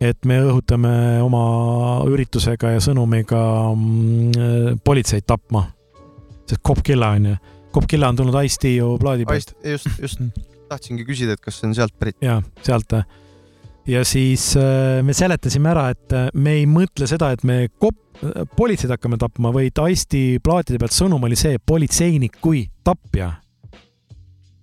et 0.01 0.27
me 0.29 0.37
õhutame 0.45 1.23
oma 1.25 1.43
üritusega 2.05 2.75
ja 2.75 2.81
sõnumiga 2.85 3.39
mm, 3.73 4.83
politseid 4.85 5.25
tapma. 5.27 5.65
sest 6.47 6.61
Kopp 6.63 6.83
Killa 6.85 7.15
on 7.17 7.31
ju, 7.31 7.37
Kopp 7.77 7.91
Killa 7.93 8.09
on 8.09 8.17
tulnud 8.17 8.37
Ice-T 8.41 8.71
ju 8.79 8.95
plaadi 9.01 9.27
pealt. 9.29 9.53
just, 9.61 9.89
just 10.01 10.23
tahtsingi 10.71 11.05
küsida, 11.05 11.37
et 11.37 11.43
kas 11.45 11.59
see 11.61 11.69
on 11.69 11.75
sealt 11.77 11.93
pärit. 12.01 12.17
ja 12.25 12.39
sealt. 12.65 12.95
ja 13.87 14.05
siis 14.09 14.49
äh, 14.57 15.03
me 15.05 15.13
seletasime 15.17 15.69
ära, 15.75 15.91
et 15.93 16.15
äh, 16.17 16.31
me 16.33 16.57
ei 16.63 16.65
mõtle 16.71 17.09
seda, 17.11 17.35
et 17.37 17.45
me 17.45 17.67
kop-, 17.69 18.23
politseid 18.57 18.95
hakkame 18.95 19.19
tapma, 19.21 19.53
vaid 19.53 19.77
Aisti 19.85 20.41
plaatide 20.43 20.81
pealt 20.81 20.97
sõnum 20.97 21.29
oli 21.29 21.37
see 21.37 21.61
politseinik 21.61 22.41
kui 22.41 22.65
tapja. 22.87 23.35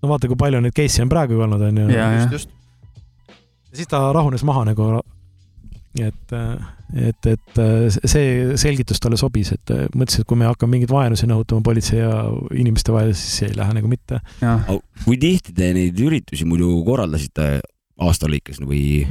no 0.01 0.09
vaata, 0.09 0.32
kui 0.32 0.39
palju 0.39 0.64
neid 0.66 0.74
case'e 0.74 1.05
on 1.05 1.14
praegu 1.14 1.38
olnud, 1.45 1.61
onju. 1.70 1.89
ja, 1.93 2.09
siis 2.34 3.93
ta 3.93 4.07
rahunes 4.16 4.41
maha 4.47 4.66
nagu. 4.72 4.89
et, 6.01 6.38
et, 6.94 7.26
et 7.26 7.60
äh, 7.62 7.88
see 7.89 8.54
selgitus 8.60 9.02
talle 9.02 9.18
sobis, 9.20 9.54
et 9.56 9.74
äh, 9.74 9.86
mõtles, 9.98 10.22
et 10.22 10.30
kui 10.30 10.38
me 10.39 10.48
hakkame 10.50 10.78
mingeid 10.78 10.94
vaenusi 10.94 11.28
nõutama 11.30 11.66
politsei 11.66 12.02
ja 12.02 12.24
inimeste 12.54 12.94
vahel, 12.94 13.14
siis 13.18 13.39
see 13.39 13.52
ei 13.52 13.58
lähe 13.58 13.78
nagu 13.80 13.89
mitte. 13.89 14.22
ja. 14.41 14.58
kui 15.04 15.18
tihti 15.22 15.56
te 15.58 15.72
neid 15.76 16.00
üritusi 16.00 16.48
muidu 16.50 16.76
korraldasite 16.86 17.48
aasta 18.04 18.30
lõikes 18.30 18.62
või? 18.64 19.04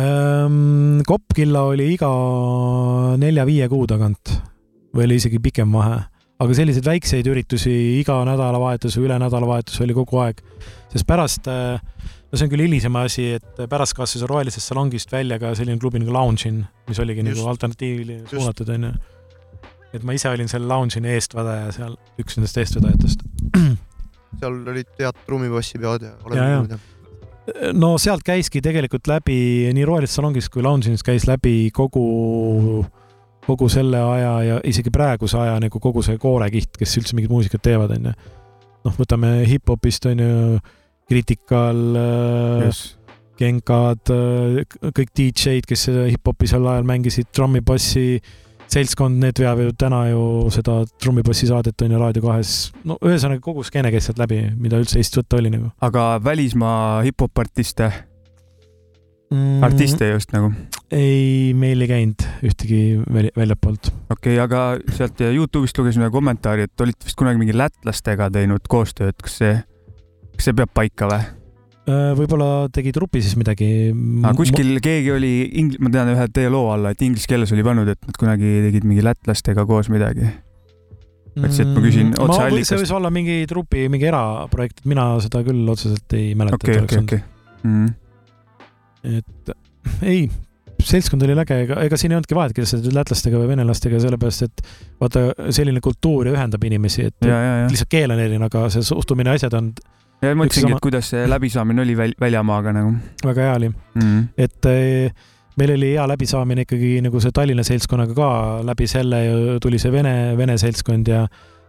Ehm, 0.00 1.02
Kopp-Killa 1.06 1.66
oli 1.72 1.92
iga 1.94 2.10
nelja-viie 3.20 3.68
kuu 3.70 3.86
tagant 3.90 4.34
või 4.92 5.06
oli 5.06 5.20
isegi 5.20 5.40
pikem 5.42 5.72
vahe, 5.76 6.00
aga 6.42 6.56
selliseid 6.56 6.86
väikseid 6.88 7.28
üritusi 7.30 7.72
iga 8.00 8.18
nädalavahetus 8.28 8.98
või 8.98 9.08
üle 9.08 9.18
nädalavahetus 9.22 9.80
oli 9.84 9.96
kogu 9.96 10.22
aeg, 10.24 10.42
sest 10.92 11.06
pärast, 11.08 11.48
no 12.32 12.38
see 12.40 12.46
on 12.48 12.52
küll 12.54 12.64
hilisem 12.64 12.96
asi, 12.96 13.26
et 13.36 13.64
pärast 13.68 13.96
kasvas 13.96 14.24
rohelisest 14.28 14.72
salongist 14.72 15.12
välja 15.12 15.36
ka 15.40 15.52
selline 15.58 15.80
klubi 15.80 16.00
nagu 16.00 16.14
Lounge'in, 16.14 16.62
mis 16.88 17.00
oligi 17.02 17.20
Just. 17.20 17.36
nagu 17.36 17.50
alternatiivile 17.52 18.22
suunatud, 18.30 18.72
onju. 18.72 18.92
et 19.92 20.06
ma 20.08 20.16
ise 20.16 20.32
olin 20.32 20.48
selle 20.48 20.70
Lounge'ini 20.70 21.12
eestvedaja 21.12 21.68
seal, 21.76 21.98
üks 22.22 22.38
nendest 22.38 22.62
eestvedajatest. 22.62 23.26
seal 24.40 24.58
olid 24.72 24.96
head 24.98 25.20
trummibassipeod 25.26 26.08
ja 26.08 26.16
oled 26.24 26.78
no 27.76 27.94
sealt 28.00 28.24
käiski 28.24 28.62
tegelikult 28.64 29.08
läbi 29.10 29.68
nii 29.74 29.86
Rohelisest 29.86 30.20
salongist 30.20 30.52
kui 30.54 30.64
Lounge'ist 30.64 31.04
käis 31.06 31.26
läbi 31.28 31.70
kogu, 31.74 32.84
kogu 33.46 33.68
selle 33.72 34.00
aja 34.00 34.34
ja 34.46 34.60
isegi 34.64 34.92
praeguse 34.94 35.40
aja 35.40 35.58
nagu 35.60 35.80
kogu 35.82 36.04
see 36.06 36.20
koorekiht, 36.22 36.76
kes 36.78 36.96
üldse 37.00 37.18
mingit 37.18 37.32
muusikat 37.32 37.64
teevad, 37.66 37.92
onju. 37.98 38.14
noh, 38.86 38.94
võtame 38.98 39.40
hip-hopist 39.50 40.08
onju, 40.10 40.62
Critical, 41.12 41.82
Genkad, 43.42 44.08
kõik 44.96 45.10
DJ-d, 45.18 45.66
kes 45.68 45.88
hip-hopi 45.90 46.48
sel 46.48 46.66
ajal 46.68 46.88
mängisid, 46.88 47.28
trummipassi 47.34 48.06
seltskond, 48.72 49.20
need 49.20 49.40
veavad 49.40 49.68
ju 49.68 49.74
täna 49.78 50.04
ju 50.10 50.22
seda 50.54 50.78
trummipassi 51.02 51.48
saadet 51.50 51.84
on 51.84 51.92
ju 51.92 52.00
Raadio 52.00 52.24
kahes, 52.24 52.54
no 52.88 52.96
ühesõnaga 53.04 53.42
kogu 53.44 53.64
skeene 53.66 53.92
käis 53.92 54.08
sealt 54.08 54.22
läbi, 54.22 54.40
mida 54.60 54.80
üldse 54.80 55.00
Eestis 55.00 55.20
võtta 55.20 55.40
oli 55.40 55.52
nagu 55.52 55.72
aga 55.84 56.06
välismaa 56.24 57.02
hip-hop 57.06 57.42
artiste, 57.42 57.90
mm,. 59.32 59.58
artiste 59.68 60.08
just 60.12 60.32
nagu. 60.36 60.52
ei, 60.94 61.52
meil 61.58 61.84
ei 61.84 61.90
käinud 61.90 62.26
ühtegi 62.48 62.82
väl- 63.04 63.32
väljapoolt. 63.36 63.92
okei 64.08 64.38
okay,, 64.38 64.40
aga 64.44 64.96
sealt 64.96 65.20
Youtube'ist 65.28 65.78
lugesin 65.82 66.06
ühe 66.06 66.12
kommentaari, 66.14 66.68
et 66.68 66.86
olite 66.86 67.08
vist 67.08 67.20
kunagi 67.20 67.42
mingi 67.42 67.56
lätlastega 67.56 68.30
teinud 68.32 68.64
koostööd, 68.72 69.18
kas 69.20 69.40
see, 69.42 69.58
see 70.42 70.56
peab 70.56 70.72
paika 70.74 71.08
või? 71.10 71.22
Äh, 71.82 72.12
võib-olla 72.14 72.68
tegi 72.70 72.92
trupi 72.94 73.18
siis 73.24 73.34
midagi. 73.34 73.66
kuskil 74.38 74.76
keegi 74.82 75.10
oli, 75.10 75.32
ma 75.82 75.90
tean 75.90 76.12
ühe 76.12 76.26
teie 76.30 76.50
loo 76.52 76.68
alla, 76.70 76.92
et 76.94 77.02
inglise 77.02 77.26
keeles 77.30 77.50
oli 77.54 77.64
pannud, 77.66 77.88
et 77.90 77.98
nad 78.06 78.18
kunagi 78.20 78.52
tegid 78.68 78.86
mingi 78.86 79.02
lätlastega 79.02 79.64
koos 79.66 79.90
midagi. 79.90 80.28
mõtlesin, 81.32 81.64
et 81.64 81.74
ma 81.74 81.82
küsin 81.82 82.12
otse 82.12 82.36
see 82.38 82.46
allikast. 82.52 82.76
võis 82.84 82.94
olla 82.94 83.10
mingi 83.10 83.40
trupi, 83.50 83.88
mingi 83.90 84.06
eraprojekt, 84.06 84.84
mina 84.86 85.08
seda 85.24 85.42
küll 85.46 85.72
otseselt 85.72 86.14
ei 86.18 86.36
mäleta 86.38 86.60
okei, 86.60 86.78
okei, 86.84 87.02
okei. 87.02 87.20
Mm. 87.66 87.88
et 89.18 89.54
ei, 90.06 90.26
seltskond 90.86 91.24
oli 91.26 91.34
äge, 91.34 91.56
ega, 91.64 91.80
ega 91.86 91.98
siin 91.98 92.12
ei 92.12 92.18
olnudki 92.18 92.36
vahet, 92.36 92.54
kes 92.54 92.76
lätlastega 92.94 93.40
või 93.40 93.48
venelastega, 93.56 93.98
sellepärast 94.02 94.46
et 94.46 94.62
vaata, 95.02 95.24
selline 95.50 95.82
kultuur 95.82 96.30
ju 96.30 96.36
ühendab 96.36 96.62
inimesi, 96.68 97.08
et 97.10 97.26
ja, 97.26 97.34
ja, 97.34 97.58
ja, 97.62 97.66
lihtsalt 97.72 97.90
keel 97.90 98.14
on 98.14 98.22
erinev, 98.22 98.46
aga 98.52 98.68
see 98.74 98.86
suhtumine, 98.86 99.34
asjad 99.34 99.58
on 99.58 99.72
ja 100.22 100.32
ma 100.32 100.44
mõtlesingi, 100.44 100.72
et 100.76 100.84
kuidas 100.84 101.12
see 101.12 101.28
läbisaamine 101.30 101.84
oli 101.84 101.96
väl-, 101.98 102.16
väljamaaga 102.20 102.74
nagu 102.76 102.94
väga 103.26 103.46
hea 103.48 103.54
oli. 103.60 103.70
mm.. 103.98 104.26
et 104.38 104.70
eh, 104.70 105.30
meil 105.60 105.74
oli 105.76 105.94
hea 105.94 106.04
läbisaamine 106.08 106.66
ikkagi 106.66 106.92
nagu 107.04 107.20
see 107.22 107.34
Tallinna 107.34 107.64
seltskonnaga 107.66 108.16
ka, 108.16 108.28
läbi 108.66 108.88
selle 108.90 109.24
tuli 109.62 109.80
see 109.82 109.92
Vene, 109.92 110.14
Vene 110.38 110.56
seltskond 110.60 111.10
ja 111.10 111.26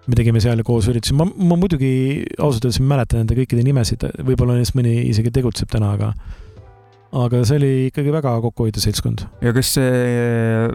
me 0.07 0.19
tegime 0.19 0.41
seal 0.43 0.61
koos 0.67 0.87
üritusi, 0.91 1.15
ma, 1.15 1.25
ma 1.25 1.57
muidugi 1.59 1.91
ausalt 2.37 2.65
öeldes 2.67 2.81
ei 2.81 2.87
mäleta 2.87 3.19
nende 3.19 3.37
kõikide 3.37 3.63
nimesid, 3.65 4.03
võib-olla 4.27 4.57
neist 4.57 4.75
mõni 4.75 4.97
isegi 5.07 5.31
tegutseb 5.33 5.71
täna, 5.71 5.93
aga 5.95 6.11
aga 7.13 7.43
see 7.45 7.59
oli 7.61 7.71
ikkagi 7.91 8.11
väga 8.13 8.33
kokkuhoidev 8.47 8.83
seltskond. 8.83 9.25
ja 9.43 9.53
kas 9.55 9.75
see 9.77 10.67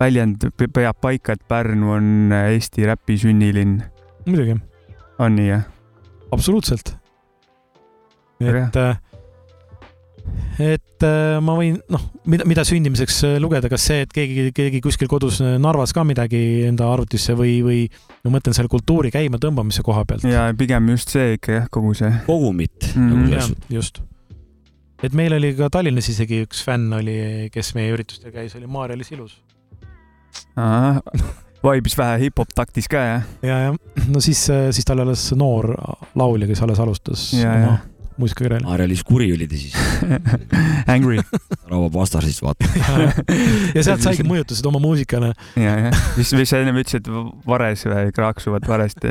väljend 0.00 0.48
pe- 0.56 0.70
peab 0.72 1.00
paika, 1.02 1.36
et 1.36 1.44
Pärnu 1.48 1.92
on 1.96 2.32
Eesti 2.32 2.88
räpi 2.88 3.18
sünnilinn, 3.20 3.82
muidugi, 4.28 4.56
on 5.20 5.36
nii 5.36 5.50
jah? 5.50 5.68
absoluutselt. 6.32 6.96
Väga 8.40 8.66
et 8.70 8.76
äh, 8.80 8.96
et 10.60 11.04
äh, 11.06 11.38
ma 11.42 11.54
võin, 11.56 11.78
noh, 11.92 12.02
mida, 12.30 12.44
mida 12.48 12.64
sündimiseks 12.66 13.22
äh, 13.26 13.36
lugeda, 13.42 13.70
kas 13.72 13.86
see, 13.88 14.04
et 14.04 14.12
keegi, 14.14 14.50
keegi 14.56 14.82
kuskil 14.84 15.08
kodus 15.10 15.40
Narvas 15.40 15.94
ka 15.96 16.04
midagi 16.06 16.40
enda 16.68 16.90
arvutisse 16.92 17.34
või, 17.38 17.58
või 17.64 17.80
ma 18.26 18.34
mõtlen 18.36 18.56
selle 18.56 18.70
kultuuri 18.72 19.12
käima 19.14 19.40
tõmbamise 19.42 19.84
koha 19.86 20.04
pealt. 20.08 20.26
ja 20.28 20.48
pigem 20.56 20.90
just 20.92 21.12
see 21.14 21.36
ikka 21.38 21.56
jah, 21.56 21.68
kogu 21.72 21.94
see. 21.98 22.12
kogumit 22.28 22.90
nagu 22.96 23.28
jah 23.32 23.46
selles, 23.48 23.68
just. 23.72 24.02
et 25.02 25.16
meil 25.16 25.36
oli 25.38 25.54
ka 25.58 25.70
Tallinnas 25.72 26.10
isegi 26.12 26.42
üks 26.46 26.64
fänn 26.66 26.92
oli, 27.00 27.20
kes 27.54 27.72
meie 27.78 27.94
üritustel 27.94 28.34
käis, 28.34 28.56
oli 28.58 28.68
Maarja-Liis 28.70 29.14
Ilus. 29.16 29.38
vaibis 31.64 31.96
vähe 31.96 32.26
hip-hop 32.26 32.52
taktis 32.56 32.90
ka 32.90 33.06
jah? 33.06 33.30
ja, 33.46 33.62
ja 33.68 34.04
no 34.12 34.20
siis, 34.20 34.44
siis 34.50 34.84
ta 34.84 34.96
oli 34.96 35.08
alles 35.08 35.30
noor 35.38 35.72
laulja, 36.20 36.50
kes 36.50 36.66
alles 36.66 36.84
alustas 36.84 37.30
Ja, 37.38 37.54
oma 37.56 37.72
ja. 37.78 37.78
muusikakarjääri. 38.20 38.64
Maarja-Liis 38.66 39.02
Kuri 39.06 39.30
oli 39.34 39.48
ta 39.50 39.58
siis, 39.58 39.74
Angry. 40.94 41.18
Rauvo 41.70 41.90
Pastarist 41.94 42.42
vaata. 42.44 42.68
ja 43.76 43.84
sealt 43.86 44.04
saigi 44.04 44.26
mõjutused 44.26 44.66
oma 44.70 44.80
muusikale. 44.82 45.32
ja, 45.56 45.76
ja, 45.86 45.92
mis, 46.18 46.32
mis 46.36 46.52
sa 46.52 46.62
ennem 46.62 46.80
ütlesid, 46.82 47.10
Vares 47.46 47.84
või 47.88 48.14
kraaksuvad 48.16 48.68
Varest, 48.68 49.04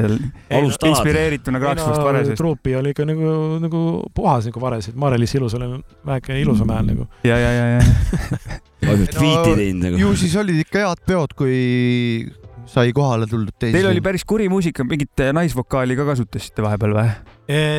inspireerituna 0.90 1.62
kraaksuvast 1.62 2.04
Varesest. 2.06 2.40
truupi 2.40 2.76
oli 2.80 2.94
ikka 2.96 3.08
nagu, 3.10 3.36
nagu 3.64 3.84
puhas 4.16 4.50
nagu 4.50 4.64
Vares, 4.64 4.90
et 4.92 5.00
Maarja-Liis 5.00 5.36
Ilus 5.40 5.58
oli 5.60 5.72
väike 6.08 6.40
ilusam 6.42 6.74
hääl 6.74 6.92
nagu. 6.94 7.08
ja, 7.28 7.38
ja, 7.38 7.54
ja, 7.54 7.70
ja. 7.78 8.60
No, 8.80 8.96
nagu. 8.96 9.98
ju 10.00 10.14
siis 10.16 10.36
olid 10.40 10.62
ikka 10.64 10.86
head 10.86 11.02
peod, 11.08 11.34
kui 11.38 11.56
sai 12.70 12.94
kohale 12.96 13.28
tuldud 13.30 13.56
teisi. 13.58 13.76
Teil 13.78 13.90
oli 13.90 14.04
päris 14.06 14.26
kuri 14.30 14.50
muusika, 14.52 14.86
mingit 14.88 15.26
naisvokaali 15.36 15.98
ka 16.00 16.08
kasutasite 16.12 16.66
vahepeal 16.66 16.98
või? 17.00 17.16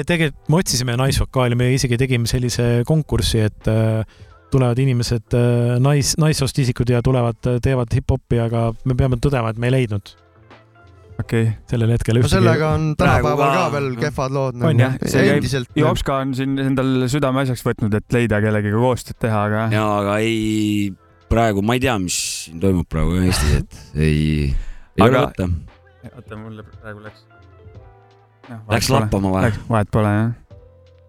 tegelikult 0.06 0.50
me 0.50 0.58
otsisime 0.58 0.96
naisvokaali, 0.98 1.54
me 1.58 1.68
isegi 1.76 1.98
tegime 2.00 2.26
sellise 2.26 2.82
konkursi, 2.88 3.44
et 3.46 3.70
äh, 3.70 4.02
tulevad 4.50 4.80
inimesed, 4.82 5.36
nais, 5.78 6.16
naissoost 6.18 6.58
isikud 6.58 6.90
ja 6.90 6.98
tulevad, 7.06 7.38
teevad 7.62 7.94
hip-hopi, 7.94 8.40
aga 8.42 8.64
me 8.82 8.98
peame 8.98 9.20
tõdema, 9.22 9.52
et 9.54 9.62
me 9.62 9.70
ei 9.70 9.76
leidnud 9.76 10.10
okei 11.20 11.42
okay.. 11.42 11.52
sellel 11.70 11.92
hetkel 11.94 12.16
no 12.16 12.22
ühtegi. 12.22 12.32
sellega 12.34 12.70
on 12.76 12.88
tänapäeval 12.98 13.52
ka- 13.54 13.68
veel 13.74 13.90
kehvad 14.00 14.34
lood 14.34 14.58
On 14.58 14.64
nagu 14.64 14.82
jah, 14.82 14.96
see 15.04 15.26
käib- 15.26 15.36
endiselt. 15.36 15.70
Jopska 15.78 16.16
on 16.24 16.34
siin 16.38 16.56
endal 16.62 17.06
südameasjaks 17.12 17.62
võtnud, 17.66 17.94
et 18.00 18.16
leida 18.16 18.40
kellegagi 18.42 18.74
koostööd 18.74 19.20
teha, 19.26 19.44
aga 19.50 19.66
ja 19.74 19.84
aga 20.00 20.16
ei, 20.24 20.90
praegu 21.30 21.64
ma 21.66 21.76
ei 21.78 21.84
tea, 21.84 21.98
mis 22.02 22.18
siin 22.46 22.60
toimub 22.62 22.88
praegu 22.90 23.20
Eestis, 23.20 23.60
et 23.60 24.02
ei, 24.08 24.50
ei 25.00 25.08
Aga- 25.08 25.24
ole 25.24 25.26
võtta. 25.32 25.48
oota, 26.16 26.36
mul 26.44 26.62
praegu 26.82 27.02
läks. 27.08 27.24
Läks 28.70 28.88
lappama 28.90 29.30
või? 29.34 29.50
vahet 29.70 29.90
pole 29.94 30.10
jah. 30.14 30.30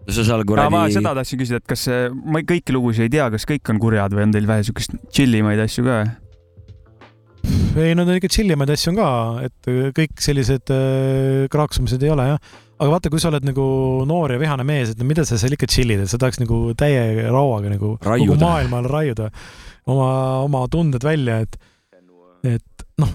sa 0.08 0.24
seal 0.26 0.40
aga 0.42 0.56
ma 0.70 0.82
kuradi, 0.82 0.94
seda 0.96 1.12
tahtsin 1.18 1.38
küsida, 1.40 1.60
et 1.62 1.66
kas 1.70 1.84
see- 1.88 2.10
ma 2.12 2.40
ei- 2.42 2.46
kõiki 2.48 2.74
lugusid 2.74 3.06
ei 3.06 3.12
tea, 3.16 3.28
kas 3.30 3.46
kõik 3.46 3.70
on 3.70 3.78
kurjad 3.82 4.12
või 4.16 4.24
on 4.26 4.32
teil 4.34 4.46
vähe 4.50 4.64
siukest 4.66 4.94
chillimaid 5.14 5.60
asju 5.62 5.84
ka? 5.86 5.96
ei, 7.78 7.94
no 7.96 8.04
ikka 8.14 8.28
chillimaid 8.30 8.70
asju 8.74 8.92
on 8.92 8.98
ka, 9.00 9.08
et 9.48 9.70
äh, 9.70 9.88
kõik 9.96 10.20
sellised 10.22 10.70
äh, 10.74 11.46
kraaksumised 11.52 12.02
ei 12.04 12.12
ole 12.14 12.26
jah. 12.34 12.38
aga 12.82 12.90
vaata, 12.96 13.10
kui 13.14 13.22
sa 13.22 13.30
oled 13.32 13.46
nagu 13.46 13.64
noor 14.10 14.34
ja 14.34 14.38
vihane 14.42 14.64
mees, 14.66 14.92
et 14.92 14.98
no 15.00 15.06
mida 15.08 15.24
sa 15.28 15.38
seal 15.40 15.54
ikka 15.56 15.68
chill'id, 15.70 16.02
et 16.04 16.10
sa 16.10 16.18
tahaks 16.20 16.40
nagu 16.42 16.60
täie 16.78 17.26
rauaga 17.30 17.70
nagu 17.72 17.94
kogu 17.96 18.10
Raiuda. 18.10 18.38
maailmale 18.42 18.90
raiuda 18.92 19.30
oma, 19.86 20.08
oma 20.46 20.64
tunded 20.70 21.02
välja, 21.06 21.40
et, 21.46 21.58
et 22.58 22.86
noh, 23.02 23.10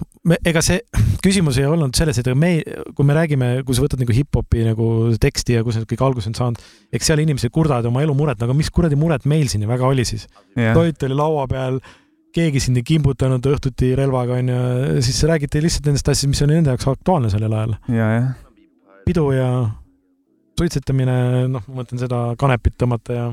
ega 0.48 0.62
see 0.64 0.80
küsimus 1.24 1.58
ei 1.60 1.66
olnud 1.68 1.96
selles, 1.98 2.18
et 2.20 2.28
me, 2.38 2.50
kui 2.96 3.06
me 3.06 3.16
räägime, 3.16 3.50
kui 3.66 3.76
sa 3.76 3.84
võtad 3.84 4.02
nagu 4.02 4.14
hip-hopi 4.14 4.66
nagu 4.66 4.88
teksti 5.20 5.58
ja 5.58 5.64
kus 5.66 5.78
need 5.78 5.88
kõik 5.90 6.04
alguse 6.06 6.30
on 6.30 6.36
saanud, 6.38 6.68
eks 6.94 7.10
seal 7.10 7.22
inimesed 7.22 7.52
kurdavad 7.54 7.88
oma 7.90 8.02
elumuret, 8.04 8.40
aga 8.44 8.56
mis 8.56 8.70
kuradi 8.74 8.98
muret 8.98 9.26
meil 9.30 9.50
siin 9.50 9.66
väga 9.68 9.88
oli 9.88 10.06
siis? 10.08 10.28
toit 10.54 11.02
oli 11.08 11.18
laua 11.18 11.46
peal, 11.50 11.80
keegi 12.34 12.62
sind 12.62 12.80
ei 12.80 12.86
kimbutanud 12.86 13.44
õhtuti 13.50 13.92
relvaga 13.98 14.38
onju, 14.38 14.60
siis 15.04 15.20
räägiti 15.28 15.62
lihtsalt 15.64 15.90
nendest 15.90 16.08
asjadest, 16.08 16.32
mis 16.34 16.44
oli 16.46 16.58
nende 16.58 16.74
jaoks 16.74 16.88
aktuaalne 16.92 17.32
sellel 17.32 17.58
ajal. 17.58 17.76
ja, 17.92 18.08
jah. 18.18 18.32
pidu 19.08 19.28
ja 19.34 19.50
suitsetamine, 20.58 21.18
noh, 21.50 21.64
ma 21.68 21.82
mõtlen 21.82 22.02
seda 22.02 22.24
kanepit 22.38 22.76
tõmmata 22.80 23.16
ja 23.16 23.28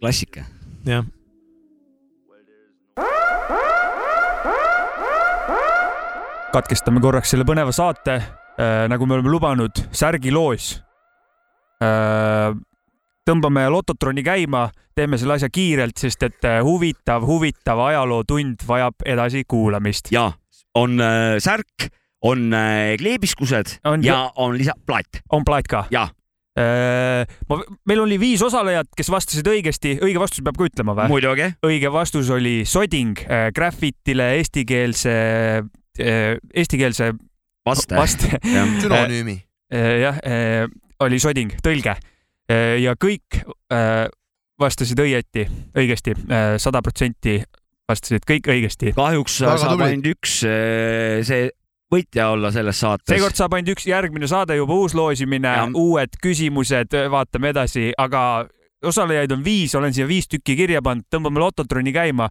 klassika. 0.00 0.44
jah, 0.88 1.06
katkestame 6.54 7.02
korraks 7.02 7.32
selle 7.34 7.46
põneva 7.48 7.72
saate 7.74 8.14
äh,, 8.14 8.84
nagu 8.90 9.08
me 9.08 9.16
oleme 9.18 9.32
lubanud, 9.32 9.82
särgiloos 9.94 10.76
äh,. 11.82 12.54
tõmbame 13.24 13.66
Lototroni 13.72 14.22
käima, 14.22 14.68
teeme 14.94 15.18
selle 15.18 15.38
asja 15.38 15.48
kiirelt, 15.50 15.96
sest 15.98 16.22
et 16.26 16.46
äh, 16.46 16.60
huvitav, 16.64 17.24
huvitav 17.26 17.80
ajalootund 17.88 18.66
vajab 18.68 19.06
edasikuulamist. 19.16 20.12
ja 20.14 20.30
on 20.78 20.98
äh, 21.00 21.36
särk, 21.42 21.88
on 22.22 22.52
äh, 22.54 22.94
kleebiskused 23.00 23.78
On- 23.84 24.04
ja 24.04 24.30
on 24.36 24.58
lisa 24.58 24.76
plaat. 24.86 25.22
on 25.32 25.44
plaat 25.44 25.70
ka? 25.70 25.86
Jaa. 25.90 26.08
Äh, 26.54 27.26
ma, 27.50 27.56
meil 27.86 28.04
oli 28.04 28.20
viis 28.22 28.42
osalejat, 28.46 28.92
kes 28.94 29.08
vastasid 29.10 29.48
õigesti, 29.50 29.96
õige 30.06 30.20
vastus 30.22 30.44
peab 30.46 30.54
ka 30.60 30.68
ütlema 30.68 30.94
või? 30.94 31.16
muidugi. 31.16 31.48
õige 31.66 31.90
vastus 31.90 32.30
oli 32.30 32.60
soding 32.62 33.24
äh, 33.26 33.48
Graffitile 33.54 34.36
eestikeelse 34.38 35.16
eestikeelse 36.00 37.12
vaste. 37.66 37.96
vaste 37.96 38.38
sünonüümi. 38.82 39.38
Äh, 39.74 39.92
jah, 40.04 40.20
oli 41.04 41.18
soding, 41.20 41.54
tõlge. 41.64 41.96
ja 42.80 42.94
kõik 43.00 43.40
äh, 43.72 44.06
vastasid 44.60 45.00
õieti, 45.00 45.46
õigesti, 45.74 46.14
sada 46.60 46.82
protsenti 46.84 47.38
vastasid 47.88 48.24
kõik 48.28 48.48
õigesti. 48.52 48.94
kahjuks 48.96 49.40
Väga 49.44 49.60
saab 49.60 49.76
tubli. 49.76 49.90
ainult 49.90 50.10
üks 50.14 50.40
äh, 50.48 51.20
see 51.26 51.48
võitja 51.92 52.30
olla 52.34 52.50
selles 52.54 52.80
saates. 52.80 53.08
seekord 53.10 53.36
saab 53.38 53.56
ainult 53.56 53.74
üks, 53.76 53.86
järgmine 53.88 54.28
saade 54.30 54.56
juba 54.58 54.76
uus 54.76 54.96
loosimine 54.96 55.54
uued 55.78 56.18
küsimused, 56.22 56.96
vaatame 57.10 57.52
edasi, 57.54 57.90
aga 57.98 58.46
osalejaid 58.84 59.32
on 59.32 59.44
viis, 59.44 59.74
olen 59.78 59.94
siia 59.96 60.08
viis 60.08 60.28
tükki 60.28 60.56
kirja 60.58 60.82
pannud, 60.84 61.06
tõmbame 61.12 61.40
Lototroni 61.40 61.92
käima. 61.92 62.28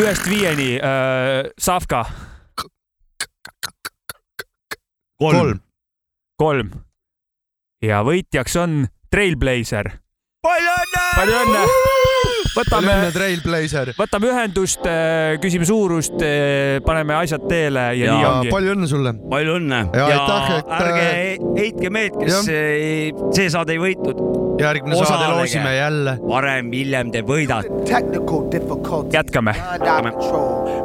ühest 0.00 0.28
viieni 0.28 0.74
äh,, 0.76 1.50
Savka 1.58 2.04
kolm. 5.18 5.60
kolm 6.36 6.72
ja 7.84 8.02
võitjaks 8.06 8.56
on 8.60 8.84
Trailblazer. 9.12 9.92
palju 10.42 10.76
õnne. 10.80 11.06
palju 11.20 11.40
õnne. 11.44 12.12
Võtame 12.54 12.92
võtame 13.98 14.28
ühendust, 14.30 14.84
küsime 15.42 15.66
suurust, 15.68 16.14
paneme 16.86 17.14
asjad 17.18 17.44
teele 17.50 17.88
ja, 17.98 18.04
Ja 18.06 18.14
nii 18.18 18.24
ongi. 18.30 18.50
palju 18.52 18.74
õnne 18.76 18.86
sulle. 18.90 19.12
palju 19.30 19.56
õnne 19.58 19.80
Ja 19.94 20.08
ja, 20.08 20.20
aitäh, 20.22 20.56
et, 20.58 20.72
ärge 20.78 21.02
äh, 21.02 21.44
heitke 21.58 21.90
meelt, 21.90 22.16
kes 22.20 22.48
ei- 22.48 23.12
see 23.34 23.48
saade 23.50 23.72
ei 23.74 23.78
võitnud. 23.82 24.20
järgmine 24.60 24.94
saade 24.94 25.24
Osalege. 25.24 25.38
loosime 25.40 25.76
jälle. 25.76 26.18
varem-hiljem 26.28 27.10
te 27.10 27.22
võidate. 27.22 27.70
Jätkame. 29.12 29.54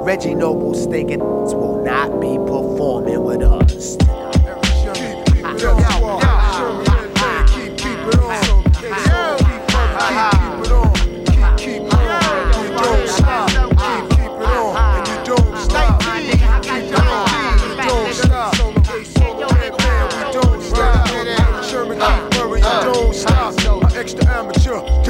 Reggie 0.06 0.36
Noble's 0.36 0.88
thinking 0.90 1.22
will 1.22 1.84
not 1.86 2.20
be 2.20 2.38
performing 2.50 3.22
with 3.24 3.44
us. 3.46 3.98
Extra 5.50 5.74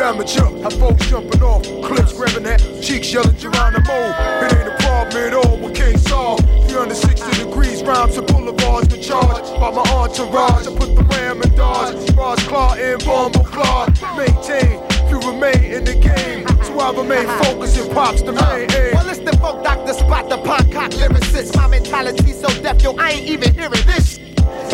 amateur. 0.09 0.49
Have 0.63 0.73
folks 0.73 1.07
jumping 1.07 1.43
off 1.43 1.63
cliffs, 1.85 2.13
grabbing 2.13 2.43
that 2.43 2.59
cheeks, 2.81 3.13
yelling 3.13 3.37
Geronimo. 3.37 3.97
It 4.41 4.53
ain't 4.57 4.67
a 4.67 4.75
problem 4.81 5.23
at 5.23 5.33
all. 5.33 5.57
We 5.57 5.71
can't 5.71 5.99
solve 5.99 6.39
360 6.67 7.45
degrees, 7.45 7.83
rhymes 7.83 8.17
and 8.17 8.25
boulevards 8.27 8.87
to 8.87 9.01
charge. 9.01 9.45
By 9.59 9.69
my 9.71 9.83
entourage, 9.93 10.67
I 10.67 10.75
put 10.75 10.95
the 10.95 11.03
ram 11.03 11.41
in 11.41 11.55
dodge. 11.55 12.11
Ross 12.15 12.43
Claw 12.47 12.73
and 12.73 13.03
Bombo 13.05 13.43
Claw. 13.43 13.85
Maintain, 14.17 14.81
you 15.09 15.19
remain 15.19 15.63
in 15.71 15.83
the 15.85 15.93
game. 15.93 16.47
So 16.65 16.79
I 16.79 16.91
remain 16.91 17.27
focused 17.43 17.77
and 17.77 17.91
pops 17.91 18.23
the 18.23 18.33
main 18.33 18.71
aim. 18.71 18.95
Well, 18.95 19.09
it's 19.09 19.19
the 19.19 19.37
folk 19.37 19.63
doctor 19.63 19.93
spot, 19.93 20.27
the 20.27 20.39
Poncock 20.39 20.91
lyricist. 20.91 21.55
My 21.55 21.67
mentality 21.67 22.33
so 22.33 22.49
deaf, 22.63 22.81
yo, 22.81 22.95
I 22.97 23.11
ain't 23.11 23.29
even 23.29 23.53
hearing 23.53 23.85
this. 23.85 24.17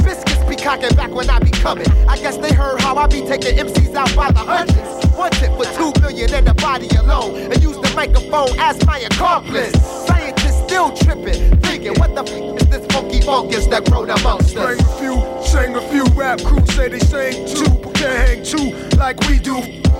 Biscuits 0.02 0.44
be 0.48 0.56
cocking 0.56 0.96
back 0.96 1.12
when 1.12 1.30
I 1.30 1.40
be 1.40 1.52
coming. 1.52 1.90
I 2.08 2.18
guess 2.18 2.38
they 2.38 2.54
heard 2.54 2.80
how 2.80 2.96
I 2.96 3.08
be 3.08 3.22
taking 3.22 3.58
MCs 3.58 3.96
out 3.96 4.16
by 4.16 4.32
the 4.32 4.40
hundreds. 4.40 5.05
Tip 5.16 5.52
for 5.58 5.66
two 5.74 5.92
million 6.02 6.34
and 6.34 6.48
a 6.48 6.54
body 6.54 6.88
alone. 6.98 7.52
And 7.52 7.62
use 7.64 7.78
the 7.78 7.92
microphone 7.96 8.58
as 8.60 8.86
my 8.86 9.00
accomplice. 9.00 9.74
Scientists 10.06 10.64
still 10.64 10.96
tripping, 10.96 11.58
thinking, 11.62 11.94
what 11.96 12.14
the 12.16 12.22
f 12.22 12.62
is 12.62 12.68
this 12.68 12.86
funky 12.94 13.22
fungus 13.22 13.66
that 13.68 13.86
grown 13.86 14.10
amongst 14.10 14.56
us? 14.56 14.66
Bring 14.66 14.80
a 14.80 15.00
few, 15.00 15.44
sing 15.44 15.76
a 15.76 15.82
few, 15.90 16.06
rap 16.14 16.42
crews 16.44 16.72
say 16.74 16.90
they 16.90 17.00
sing 17.00 17.48
too. 17.48 17.92
can't 17.94 18.16
hang 18.28 18.44
two 18.44 18.72
like 18.98 19.20
we 19.28 19.40
do. 19.40 19.56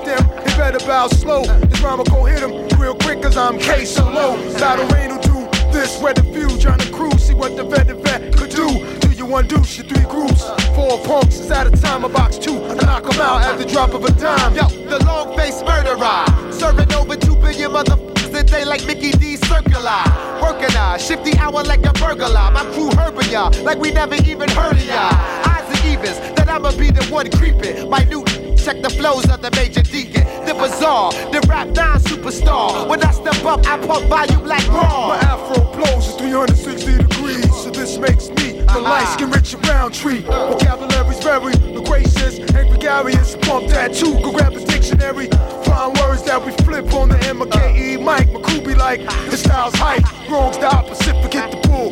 Them, 0.06 0.22
they 0.46 0.54
better 0.56 0.80
bow 0.80 1.08
slow. 1.08 1.44
This 1.44 1.82
rhyme 1.82 1.98
will 1.98 2.06
go 2.06 2.26
hit 2.26 2.42
them 2.42 2.68
real 2.80 2.96
quick, 2.96 3.22
cause 3.24 3.36
I'm 3.36 3.58
K 3.58 3.84
solo. 3.86 4.38
Battle 4.60 4.88
rain 4.90 5.10
will 5.10 5.22
do 5.22 5.50
this, 5.72 6.00
where 6.02 6.14
the 6.14 6.24
few 6.24 6.48
on 6.70 6.78
the 6.78 6.90
cruise. 6.94 7.26
See 7.26 7.34
what 7.34 7.56
the 7.56 7.64
vet 7.64 7.88
the 7.88 7.96
vet 7.96 8.36
could 8.38 8.52
do. 8.52 9.05
Do 9.26 9.32
you 9.32 9.38
undo 9.38 9.56
your 9.56 9.66
three 9.66 10.06
groups? 10.06 10.44
Four 10.76 11.00
punks 11.04 11.40
is 11.40 11.50
a 11.50 11.72
time, 11.72 12.04
a 12.04 12.10
box 12.10 12.38
two. 12.38 12.64
I 12.64 12.76
knock 12.76 13.10
them 13.10 13.20
out 13.20 13.42
at 13.42 13.58
the 13.58 13.66
drop 13.66 13.96
of 13.96 14.06
a 14.06 14.12
dime. 14.12 14.54
Yo, 14.54 14.68
the 14.88 15.04
long 15.04 15.36
face 15.36 15.64
murderer. 15.64 16.52
Serving 16.52 16.94
over 16.94 17.16
two 17.16 17.36
billion 17.38 17.72
motherfuckers 17.72 18.40
a 18.40 18.44
day 18.44 18.66
like 18.66 18.86
Mickey 18.86 19.10
D 19.14 19.38
circular. 19.38 20.04
Working 20.44 20.78
I 20.78 21.00
shift 21.00 21.26
the 21.26 21.36
hour 21.40 21.64
like 21.64 21.84
a 21.88 21.94
burglar. 21.94 22.52
My 22.52 22.64
crew 22.76 22.92
herbing 22.92 23.32
ya 23.32 23.48
like 23.64 23.80
we 23.80 23.90
never 23.90 24.14
even 24.14 24.48
heard 24.50 24.78
of 24.78 24.86
ya. 24.86 25.10
Eyes 25.50 25.66
and 25.76 25.92
evens 25.92 26.20
that 26.36 26.48
I'ma 26.48 26.70
be 26.78 26.92
the 26.92 27.04
one 27.06 27.32
creeping. 27.32 27.90
Minute. 27.90 28.60
Check 28.60 28.84
the 28.84 28.92
flows 28.92 29.28
of 29.32 29.42
the 29.42 29.50
major 29.56 29.82
deacon. 29.82 30.24
The 30.46 30.54
bizarre, 30.54 31.12
the 31.32 31.44
rap 31.50 31.70
non 31.70 32.00
superstar. 32.00 32.88
When 32.88 33.02
I 33.02 33.12
step 33.12 33.44
up, 33.44 33.66
I 33.66 33.78
pump 33.88 34.06
volume 34.08 34.46
like 34.46 34.68
raw. 34.68 35.08
My 35.08 35.18
afro 35.18 35.64
blows 35.74 36.14
at 36.14 36.20
360 36.20 36.98
degrees, 36.98 37.64
so 37.64 37.72
this 37.72 37.98
makes 37.98 38.30
me 38.30 38.55
the 38.76 38.82
light 38.82 39.08
skin 39.08 39.32
Richard 39.32 39.66
Roundtree. 39.68 40.22
Vocabulary's 40.22 41.24
very 41.24 41.54
loquacious 41.74 42.40
and 42.40 42.70
gregarious. 42.70 43.38
Pump 43.42 43.68
that 43.70 43.94
too, 43.94 44.20
go 44.22 44.32
grab 44.32 44.54
the 44.54 44.66
dictionary. 44.66 45.28
Find 45.64 45.98
words 46.00 46.24
that 46.24 46.44
we 46.46 46.52
flip 46.66 46.94
on 46.94 47.10
the 47.10 47.16
MKE 47.16 48.04
mic. 48.04 48.28
Be 48.66 48.74
like, 48.74 49.00
his 49.30 49.42
style's 49.42 49.76
hype. 49.76 50.04
Wrong's 50.30 50.58
the 50.58 50.68
opposite, 50.68 51.22
forget 51.22 51.52
the 51.52 51.68
bull. 51.68 51.92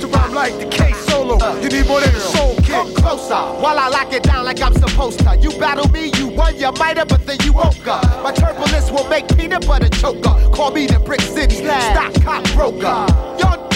To 0.00 0.06
rhyme 0.06 0.32
like 0.32 0.56
the 0.58 0.66
K 0.66 0.92
solo, 0.92 1.36
you 1.60 1.68
need 1.68 1.86
more 1.86 2.00
than 2.00 2.14
a 2.14 2.20
soul 2.20 2.56
Come 2.64 2.94
closer 2.94 3.34
while 3.34 3.78
I 3.78 3.88
lock 3.88 4.12
it 4.12 4.22
down 4.22 4.44
like 4.44 4.62
I'm 4.62 4.74
supposed 4.74 5.18
to. 5.20 5.36
You 5.40 5.50
battle 5.58 5.88
me, 5.88 6.12
you 6.16 6.28
won, 6.28 6.56
you 6.56 6.70
might 6.72 6.98
have, 6.98 7.08
but 7.08 7.26
then 7.26 7.38
you 7.42 7.52
woke 7.52 7.86
up. 7.86 8.04
My 8.22 8.32
turbulence 8.32 8.90
will 8.90 9.08
make 9.08 9.26
peanut 9.36 9.66
butter 9.66 9.88
choker. 9.88 10.36
Call 10.54 10.70
me 10.70 10.86
the 10.86 11.00
Brick 11.00 11.20
City 11.22 11.56
stock 11.56 12.14
cop 12.22 12.44
broker. 12.52 13.06
Y'all 13.40 13.69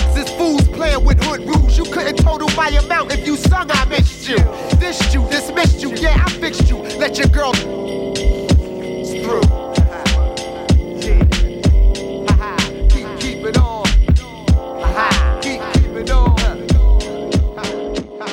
playing 0.75 1.05
with 1.05 1.23
hood 1.25 1.41
rules. 1.47 1.79
You 1.79 1.85
couldn't 1.85 2.17
total 2.17 2.49
my 2.57 2.69
amount 2.69 3.13
if 3.13 3.27
you 3.27 3.37
sung 3.37 3.71
I 3.71 3.85
missed 3.87 4.29
you. 4.29 4.37
Dissed 4.81 5.15
you, 5.15 5.27
dismissed 5.31 5.83
you, 5.83 5.95
yeah, 5.95 6.25
I 6.27 6.31
fixed 6.31 6.69
you. 6.71 6.79
Let 6.99 7.19
your 7.19 7.29
girl 7.29 7.53
through. 9.23 9.43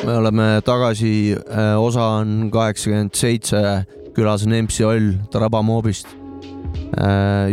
Me 0.05 0.17
oleme 0.17 0.61
tagasi, 0.65 1.35
osa 1.77 2.01
on 2.01 2.49
kaheksakümmend 2.51 3.13
seitse, 3.13 3.85
külas 4.15 4.43
on 4.47 4.53
MC 4.63 4.81
Oll 4.85 5.13
Tarabamoobist. 5.31 6.07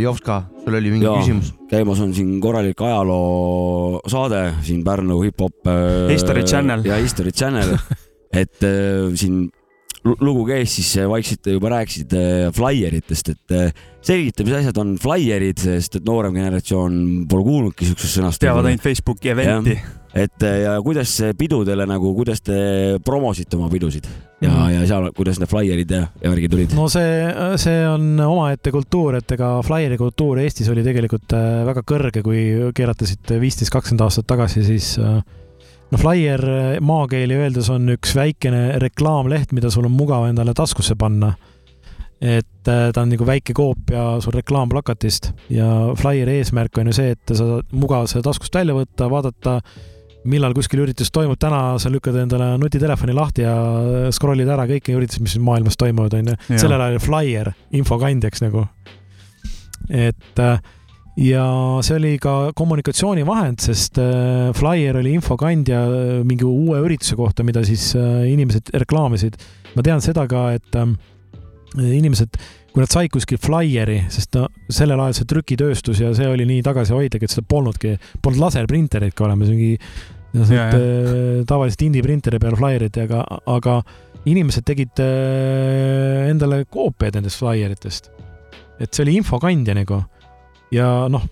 Jovska, 0.01 0.43
sul 0.69 0.79
oli 0.79 0.93
mingi 0.93 1.07
Jaa. 1.07 1.19
küsimus? 1.19 1.53
käimas 1.69 1.99
on 2.05 2.13
siin 2.15 2.37
korralik 2.43 2.81
ajaloosaade 2.85 4.43
siin 4.65 4.83
Pärnu 4.85 5.19
hip-hop. 5.25 5.69
History 6.09 6.43
Channel. 6.47 6.85
ja 6.85 6.99
History 7.01 7.31
Channel, 7.35 7.75
et 8.43 8.63
äh, 8.63 9.09
siin 9.19 9.47
lu- 10.05 10.17
lugu 10.23 10.45
käis, 10.49 10.73
siis 10.79 10.91
äh, 11.01 11.07
vaikselt 11.09 11.49
juba 11.51 11.73
rääkisite 11.75 12.19
äh, 12.47 12.51
flaieritest, 12.55 13.33
et 13.35 13.55
äh, 13.55 13.85
selgita, 14.05 14.45
mis 14.47 14.59
asjad 14.61 14.77
on 14.81 14.95
flaierid, 15.01 15.59
sest 15.61 15.99
et 15.99 16.05
noorem 16.07 16.37
generatsioon 16.37 16.99
pole 17.29 17.47
kuulnudki 17.47 17.89
siuksest 17.89 18.19
sõnast. 18.19 18.41
teavad 18.43 18.69
ainult 18.69 18.85
Facebooki 18.85 19.33
event'i. 19.33 19.79
Et 20.13 20.43
äh, 20.43 20.61
ja 20.63 20.79
kuidas 20.85 21.17
see 21.21 21.33
pidudele 21.37 21.85
nagu, 21.89 22.13
kuidas 22.17 22.41
te 22.41 22.99
promosite 23.05 23.57
oma 23.57 23.69
pidusid 23.69 24.07
ja 24.41 24.49
Mhm., 24.49 24.71
ja 24.73 24.85
seal, 24.87 25.09
kuidas 25.15 25.39
need 25.39 25.51
flaierid 25.51 25.91
ja, 25.91 26.05
ja 26.23 26.31
värgid 26.31 26.53
tulid? 26.53 26.75
no 26.77 26.87
see, 26.91 27.25
see 27.61 27.81
on 27.87 28.13
omaette 28.23 28.71
kultuur, 28.71 29.19
et 29.19 29.35
ega 29.35 29.57
flyeri 29.65 29.97
kultuur 29.99 30.39
Eestis 30.43 30.69
oli 30.71 30.85
tegelikult 30.85 31.35
äh, 31.35 31.65
väga 31.67 31.83
kõrge, 31.87 32.23
kui 32.25 32.45
keerata 32.75 33.07
siit 33.09 33.35
viisteist, 33.41 33.71
kakskümmend 33.73 34.05
aastat 34.07 34.29
tagasi, 34.29 34.63
siis 34.67 34.93
äh, 35.03 35.19
no 35.91 35.99
flyer 35.99 36.45
äh, 36.45 36.71
maakeeli 36.79 37.37
öeldes 37.39 37.69
on 37.73 37.91
üks 37.97 38.15
väikene 38.15 38.79
reklaamleht, 38.81 39.53
mida 39.55 39.71
sul 39.73 39.89
on 39.89 39.95
mugav 39.97 40.29
endale 40.29 40.55
taskusse 40.57 40.95
panna. 40.99 41.35
et 42.19 42.67
ta 42.67 42.99
on 42.99 43.07
nagu 43.07 43.23
väike 43.23 43.53
koopia 43.55 44.17
sul 44.19 44.33
reklaamplakatist 44.35 45.29
ja 45.55 45.93
flyeri 45.95 46.41
eesmärk 46.41 46.75
on 46.81 46.89
ju 46.91 46.95
see, 46.97 47.13
et 47.15 47.31
sa 47.31 47.37
saad 47.39 47.71
mugav 47.71 48.09
seda 48.11 48.25
taskust 48.27 48.55
välja 48.59 48.75
võtta, 48.75 49.07
vaadata, 49.07 49.53
millal 50.27 50.53
kuskil 50.55 50.83
üritus 50.83 51.11
toimub, 51.15 51.39
täna 51.39 51.77
sa 51.79 51.91
lükkad 51.91 52.17
endale 52.23 52.51
nutitelefoni 52.59 53.15
lahti 53.15 53.45
ja 53.45 53.53
scroll'id 54.15 54.49
ära 54.51 54.65
kõiki 54.69 54.95
üritusi, 54.97 55.21
mis 55.23 55.37
maailmas 55.43 55.79
toimuvad, 55.79 56.17
onju. 56.19 56.35
sellel 56.59 56.83
ajal 56.83 56.99
flyer 57.03 57.53
infokandjaks 57.79 58.43
nagu. 58.43 58.65
et 59.89 60.41
äh, 60.43 60.59
ja 61.23 61.45
see 61.85 61.95
oli 61.97 62.13
ka 62.21 62.51
kommunikatsioonivahend, 62.55 63.63
sest 63.63 63.99
äh, 64.01 64.51
flyer 64.57 64.99
oli 64.99 65.15
infokandja 65.17 65.83
äh, 65.87 66.11
mingi 66.27 66.47
uue 66.47 66.81
ürituse 66.83 67.17
kohta, 67.19 67.45
mida 67.47 67.63
siis 67.67 67.93
inimesed 67.95 68.73
reklaamisid. 68.83 69.39
ma 69.75 69.85
tean 69.85 70.03
seda 70.03 70.27
ka, 70.27 70.49
et 70.57 70.81
inimesed, 71.79 72.35
kui 72.73 72.83
nad 72.83 72.91
said 72.91 73.11
kuskil 73.13 73.39
flyeri, 73.41 74.03
sest 74.13 74.35
no 74.37 74.45
sellel 74.71 75.01
ajal 75.03 75.17
see 75.17 75.29
trükitööstus 75.31 76.03
ja 76.03 76.11
see 76.17 76.27
oli 76.29 76.45
nii 76.49 76.61
tagasihoidlik, 76.65 77.25
et 77.25 77.33
seda 77.33 77.47
polnudki, 77.49 77.95
polnud 78.23 78.43
laserprintereid 78.45 79.15
ka 79.17 79.25
olemas, 79.27 79.51
mingi 79.53 79.73
no, 80.35 80.45
Ja, 80.53 80.67
äh, 80.69 81.41
tavaliselt 81.49 81.87
indie-printeri 81.87 82.37
peal 82.41 82.57
flyer'id, 82.59 82.99
aga, 83.01 83.79
inimesed 84.29 84.67
tegid 84.67 85.01
äh, 85.01 86.29
endale 86.29 86.63
koopiaid 86.69 87.17
nendest 87.17 87.41
flyeritest. 87.41 88.11
et 88.79 88.93
see 88.93 89.03
oli 89.03 89.17
infokandja 89.19 89.73
nagu 89.75 89.97
ja 90.71 91.07
noh, 91.11 91.25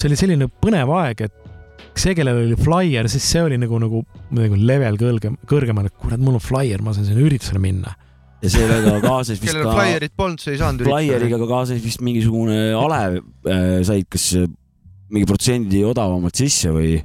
see 0.00 0.08
oli 0.08 0.18
selline 0.18 0.48
põnev 0.62 0.90
aeg, 0.96 1.26
et 1.28 1.46
see, 1.96 2.14
kellel 2.16 2.42
oli 2.42 2.56
flyer, 2.60 3.08
siis 3.12 3.24
see 3.24 3.44
oli 3.44 3.58
nagu, 3.60 3.78
nagu, 3.80 4.02
nagu 4.36 4.58
level 4.58 4.98
kõrgem, 5.00 5.36
kõrgemal, 5.48 5.88
et 5.88 5.96
kurat, 6.00 6.20
mul 6.20 6.38
on 6.38 6.42
flyer, 6.42 6.82
ma 6.84 6.94
saan 6.96 7.08
sinna 7.08 7.24
üritusele 7.24 7.60
minna. 7.62 7.94
Ja 8.42 8.52
sellega 8.52 8.98
kaasas 9.06 9.40
vist 9.40 9.50
kellel 9.50 9.66
ka 9.70 9.78
flyer'it 9.78 10.14
polnud, 10.18 10.42
see 10.42 10.54
ei 10.56 10.60
saanud 10.60 10.86
Flyeriga 10.86 11.40
ka 11.40 11.50
kaasas 11.50 11.82
vist 11.84 12.04
mingisugune 12.04 12.70
alev 12.76 13.20
äh, 13.48 13.82
said 13.86 14.08
kas 14.12 14.28
äh, 14.36 14.48
mingi 15.06 15.26
protsendi 15.28 15.84
odavamalt 15.86 16.34
sisse 16.34 16.72
või? 16.74 16.96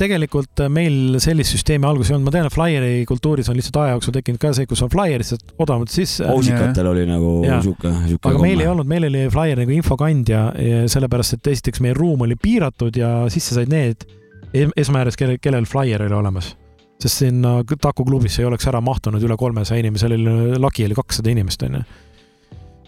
tegelikult 0.00 0.62
meil 0.72 1.18
sellist 1.20 1.52
süsteemi 1.52 1.84
alguses 1.84 2.10
ei 2.10 2.16
olnud, 2.16 2.30
ma 2.30 2.32
tean, 2.32 2.48
et 2.48 2.54
flyeri 2.54 2.92
kultuuris 3.08 3.50
on 3.52 3.58
lihtsalt 3.58 3.76
aja 3.82 3.96
jooksul 3.96 4.16
tekkinud 4.16 4.40
ka 4.40 4.54
see, 4.56 4.68
kus 4.70 4.80
on 4.86 4.92
flyer 4.92 5.20
lihtsalt 5.20 5.52
odavamalt 5.60 5.92
sisse. 5.92 6.24
muusikatel 6.30 6.88
oli 6.94 7.04
nagu 7.08 7.34
sihuke, 7.44 7.92
sihuke. 8.06 8.32
aga 8.32 8.40
meil 8.40 8.64
ei 8.64 8.70
olnud, 8.72 8.88
meil 8.88 9.10
oli 9.10 9.26
flyer 9.32 9.60
nagu 9.60 9.76
infokandja, 9.76 10.46
sellepärast 10.92 11.36
et 11.36 11.52
esiteks 11.52 11.84
meie 11.84 11.96
ruum 11.98 12.24
oli 12.24 12.40
piiratud 12.40 12.96
ja 12.96 13.18
sisse 13.32 13.58
said 13.58 13.68
need 13.72 14.08
em- 14.56 14.72
esmajärjes, 14.72 15.20
kellel, 15.20 15.42
kellel 15.42 15.68
flyer 15.68 16.08
oli 16.08 16.16
olemas. 16.16 16.54
Sest 17.02 17.22
sinna 17.24 17.58
Taku 17.66 18.06
klubisse 18.06 18.42
ei 18.42 18.48
oleks 18.48 18.66
ära 18.70 18.80
mahtunud 18.84 19.22
üle 19.22 19.36
kolmesaja 19.38 19.82
inimese, 19.82 20.06
seal 20.06 20.16
oli, 20.16 20.60
lagi 20.60 20.86
oli 20.86 20.96
kakssada 20.96 21.32
inimest, 21.32 21.66
onju. 21.66 21.82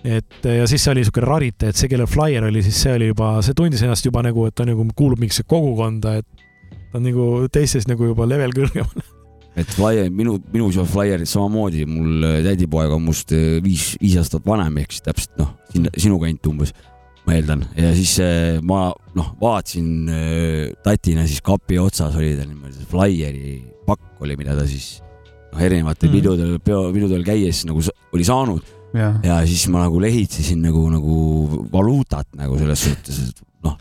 et 0.08 0.48
ja 0.48 0.66
siis 0.70 0.84
see 0.84 0.94
oli 0.94 1.04
niisugune 1.04 1.28
rariteet, 1.28 1.76
see, 1.76 1.90
kellel 1.92 2.08
flyer 2.08 2.48
oli, 2.48 2.62
siis 2.64 2.80
see 2.86 2.96
oli 2.96 3.10
juba, 3.10 3.36
see 3.44 3.56
tundis 3.58 3.84
ennast 3.84 4.06
juba 4.06 4.22
nagu, 4.24 4.48
et 4.48 4.56
ta 4.56 4.66
nagu 4.68 4.86
kuulub 4.96 5.20
mingisse 5.20 5.44
kogukonda, 5.48 6.18
et 6.22 6.48
ta 6.88 7.00
on 7.00 7.04
nagu 7.04 7.28
teistest 7.52 7.90
nagu 7.90 8.12
juba 8.12 8.26
level 8.28 8.54
kõrgemal. 8.56 9.08
et 9.60 9.74
flyer, 9.74 10.08
minu, 10.14 10.38
minu 10.52 10.70
seal 10.74 10.86
Flyerid 10.88 11.28
samamoodi, 11.28 11.84
mul 11.88 12.28
äh, 12.28 12.38
tädipoeg 12.46 12.94
on 12.94 13.04
must 13.10 13.34
äh, 13.36 13.58
viis, 13.64 13.90
viis 14.00 14.16
aastat 14.20 14.46
vanem, 14.46 14.80
ehk 14.84 14.94
siis 14.94 15.04
täpselt 15.04 15.36
noh, 15.40 15.52
sinna, 15.74 15.92
sinu 15.98 16.20
kant 16.22 16.48
umbes, 16.52 16.72
ma 17.28 17.36
eeldan. 17.36 17.66
ja 17.76 17.90
siis 17.96 18.14
äh, 18.24 18.58
ma 18.64 18.86
noh, 19.18 19.32
vaatasin 19.40 19.90
äh, 20.08 20.70
tatina 20.84 21.26
siis 21.28 21.42
kapi 21.44 21.78
otsas 21.82 22.16
oli 22.16 22.32
tal 22.38 22.48
niimoodi 22.48 22.86
Flyeri 22.88 23.52
pakk 23.88 24.24
oli, 24.24 24.36
mida 24.40 24.56
ta 24.56 24.64
siis 24.68 24.98
noh, 25.52 25.60
erinevatel 25.64 26.08
Mm. 26.08 26.16
pidudel, 26.16 26.58
pidudel 26.94 27.24
käies 27.26 27.62
nagu 27.68 27.82
oli 28.12 28.24
saanud 28.26 28.64
jah, 28.96 29.18
ja 29.24 29.40
siis 29.48 29.66
ma 29.72 29.84
nagu 29.84 30.00
lehitsesin 30.00 30.62
nagu, 30.64 30.86
nagu 30.92 31.16
valuutat 31.72 32.30
nagu 32.38 32.56
selles 32.60 32.86
suhtes, 32.86 33.18
et 33.28 33.42
noh, 33.66 33.76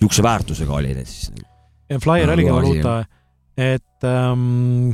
niisuguse 0.00 0.24
väärtusega 0.26 0.74
oli 0.80 0.94
need 0.96 1.06
siis 1.10 1.30
nagu.. 1.34 1.46
ja 1.90 2.00
flyer 2.02 2.26
Nagu 2.26 2.38
oligi 2.38 2.56
valuuta, 2.56 2.96
et 3.58 4.06
ähm, 4.10 4.90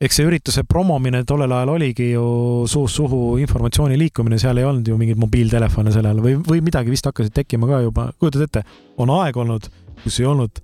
eks 0.00 0.16
see 0.16 0.24
ürituse 0.24 0.64
promomine 0.64 1.20
tollel 1.28 1.52
ajal 1.52 1.74
oligi 1.74 2.10
ju 2.14 2.24
suust 2.70 2.96
suhu 2.96 3.36
informatsiooni 3.42 3.98
liikumine, 4.00 4.38
seal 4.40 4.56
ei 4.56 4.64
olnud 4.64 4.88
ju 4.88 4.96
mingeid 4.96 5.20
mobiiltelefone 5.20 5.92
sel 5.92 6.08
ajal 6.08 6.22
või, 6.24 6.38
või 6.46 6.62
midagi 6.64 6.92
vist 6.92 7.08
hakkasid 7.08 7.34
tekkima 7.36 7.68
ka 7.68 7.82
juba, 7.84 8.06
kujutad 8.16 8.46
ette, 8.46 8.64
on 9.00 9.12
aeg 9.18 9.36
olnud, 9.36 9.68
kus 10.00 10.20
ei 10.22 10.28
olnud 10.30 10.62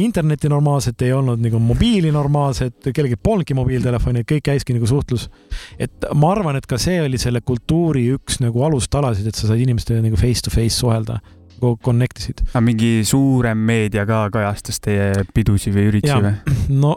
internetti 0.00 0.50
normaalselt, 0.50 1.02
ei 1.06 1.12
olnud 1.14 1.42
nagu 1.44 1.60
mobiili 1.62 2.10
normaalset, 2.14 2.90
kellelgi 2.90 3.20
polnudki 3.22 3.54
mobiiltelefoni, 3.54 4.24
kõik 4.26 4.46
käiski 4.50 4.74
nagu 4.74 4.88
suhtlus. 4.88 5.28
et 5.78 6.10
ma 6.14 6.32
arvan, 6.34 6.58
et 6.58 6.66
ka 6.66 6.78
see 6.80 6.98
oli 7.02 7.18
selle 7.22 7.44
kultuuri 7.46 8.08
üks 8.16 8.40
nagu 8.42 8.64
alustalasid, 8.66 9.30
et 9.30 9.38
sa 9.38 9.46
said 9.46 9.62
inimestega 9.62 10.02
nagu 10.02 10.18
face 10.18 10.42
to 10.42 10.50
face 10.50 10.74
suhelda, 10.74 11.20
connect 11.84 12.18
isid. 12.18 12.42
aga 12.50 12.64
mingi 12.66 12.92
suurem 13.06 13.62
meedia 13.70 14.06
ka 14.08 14.24
kajastas 14.32 14.80
teie 14.82 15.12
pidusid 15.34 15.76
või 15.76 15.90
üritusi 15.92 16.18
või? 16.24 16.62
no 16.82 16.96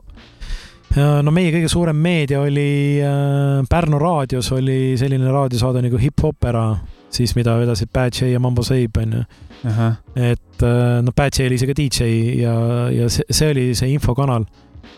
no 0.96 1.34
meie 1.34 1.52
kõige 1.54 1.70
suurem 1.72 1.98
meedia 1.98 2.42
oli 2.44 3.02
äh, 3.02 3.62
Pärnu 3.70 4.00
raadios 4.02 4.52
oli 4.54 4.94
selline 5.00 5.32
raadiosaade 5.34 5.82
nagu 5.86 6.00
Hip 6.02 6.24
Opera, 6.28 6.68
siis 7.14 7.34
mida 7.38 7.56
vedasid 7.58 7.90
Bad 7.94 8.14
J 8.20 8.34
ja 8.34 8.42
Mambo 8.44 8.66
Seib 8.66 8.98
onju. 9.02 9.24
et 9.64 10.66
äh, 10.68 11.00
no 11.06 11.16
Bad 11.16 11.40
J 11.40 11.48
oli 11.50 11.58
ise 11.58 11.70
ka 11.70 11.78
DJ 11.78 12.10
ja, 12.44 12.54
ja 12.94 13.10
see, 13.10 13.26
see 13.30 13.50
oli 13.56 13.66
see 13.78 13.94
infokanal. 13.96 14.46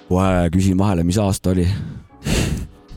kohe 0.09 0.49
küsin 0.53 0.77
vahele, 0.77 1.05
mis 1.07 1.19
aasta 1.21 1.53
oli? 1.55 1.67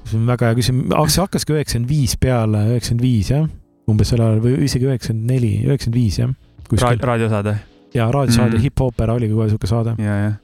see 0.08 0.18
on 0.18 0.26
väga 0.26 0.50
hea 0.50 0.58
küsimus, 0.58 1.14
see 1.14 1.22
hakkaski 1.22 1.54
üheksakümmend 1.54 1.92
viis 1.92 2.16
peale, 2.18 2.64
üheksakümmend 2.72 3.04
viis 3.04 3.32
jah, 3.34 3.46
umbes 3.88 4.10
sel 4.10 4.24
ajal 4.24 4.42
või 4.42 4.58
isegi 4.66 4.90
üheksakümmend 4.90 5.34
neli, 5.36 5.54
üheksakümmend 5.68 6.02
viis 6.02 6.18
jah. 6.24 6.34
raadiosaade 7.12 7.58
ja 7.94 8.10
raadiosaade 8.10 8.56
mm. 8.56 8.66
Hip 8.66 8.80
Opera 8.80 9.14
oligi 9.14 9.34
kohe 9.38 9.48
siuke 9.52 9.70
saade. 9.70 9.94
ja, 10.02 10.20
ja. 10.24 10.36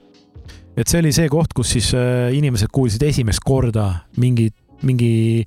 Et 0.77 0.91
see 0.91 1.03
oli 1.03 1.13
see 1.15 1.29
koht, 1.33 1.55
kus 1.57 1.75
siis 1.77 1.93
äh, 1.97 2.33
inimesed 2.37 2.73
kuulsid 2.75 3.03
esimest 3.07 3.45
korda 3.45 3.91
mingit, 4.21 4.57
mingi 4.87 5.45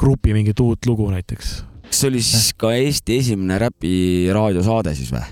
grupi 0.00 0.34
mingit 0.36 0.60
uut 0.64 0.88
lugu 0.88 1.10
näiteks. 1.12 1.52
kas 1.90 2.00
see 2.02 2.12
oli 2.12 2.22
siis 2.24 2.54
ka 2.58 2.72
Eesti 2.76 3.20
esimene 3.20 3.60
räpi 3.60 3.92
raadiosaade 4.32 4.94
siis 4.96 5.12
või? 5.14 5.26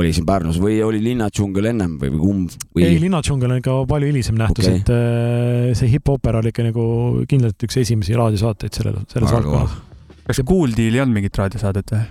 oli 0.00 0.12
siin 0.16 0.24
Pärnus 0.26 0.56
või 0.62 0.78
oli 0.86 1.02
Linnadžungel 1.04 1.68
ennem 1.72 1.98
või 2.00 2.14
või 2.14 2.22
kumb 2.22 2.56
või 2.72 2.86
ei, 2.86 3.00
Linnadžungel 3.02 3.52
on 3.52 3.60
ikka 3.60 3.76
palju 3.90 4.08
hilisem 4.08 4.38
nähtus 4.40 4.68
okay., 4.68 4.80
et 4.80 4.92
äh, 4.94 5.72
see 5.78 5.90
Hip 5.92 6.08
Opera 6.14 6.40
oli 6.40 6.52
ikka 6.54 6.64
nagu 6.70 6.84
kindlalt 7.28 7.66
üks 7.66 7.82
esimesi 7.82 8.16
raadiosaateid 8.16 8.80
sellel, 8.80 9.02
selles 9.12 9.34
valdkonnas. 9.34 9.76
kas 10.30 10.44
Cool 10.48 10.74
Deal 10.78 10.96
ei 10.96 11.04
olnud 11.04 11.20
mingit 11.20 11.42
raadiosaadet 11.42 11.96
või? 11.96 12.08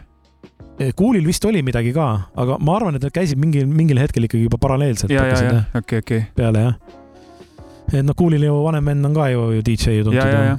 Kuulil 0.97 1.25
vist 1.27 1.45
oli 1.49 1.61
midagi 1.65 1.93
ka, 1.95 2.07
aga 2.41 2.57
ma 2.63 2.77
arvan, 2.77 2.97
et 2.97 3.05
nad 3.05 3.13
käisid 3.15 3.39
mingil, 3.41 3.67
mingil 3.69 3.99
hetkel 4.01 4.27
ikkagi 4.27 4.47
juba 4.47 4.59
paralleelselt 4.61 5.13
ja, 5.13 5.25
ja, 5.29 5.41
ja 5.45 5.59
okei, 5.77 6.01
okei. 6.03 6.23
peale 6.37 6.65
jah. 6.67 6.79
et 7.91 8.05
noh, 8.05 8.17
Kuulil 8.17 8.47
ju 8.47 8.55
vanem 8.65 8.91
vend 8.93 9.11
on 9.11 9.17
ka 9.17 9.29
ju, 9.33 9.45
ju 9.57 9.67
DJ 9.67 9.99
ju 9.99 10.07
tuntud. 10.07 10.19
ja, 10.19 10.27
ja, 10.27 10.41
ja. 10.51 10.57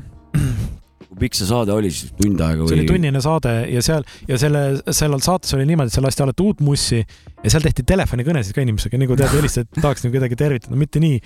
kui 1.13 1.27
pikk 1.27 1.37
see 1.37 1.49
saade 1.49 1.75
oli 1.75 1.91
siis, 1.93 2.13
tund 2.17 2.41
aega 2.41 2.65
see 2.65 2.77
oli 2.77 2.85
või? 2.87 2.91
tunnine 2.95 3.23
saade 3.25 3.55
ja 3.69 3.85
seal 3.85 4.07
ja 4.29 4.39
selle, 4.41 4.63
sellel 4.89 5.23
saates 5.25 5.53
oli 5.57 5.67
niimoodi, 5.69 5.93
et 5.93 5.97
seal 5.97 6.07
lasti 6.09 6.25
alati 6.25 6.47
uut 6.47 6.63
mussi 6.65 7.01
ja 7.03 7.53
seal 7.53 7.65
tehti 7.67 7.85
telefonikõnesid 7.89 8.57
ka 8.57 8.65
inimestega, 8.65 9.01
nagu 9.03 9.19
tead, 9.19 9.33
helistad, 9.37 9.69
tahaks 9.77 10.07
nagu 10.07 10.17
kedagi 10.17 10.39
tervitada, 10.41 10.79
mitte 10.79 11.03
nii. 11.03 11.21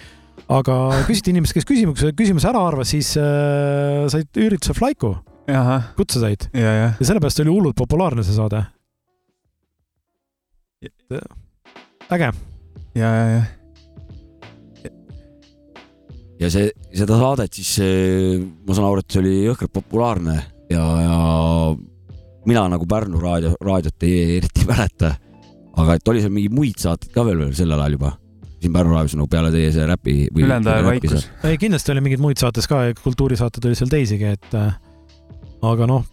aga 0.52 0.76
küsiti 1.08 1.32
inimest, 1.34 1.56
kes 1.56 1.68
küsimuse, 1.68 2.12
küsimuse 2.18 2.50
ära 2.50 2.64
arvas, 2.66 2.90
siis 2.94 3.14
äh, 3.20 4.06
said 4.12 4.42
üritusel 4.42 4.76
Flaiku, 4.78 5.14
ahah, 5.46 5.92
kutse 5.98 6.22
said 6.22 6.48
ja, 6.52 6.72
ja. 6.82 6.88
ja 6.98 7.10
sellepärast 7.12 7.44
oli 7.44 7.54
hullult 7.54 7.78
populaarne 7.78 8.26
see 8.26 8.36
saade. 8.36 8.66
äge, 12.10 12.30
ja, 12.94 13.08
ja, 13.08 13.26
ja. 13.30 13.42
ja 16.40 16.50
see, 16.52 16.70
seda 16.92 17.18
saadet 17.20 17.56
siis 17.56 17.72
eh, 17.84 18.36
ma 18.40 18.76
saan 18.76 18.90
aru, 18.90 19.04
et 19.04 19.14
see 19.14 19.22
oli 19.22 19.36
jõhkralt 19.46 19.72
populaarne 19.72 20.36
ja, 20.72 20.84
ja 21.02 21.16
mina 22.46 22.66
nagu 22.72 22.86
Pärnu 22.88 23.20
raadio, 23.22 23.54
raadiot 23.64 24.06
ei 24.06 24.36
eriti 24.38 24.66
mäleta. 24.68 25.14
aga 25.76 25.96
et 25.96 26.08
oli 26.08 26.22
seal 26.24 26.32
mingeid 26.34 26.54
muid 26.56 26.78
saateid 26.80 27.12
ka 27.12 27.24
veel, 27.26 27.42
veel 27.46 27.56
sellel 27.56 27.80
ajal 27.80 27.98
juba 27.98 28.12
siin 28.60 28.74
Pärnu 28.76 28.96
raadios 28.96 29.16
nagu 29.18 29.30
peale 29.32 29.52
teie 29.54 29.72
see 29.72 29.86
räpi 29.88 30.16
või. 30.28 30.44
ülejäänud 30.44 30.72
ajal 30.72 30.90
vaikus. 30.90 31.30
ei 31.48 31.58
kindlasti 31.60 31.94
oli 31.94 32.04
mingeid 32.04 32.22
muid 32.24 32.42
saates 32.42 32.68
ka, 32.70 32.84
kultuurisaated 33.02 33.64
oli 33.68 33.78
seal 33.78 33.92
teisigi, 33.92 34.36
et 34.36 34.56
äh, 34.56 34.76
aga 35.64 35.88
noh, 35.88 36.04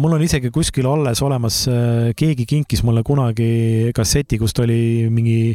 mul 0.00 0.14
on 0.16 0.22
isegi 0.24 0.50
kuskil 0.54 0.86
alles 0.88 1.20
olemas, 1.24 1.64
keegi 2.16 2.46
kinkis 2.48 2.80
mulle 2.86 3.02
kunagi 3.04 3.92
kasseti, 3.96 4.38
kust 4.40 4.58
oli 4.64 5.08
mingi 5.12 5.52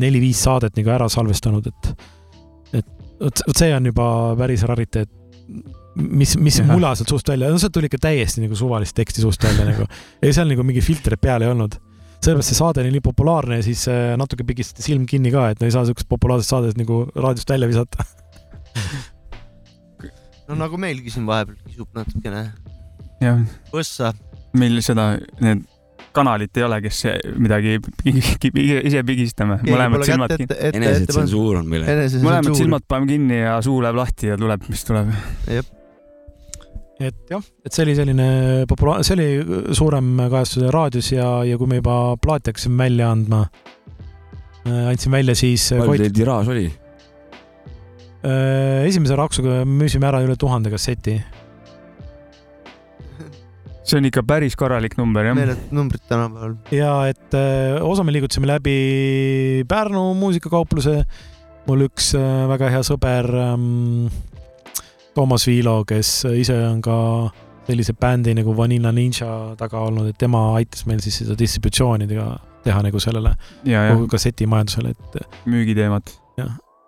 neli-viis 0.00 0.42
saadet 0.46 0.76
nagu 0.78 0.92
ära 0.94 1.08
salvestanud, 1.12 1.66
et 1.70 1.90
et 2.80 2.88
vot 3.20 3.42
vot 3.48 3.62
see 3.62 3.72
on 3.74 3.88
juba 3.90 4.08
päris 4.38 4.64
rariteet. 4.68 5.10
mis, 5.96 6.34
mis 6.36 6.58
Jah. 6.60 6.68
mula 6.68 6.92
sealt 6.94 7.08
suust 7.08 7.28
välja, 7.28 7.48
no 7.50 7.58
sealt 7.58 7.72
tuli 7.72 7.88
ikka 7.88 8.02
täiesti 8.08 8.42
nagu 8.42 8.56
suvalist 8.58 8.96
teksti 8.96 9.22
suust 9.24 9.44
välja 9.44 9.64
nagu. 9.64 9.86
ei, 10.20 10.32
seal 10.32 10.50
nagu 10.50 10.66
mingi 10.66 10.84
filtrit 10.84 11.20
peal 11.20 11.42
ei 11.42 11.48
olnud. 11.52 11.78
sellepärast 12.20 12.52
see 12.52 12.58
saade 12.58 12.82
oli 12.82 12.92
nii 12.96 13.04
populaarne 13.04 13.60
ja 13.60 13.64
siis 13.64 13.86
äh, 13.92 14.12
natuke 14.20 14.44
pigistati 14.44 14.84
silm 14.84 15.06
kinni 15.08 15.32
ka, 15.32 15.50
et 15.52 15.60
no 15.60 15.68
ei 15.68 15.74
saa 15.74 15.86
siukest 15.88 16.08
populaarset 16.10 16.52
saadet 16.52 16.80
nagu 16.80 17.04
raadiost 17.14 17.50
välja 17.50 17.70
visata. 17.70 18.04
no 20.48 20.58
nagu 20.58 20.80
meilgi 20.80 21.12
siin 21.14 21.26
vahepeal 21.28 21.58
kisub 21.64 21.88
natukene 21.96 22.48
võssa. 23.72 24.12
meil 24.56 24.80
seda, 24.84 25.14
need 25.40 25.64
kanalit 26.16 26.56
ei 26.56 26.64
ole, 26.64 26.80
kes 26.84 27.02
midagi 27.36 27.76
ise 28.88 29.02
pigistame, 29.06 29.58
mõlemad 29.66 30.04
silmad 30.08 30.34
kinni. 30.36 30.58
enesetsensuur 30.72 31.60
on 31.60 31.70
meil. 31.70 31.86
mõlemad 32.24 32.56
silmad 32.56 32.86
paneme 32.88 33.10
kinni 33.12 33.40
ja 33.42 33.58
suu 33.64 33.82
läheb 33.84 33.98
lahti 34.00 34.30
ja 34.32 34.38
tuleb, 34.40 34.64
mis 34.70 34.84
tuleb. 34.88 35.12
et 36.96 37.20
jah, 37.32 37.44
et 37.64 37.72
see 37.72 37.84
oli 37.84 37.96
selline 37.98 38.28
populaar, 38.70 39.04
see 39.04 39.16
oli 39.18 39.74
suurem 39.76 40.14
kajastus 40.24 40.70
raadios 40.72 41.12
ja, 41.12 41.28
ja 41.44 41.60
kui 41.60 41.68
me 41.70 41.82
juba 41.82 42.16
plaati 42.22 42.52
hakkasime 42.52 42.86
välja 42.86 43.12
andma, 43.12 43.44
andsin 44.64 45.12
välja 45.12 45.36
siis 45.36 45.68
palju 45.74 45.92
Koit, 45.92 46.06
teil 46.06 46.18
tiraaž 46.22 46.52
oli? 46.56 46.66
esimese 48.26 49.14
raksuga 49.18 49.60
müüsime 49.68 50.08
ära 50.08 50.18
üle 50.24 50.34
tuhande 50.40 50.72
kasseti. 50.72 51.20
See 53.86 54.00
on 54.00 54.08
ikka 54.08 54.24
päris 54.26 54.56
korralik 54.58 54.96
number 54.98 55.28
jah. 55.28 55.36
meeletud 55.38 55.74
numbrid 55.76 56.02
tänapäeval. 56.10 56.56
ja 56.74 56.92
et 57.10 57.34
öö, 57.34 57.80
osa 57.86 58.04
me 58.04 58.14
liigutasime 58.14 58.48
läbi 58.50 59.64
Pärnu 59.68 60.14
muusikakaupluse. 60.14 61.04
mul 61.66 61.86
üks 61.86 62.12
öö, 62.18 62.46
väga 62.50 62.70
hea 62.74 62.82
sõber 62.86 63.30
ähm, 63.46 64.08
Toomas 65.14 65.46
Viilo, 65.48 65.80
kes 65.88 66.26
ise 66.36 66.58
on 66.68 66.82
ka 66.84 66.96
sellise 67.66 67.94
bändi 67.96 68.34
nagu 68.36 68.52
Vanilla 68.56 68.92
Ninja 68.92 69.54
taga 69.58 69.80
olnud, 69.86 70.10
et 70.10 70.18
tema 70.20 70.42
aitas 70.58 70.84
meil 70.86 71.00
siis 71.02 71.22
seda 71.22 71.34
distributsiooni 71.38 72.06
teha, 72.10 72.28
teha 72.66 72.82
nagu 72.84 73.00
sellele 73.02 73.32
kogu 73.64 74.10
kassetimajandusele, 74.12 74.92
et 74.92 75.40
müügiteemad. 75.48 76.12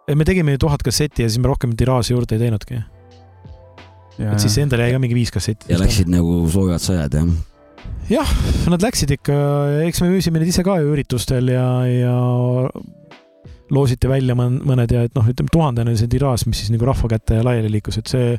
et 0.09 0.17
me 0.19 0.29
tegime 0.29 0.55
ju 0.55 0.65
tuhat 0.67 0.85
kassetti 0.85 1.25
ja 1.25 1.31
siis 1.31 1.41
me 1.43 1.51
rohkem 1.51 1.75
tiraaži 1.77 2.15
juurde 2.15 2.37
ei 2.37 2.45
teinudki. 2.45 2.83
Et 4.19 4.43
siis 4.43 4.59
endale 4.63 4.89
jäi 4.89 4.97
ka 4.97 5.03
mingi 5.03 5.17
viis 5.19 5.33
kassetti. 5.35 5.71
ja 5.73 5.79
läksid 5.81 6.11
nagu 6.13 6.41
soovivad 6.51 6.83
sõjad 6.83 7.19
jah? 7.19 7.33
jah, 8.13 8.37
nad 8.73 8.85
läksid 8.85 9.13
ikka, 9.19 9.35
eks 9.87 10.03
me 10.05 10.13
müüsime 10.13 10.41
neid 10.41 10.53
ise 10.53 10.65
ka 10.67 10.79
ju 10.83 10.93
üritustel 10.95 11.53
ja, 11.53 11.67
ja 11.89 12.15
loositi 13.75 14.09
välja 14.09 14.37
mõn- 14.39 14.61
mõned 14.65 14.93
ja 14.93 15.05
et 15.07 15.15
noh, 15.17 15.27
ütleme 15.29 15.53
tuhandene 15.53 15.97
see 15.99 16.11
tiraaž, 16.11 16.47
mis 16.49 16.63
siis 16.63 16.73
nagu 16.73 16.89
rahva 16.89 17.11
kätte 17.13 17.43
laiali 17.45 17.71
liikus, 17.73 18.01
et 18.01 18.11
see 18.11 18.33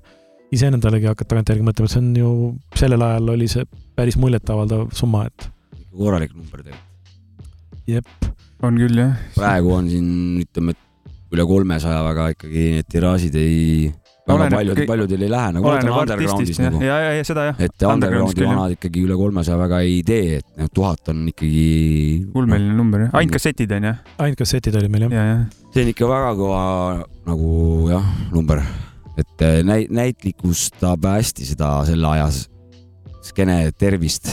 iseendalegi 0.55 1.09
hakkad 1.11 1.30
tagantjärgi 1.30 1.65
mõtlema, 1.65 1.86
et 1.89 1.93
see 1.93 2.01
on 2.01 2.11
ju, 2.17 2.34
sellel 2.77 3.05
ajal 3.05 3.34
oli 3.36 3.49
see 3.51 3.67
päris 3.97 4.17
muljetavaldav 4.17 4.89
summa, 4.97 5.27
et 5.30 5.49
korralik 5.93 6.34
number 6.34 6.63
tegelikult. 6.63 7.13
jep. 7.89 8.30
on 8.65 8.77
küll 8.82 9.03
jah. 9.03 9.17
praegu 9.38 9.73
on 9.77 9.89
siin 9.91 10.09
ütleme, 10.41 10.73
et 10.73 11.36
üle 11.36 11.45
kolmesaja 11.45 12.01
väga 12.07 12.32
ikkagi 12.34 12.65
need 12.80 12.89
tiraažid 12.89 13.38
ei, 13.38 13.91
väga 14.30 14.45
Oleneb 14.45 14.57
paljud 14.57 14.82
paljudel 14.89 15.23
ei 15.25 15.32
lähe 15.32 15.53
nagu 15.55 15.69
oleneb 15.71 15.95
artistist 16.03 16.61
jah, 16.61 16.69
nagu. 16.69 16.84
ja, 16.86 16.97
ja, 17.05 17.13
ja 17.17 17.25
seda 17.27 17.45
jah. 17.49 17.63
et 17.65 17.86
undergroundi 17.89 18.45
vanad 18.45 18.75
ikkagi 18.75 19.03
üle 19.07 19.17
kolmesaja 19.19 19.57
väga 19.59 19.82
ei 19.88 19.97
tee, 20.05 20.39
et 20.39 20.61
noh, 20.61 20.69
tuhat 20.73 21.11
on 21.13 21.25
ikkagi. 21.32 21.63
ulmeline 22.38 22.75
number 22.77 23.07
jah, 23.07 23.17
ainult 23.19 23.38
kassetid 23.38 23.73
on 23.80 23.89
jah, 23.89 23.99
ainult 24.19 24.43
kassetid 24.43 24.77
olid 24.80 24.93
meil 24.93 25.07
jah. 25.07 25.17
ja, 25.17 25.25
ja. 25.32 25.65
see 25.73 25.86
on 25.86 25.91
ikka 25.93 26.11
väga 26.11 26.32
kõva 26.39 26.61
nagu 27.30 27.51
jah, 27.89 28.13
number, 28.36 28.63
et 29.17 29.45
äh, 29.45 29.59
näi-, 29.67 29.89
näitlikustab 29.89 31.09
hästi 31.09 31.51
seda 31.51 31.73
selle 31.89 32.13
aja 32.13 32.30
skeene 33.30 33.61
tervist, 33.77 34.32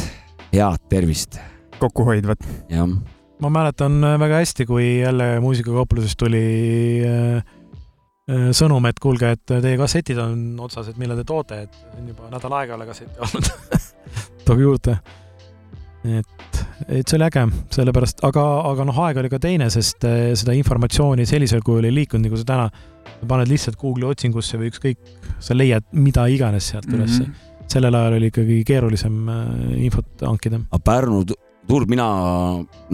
head 0.52 0.88
tervist, 0.92 1.40
kokkuhoidvat. 1.80 2.44
jah. 2.72 2.88
ma 3.40 3.52
mäletan 3.52 4.00
äh, 4.04 4.18
väga 4.20 4.44
hästi, 4.44 4.68
kui 4.68 4.86
jälle 5.00 5.36
muusikakauplusest 5.44 6.18
tuli 6.20 6.46
äh, 7.04 7.55
sõnum, 8.26 8.86
et 8.90 8.98
kuulge, 9.02 9.28
et 9.36 9.44
teie 9.46 9.76
kassetid 9.78 10.18
on 10.18 10.40
otsas, 10.66 10.88
et 10.90 10.96
millal 10.98 11.20
te 11.20 11.24
toote, 11.28 11.60
et 11.66 11.76
on 11.98 12.08
juba 12.10 12.30
nädal 12.32 12.56
aega 12.58 12.72
ei 12.74 12.78
ole 12.80 12.86
kassetti 12.88 13.22
olnud. 13.22 13.50
tooge 14.46 14.62
juurde. 14.66 14.96
et, 16.06 16.60
et 16.88 17.06
see 17.08 17.16
oli 17.18 17.26
äge, 17.26 17.46
sellepärast, 17.74 18.24
aga, 18.26 18.44
aga 18.72 18.84
noh, 18.86 18.98
aeg 19.06 19.22
oli 19.22 19.30
ka 19.30 19.38
teine, 19.42 19.70
sest 19.70 20.04
äh, 20.06 20.32
seda 20.38 20.54
informatsiooni 20.58 21.26
sellisel 21.26 21.62
kujul 21.66 21.86
ei 21.88 21.94
liikunud, 21.94 22.26
nagu 22.28 22.38
sa 22.38 22.46
täna 22.50 22.68
paned 23.26 23.48
lihtsalt 23.50 23.78
Google'i 23.80 24.10
otsingusse 24.10 24.58
või 24.60 24.70
ükskõik, 24.70 24.98
sa 25.42 25.54
leiad 25.56 25.86
mida 25.92 26.26
iganes 26.30 26.72
sealt 26.72 26.86
Mhm. 26.86 26.96
ülesse. 26.98 27.28
sellel 27.66 27.94
ajal 27.98 28.14
oli 28.20 28.28
ikkagi 28.30 28.60
keerulisem 28.66 29.28
äh, 29.28 29.84
infot 29.86 30.22
hankida. 30.22 30.60
aga 30.70 30.82
Pärnu 30.84 31.24
tu- 31.66 31.74
turg, 31.74 31.88
mina 31.90 32.06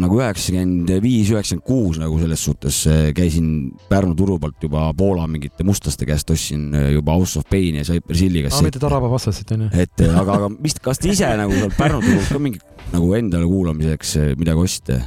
nagu 0.01 0.18
üheksakümmend 0.20 0.89
viis, 1.05 1.29
üheksakümmend 1.33 1.64
kuus 1.66 1.99
nagu 2.01 2.16
selles 2.20 2.41
suhtes 2.45 2.79
äh, 2.89 3.11
käisin 3.16 3.73
Pärnu 3.91 4.14
turu 4.18 4.39
pealt 4.41 4.62
juba 4.64 4.87
Poola 4.97 5.27
mingite 5.29 5.64
mustlaste 5.68 6.09
käest 6.09 6.31
ostsin 6.33 6.70
äh, 6.75 6.91
juba 6.97 7.12
House 7.18 7.39
of 7.39 7.45
Paini 7.51 7.83
ja 7.83 7.85
Cypress 7.91 8.25
Hilli 8.25 8.45
aa, 8.49 8.62
mitte. 8.64 8.81
Taraba 8.83 9.11
vastased 9.12 9.53
onju. 9.55 9.68
et 9.77 10.01
äh, 10.07 10.18
aga, 10.18 10.39
aga 10.41 10.51
mis, 10.57 10.75
kas 10.83 10.99
te 11.03 11.12
ise 11.12 11.29
nagu 11.39 11.53
seal 11.59 11.73
Pärnu 11.79 12.01
turul 12.05 12.25
ka 12.33 12.41
mingi 12.43 12.62
nagu 12.93 13.12
endale 13.18 13.47
kuulamiseks 13.49 14.16
midagi 14.41 14.64
ostsite? 14.66 15.01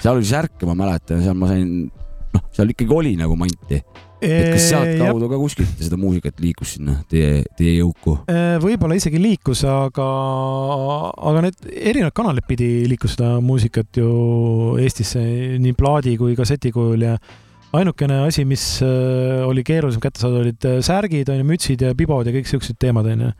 seal 0.00 0.16
oli 0.18 0.26
särke, 0.26 0.66
ma 0.66 0.74
mäletan, 0.78 1.22
seal 1.22 1.36
ma 1.38 1.48
sain 1.52 1.68
noh, 2.32 2.44
seal 2.56 2.70
ikkagi 2.74 2.94
oli 2.96 3.14
nagu 3.20 3.36
manti, 3.38 3.78
et 4.22 4.52
kas 4.54 4.68
sealtkaudu 4.70 5.28
ka 5.30 5.38
kuskilt 5.40 5.80
seda 5.82 5.98
muusikat 6.00 6.40
liikus 6.42 6.76
sinna 6.76 6.98
teie, 7.10 7.42
teie 7.58 7.76
jõuku? 7.80 8.16
Eh, 8.30 8.56
võib-olla 8.62 8.96
isegi 8.98 9.20
liikus, 9.20 9.64
aga, 9.68 10.08
aga 11.30 11.46
need 11.46 11.70
erinevad 11.72 12.14
kanalid 12.16 12.46
pidi 12.48 12.68
liikus 12.90 13.16
seda 13.16 13.36
muusikat 13.44 14.00
ju 14.00 14.10
Eestisse 14.82 15.22
nii 15.62 15.74
plaadi 15.78 16.16
kui 16.20 16.36
kasseti 16.38 16.72
kujul 16.74 17.06
ja 17.08 17.16
ainukene 17.76 18.22
asi, 18.26 18.44
mis 18.48 18.64
eh, 18.84 19.42
oli 19.48 19.64
keerulisem 19.66 20.02
kätte 20.04 20.22
saada, 20.22 20.42
olid 20.44 20.68
särgid, 20.84 21.32
onju, 21.32 21.48
mütsid 21.48 21.86
ja 21.86 21.94
pibod 21.98 22.28
ja 22.28 22.34
kõik 22.34 22.50
siuksed 22.50 22.78
teemad, 22.82 23.08
onju. 23.14 23.32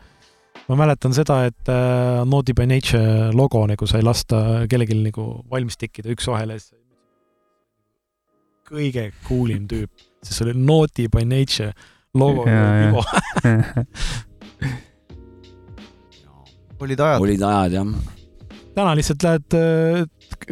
ma 0.69 0.79
mäletan 0.79 1.15
seda, 1.15 1.43
et 1.51 1.71
äh, 1.71 2.23
Naughty 2.29 2.55
by 2.57 2.69
Nature 2.71 3.33
logo 3.37 3.65
nagu 3.69 3.89
sai 3.91 4.03
lasta 4.05 4.63
kellelgi 4.71 4.97
nagu 5.01 5.27
valmis 5.51 5.77
tikkida 5.81 6.13
üks-ühele. 6.15 6.59
kõige 8.73 9.11
coolim 9.27 9.67
tüüp, 9.69 10.12
see 10.31 10.45
oli 10.47 10.55
Naughty 10.59 11.09
by 11.13 11.25
Nature 11.29 11.73
logo 12.15 12.47
jaa. 12.47 12.73
pibo. 12.81 13.03
olid 16.83 17.01
ajad. 17.01 17.21
olid 17.21 17.43
ajad 17.43 17.73
jah. 17.79 17.87
täna 18.75 18.95
lihtsalt 18.99 19.23
lähed 19.27 19.57
äh, 19.59 20.05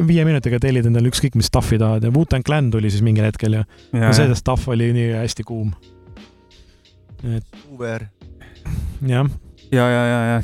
viie 0.07 0.25
minutiga 0.29 0.61
tellid 0.63 0.87
endale 0.91 1.11
ükskõik 1.13 1.35
mis 1.39 1.49
stuff'i 1.51 1.79
tahad 1.81 2.05
ja 2.07 2.11
Wu-Tang 2.15 2.45
Clan 2.47 2.71
tuli 2.73 2.91
siis 2.93 3.05
mingil 3.07 3.27
hetkel 3.29 3.53
ja, 3.61 3.65
ja, 3.93 4.09
ja 4.09 4.13
see 4.17 4.35
stuff 4.39 4.69
oli 4.73 4.91
nii 4.97 5.15
hästi 5.19 5.47
kuum. 5.49 5.73
et 7.25 7.47
VR. 7.79 8.03
jah, 9.07 9.27
ja, 9.71 9.87
ja, 9.87 10.05
ja, 10.11 10.21
ja 10.35 10.41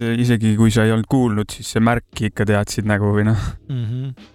isegi 0.00 0.54
kui 0.58 0.70
sa 0.74 0.84
ei 0.84 0.92
olnud 0.92 1.08
kuulnud, 1.08 1.50
siis 1.52 1.70
see 1.72 1.82
märki 1.84 2.30
ikka 2.30 2.44
teadsid 2.48 2.88
nagu 2.88 3.12
või 3.16 3.24
noh, 3.30 3.42
mm 3.70 3.84
-hmm. 3.84 4.28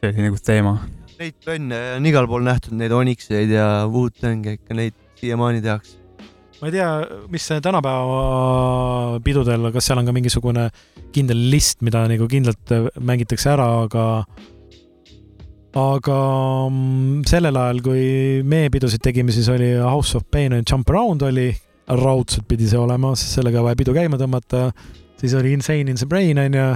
see 0.00 0.10
oli 0.12 0.26
nagu 0.28 0.40
teema. 0.44 0.74
Neid 1.16 1.36
bände 1.46 1.76
on 1.96 2.06
igal 2.08 2.26
pool 2.28 2.42
nähtud, 2.44 2.74
neid 2.76 2.92
Onyxeid 2.92 3.52
ja 3.54 3.86
Wu-Tangi 3.88 4.58
ikka 4.58 4.76
neid 4.76 4.96
siiamaani 5.16 5.62
tehakse. 5.64 6.02
ma 6.60 6.68
ei 6.68 6.72
tea, 6.72 6.88
mis 7.32 7.46
tänapäeva 7.64 9.20
pidudel, 9.24 9.68
kas 9.72 9.88
seal 9.88 10.00
on 10.00 10.08
ka 10.08 10.12
mingisugune 10.16 10.66
kindel 11.12 11.40
list, 11.52 11.82
mida 11.84 12.04
nagu 12.08 12.28
kindlalt 12.28 12.72
mängitakse 13.00 13.50
ära, 13.52 13.66
aga 13.84 14.04
aga 15.76 16.18
mm, 16.68 17.22
sellel 17.28 17.60
ajal, 17.60 17.80
kui 17.84 18.04
meie 18.48 18.72
pidusid 18.72 19.04
tegime, 19.04 19.32
siis 19.36 19.48
oli 19.52 19.74
House 19.80 20.16
of 20.16 20.24
Pain 20.32 20.56
ja 20.56 20.64
Jump 20.64 20.92
Around 20.92 21.24
oli, 21.28 21.50
raudselt 22.00 22.48
pidi 22.48 22.68
see 22.68 22.80
olema, 22.80 23.14
sest 23.16 23.38
sellega 23.38 23.64
vaja 23.64 23.78
pidu 23.78 23.96
käima 23.96 24.20
tõmmata. 24.20 24.70
siis 25.20 25.32
oli 25.36 25.52
Insane 25.56 25.92
in 25.92 25.96
the 25.96 26.08
Brain 26.08 26.38
onju, 26.40 26.68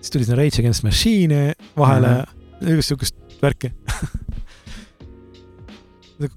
siis 0.00 0.10
tuli 0.10 0.26
sinna 0.26 0.42
Rage 0.42 0.62
Against 0.62 0.86
Machine'i 0.86 1.54
vahele 1.76 2.14
mm, 2.16 2.66
-hmm. 2.66 2.82
siukest 2.82 3.27
värki 3.42 3.72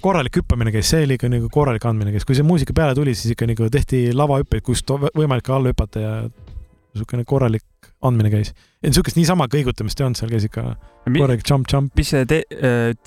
korralik 0.01 0.37
hüppamine 0.37 0.71
käis, 0.73 0.89
see 0.91 1.05
oli 1.05 1.17
ikka 1.17 1.29
nagu 1.31 1.49
korralik 1.53 1.85
andmine 1.89 2.13
käis, 2.13 2.25
kui 2.27 2.37
see 2.37 2.45
muusika 2.45 2.75
peale 2.77 2.93
tuli, 2.97 3.15
siis 3.17 3.33
ikka 3.33 3.47
nagu 3.49 3.69
tehti 3.73 4.11
lavahüppeid, 4.13 4.63
kust 4.65 4.91
võimalik 5.17 5.49
alla 5.49 5.73
hüpata 5.73 6.03
ja 6.03 6.11
niisugune 6.91 7.25
korralik 7.25 7.65
andmine 8.05 8.31
käis. 8.33 8.53
et 8.81 8.91
niisugust 8.91 9.17
niisama 9.17 9.47
kõigutamist 9.51 9.99
ei 9.99 10.05
olnud, 10.05 10.19
seal 10.19 10.31
käis 10.33 10.45
ikka 10.45 10.65
korralik 11.07 11.45
jump-jump. 11.47 11.95
mis 11.97 12.13
see 12.13 12.27
te-, 12.29 12.43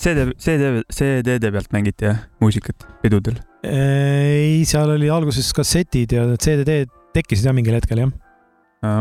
CD, 0.01 0.26
CD, 0.40 0.82
CD-de 0.90 1.53
pealt 1.55 1.70
mängiti 1.76 2.09
jah, 2.09 2.24
muusikat 2.42 2.86
pidudel? 3.05 3.38
ei, 3.62 4.64
seal 4.68 4.97
oli 4.97 5.11
alguses 5.12 5.53
kassetid 5.57 6.16
ja 6.16 6.26
CD-d 6.34 6.88
tekkisid 7.14 7.47
jah 7.47 7.55
mingil 7.55 7.78
hetkel 7.78 8.03
jah. 8.03 8.14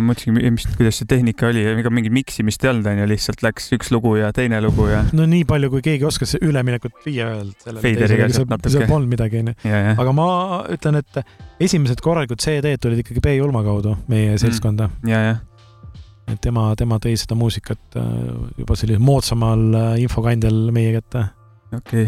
mõtlesin, 0.03 0.37
mis, 0.55 0.65
kuidas 0.77 0.99
see 1.01 1.07
tehnika 1.09 1.47
oli, 1.49 1.63
ega 1.73 1.91
mingit 1.93 2.13
miksimist 2.15 2.63
ei 2.65 2.71
olnud, 2.71 2.89
onju, 2.91 3.07
lihtsalt 3.09 3.43
läks 3.45 3.71
üks 3.77 3.91
lugu 3.93 4.15
ja 4.19 4.31
teine 4.35 4.59
lugu 4.63 4.87
ja, 4.89 5.03
no 5.15 5.27
nii 5.29 5.45
palju, 5.49 5.69
kui 5.73 5.85
keegi 5.85 6.07
oskas 6.07 6.35
üleminekut 6.39 6.99
viia 7.05 7.29
ühelt 7.31 7.65
sellele 7.65 7.93
teisele, 7.99 8.29
seal 8.67 8.85
polnud 8.89 9.11
midagi 9.11 9.41
onju. 9.41 9.55
aga 9.95 10.15
ma 10.15 10.27
ütlen, 10.73 10.99
et 11.01 11.23
esimesed 11.63 12.03
korralikud 12.03 12.41
CD-d 12.43 12.81
tulid 12.81 13.03
ikkagi 13.03 13.23
B 13.23 13.37
Julma 13.37 13.63
kaudu 13.65 13.95
meie 14.11 14.37
seltskonda 14.41 14.89
mm., 14.89 15.09
ja, 15.09 15.23
ja, 15.29 15.39
et 16.31 16.41
tema, 16.43 16.69
tema 16.79 16.99
tõi 17.03 17.15
seda 17.19 17.37
muusikat 17.39 17.99
äh, 17.99 18.13
juba 18.61 18.77
sellisel 18.79 19.03
moodsamal 19.03 19.65
äh, 19.79 19.91
infokandjal 20.05 20.63
meie 20.75 20.95
kätte 20.99 21.27
okei 21.73 22.07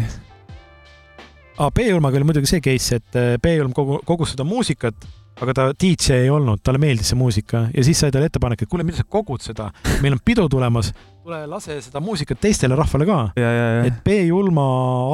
ah,. 1.58 1.70
B-Julmaga 1.70 2.20
oli 2.20 2.30
muidugi 2.30 2.50
see 2.50 2.64
case, 2.64 3.00
et 3.00 3.18
äh, 3.18 3.36
B-Julm 3.42 3.74
kogu, 3.76 4.00
kogus 4.08 4.34
seda 4.34 4.46
muusikat, 4.48 5.08
aga 5.42 5.52
ta 5.56 5.66
DJ 5.76 6.22
ei 6.24 6.30
olnud, 6.32 6.62
talle 6.64 6.80
meeldis 6.80 7.12
see 7.12 7.18
muusika 7.18 7.66
ja 7.74 7.84
siis 7.84 7.98
sai 8.00 8.12
talle 8.14 8.30
ettepanek, 8.30 8.64
et 8.64 8.70
kuule, 8.72 8.86
mida 8.86 9.00
sa 9.00 9.04
kogud 9.08 9.44
seda, 9.44 9.68
meil 10.04 10.16
on 10.16 10.22
pidu 10.24 10.46
tulemas, 10.52 10.92
tule 11.26 11.42
lase 11.50 11.76
seda 11.84 12.00
muusikat 12.04 12.40
teistele 12.40 12.78
rahvale 12.78 13.08
ka. 13.08 13.18
ja, 13.36 13.50
ja, 13.50 13.66
ja 13.78 13.84
et 13.90 14.00
B-Julma 14.06 14.66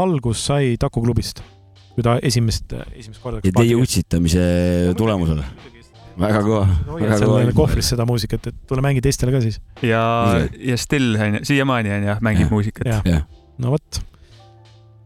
algus 0.03 0.45
sai 0.51 0.77
Taku 0.81 1.03
klubist, 1.05 1.43
kui 1.97 2.07
ta 2.07 2.19
esimest, 2.23 2.77
esimest 2.93 3.23
korda. 3.23 3.43
ja 3.47 3.55
teie 3.57 3.79
utsitamise 3.79 4.45
tulemusel. 4.99 5.43
väga 6.23 6.45
kõva, 6.45 6.63
hoiad 6.93 7.09
väga 7.09 7.21
seal 7.25 7.53
kohvris 7.57 7.91
seda 7.95 8.07
muusikat, 8.07 8.53
et 8.53 8.63
tule 8.69 8.85
mängi 8.85 9.03
teistele 9.03 9.35
ka 9.35 9.43
siis. 9.43 9.59
ja 9.83 10.05
ja 10.61 10.79
still 10.79 11.19
onju, 11.19 11.43
siiamaani 11.51 11.97
onju, 11.99 12.17
mängib 12.23 12.47
Jah. 12.47 12.55
muusikat. 12.55 13.05
no 13.59 13.75
vot, 13.75 14.03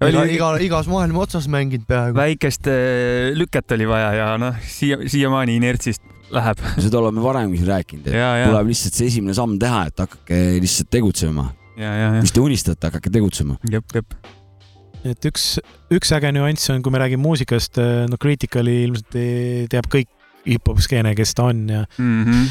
oli 0.04 0.34
iga, 0.36 0.50
igas 0.60 0.88
maailma 0.90 1.22
otsas 1.24 1.46
mänginud 1.48 1.86
peaaegu. 1.88 2.16
väikest 2.18 2.68
äh, 2.68 3.30
lüket 3.36 3.72
oli 3.76 3.86
vaja 3.88 4.12
ja 4.16 4.26
noh, 4.40 4.56
siia, 4.68 4.98
siiamaani 5.08 5.56
inertsist 5.60 6.02
läheb. 6.34 6.60
seda 6.82 6.98
oleme 7.00 7.22
varemgi 7.24 7.60
siin 7.60 7.70
rääkinud, 7.70 8.08
et 8.10 8.18
ja, 8.18 8.32
ja, 8.42 8.48
tuleb 8.50 8.72
lihtsalt 8.72 8.98
see 8.98 9.06
esimene 9.12 9.34
samm 9.38 9.56
teha, 9.62 9.84
et 9.90 10.02
hakake 10.04 10.40
lihtsalt 10.62 10.90
tegutsema. 10.92 11.48
ja, 11.78 11.92
ja, 11.92 12.10
ja, 12.16 12.20
mis 12.24 12.34
te 12.34 12.42
unistate, 12.44 12.90
hakake 12.90 13.12
tegutsema. 13.14 13.56
jep, 13.70 13.84
jep. 13.94 14.14
et 15.06 15.28
üks, 15.30 15.56
üks 15.94 16.12
äge 16.16 16.32
nüanss 16.34 16.68
on, 16.74 16.82
kui 16.82 16.92
me 16.92 16.98
räägime 17.04 17.22
muusikast, 17.22 17.78
no 18.10 18.18
Criticali 18.20 18.82
ilmselt 18.88 19.14
ei- 19.22 19.66
teab 19.70 19.86
kõik 19.92 20.10
hip-hop 20.46 20.78
skeene, 20.82 21.14
kes 21.18 21.32
ta 21.34 21.48
on 21.52 21.68
ja 21.70 21.84
Mhm. 21.98 22.48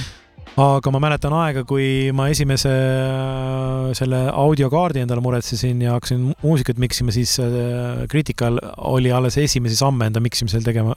Aga 0.61 0.91
ma 0.93 1.01
mäletan 1.03 1.33
aega, 1.35 1.65
kui 1.67 2.11
ma 2.15 2.29
esimese 2.31 2.71
äh, 2.71 3.91
selle 3.97 4.21
audiokaardi 4.31 5.03
endale 5.03 5.23
muretsesin 5.25 5.81
ja 5.83 5.97
hakkasin 5.97 6.29
muusikat 6.43 6.79
miksima, 6.81 7.13
siis 7.15 7.35
äh, 7.43 8.05
Critical 8.11 8.59
oli 8.93 9.11
alles 9.11 9.37
esimesi 9.41 9.75
samme 9.79 10.09
enda 10.09 10.23
miksimisel 10.23 10.63
tegema. 10.65 10.95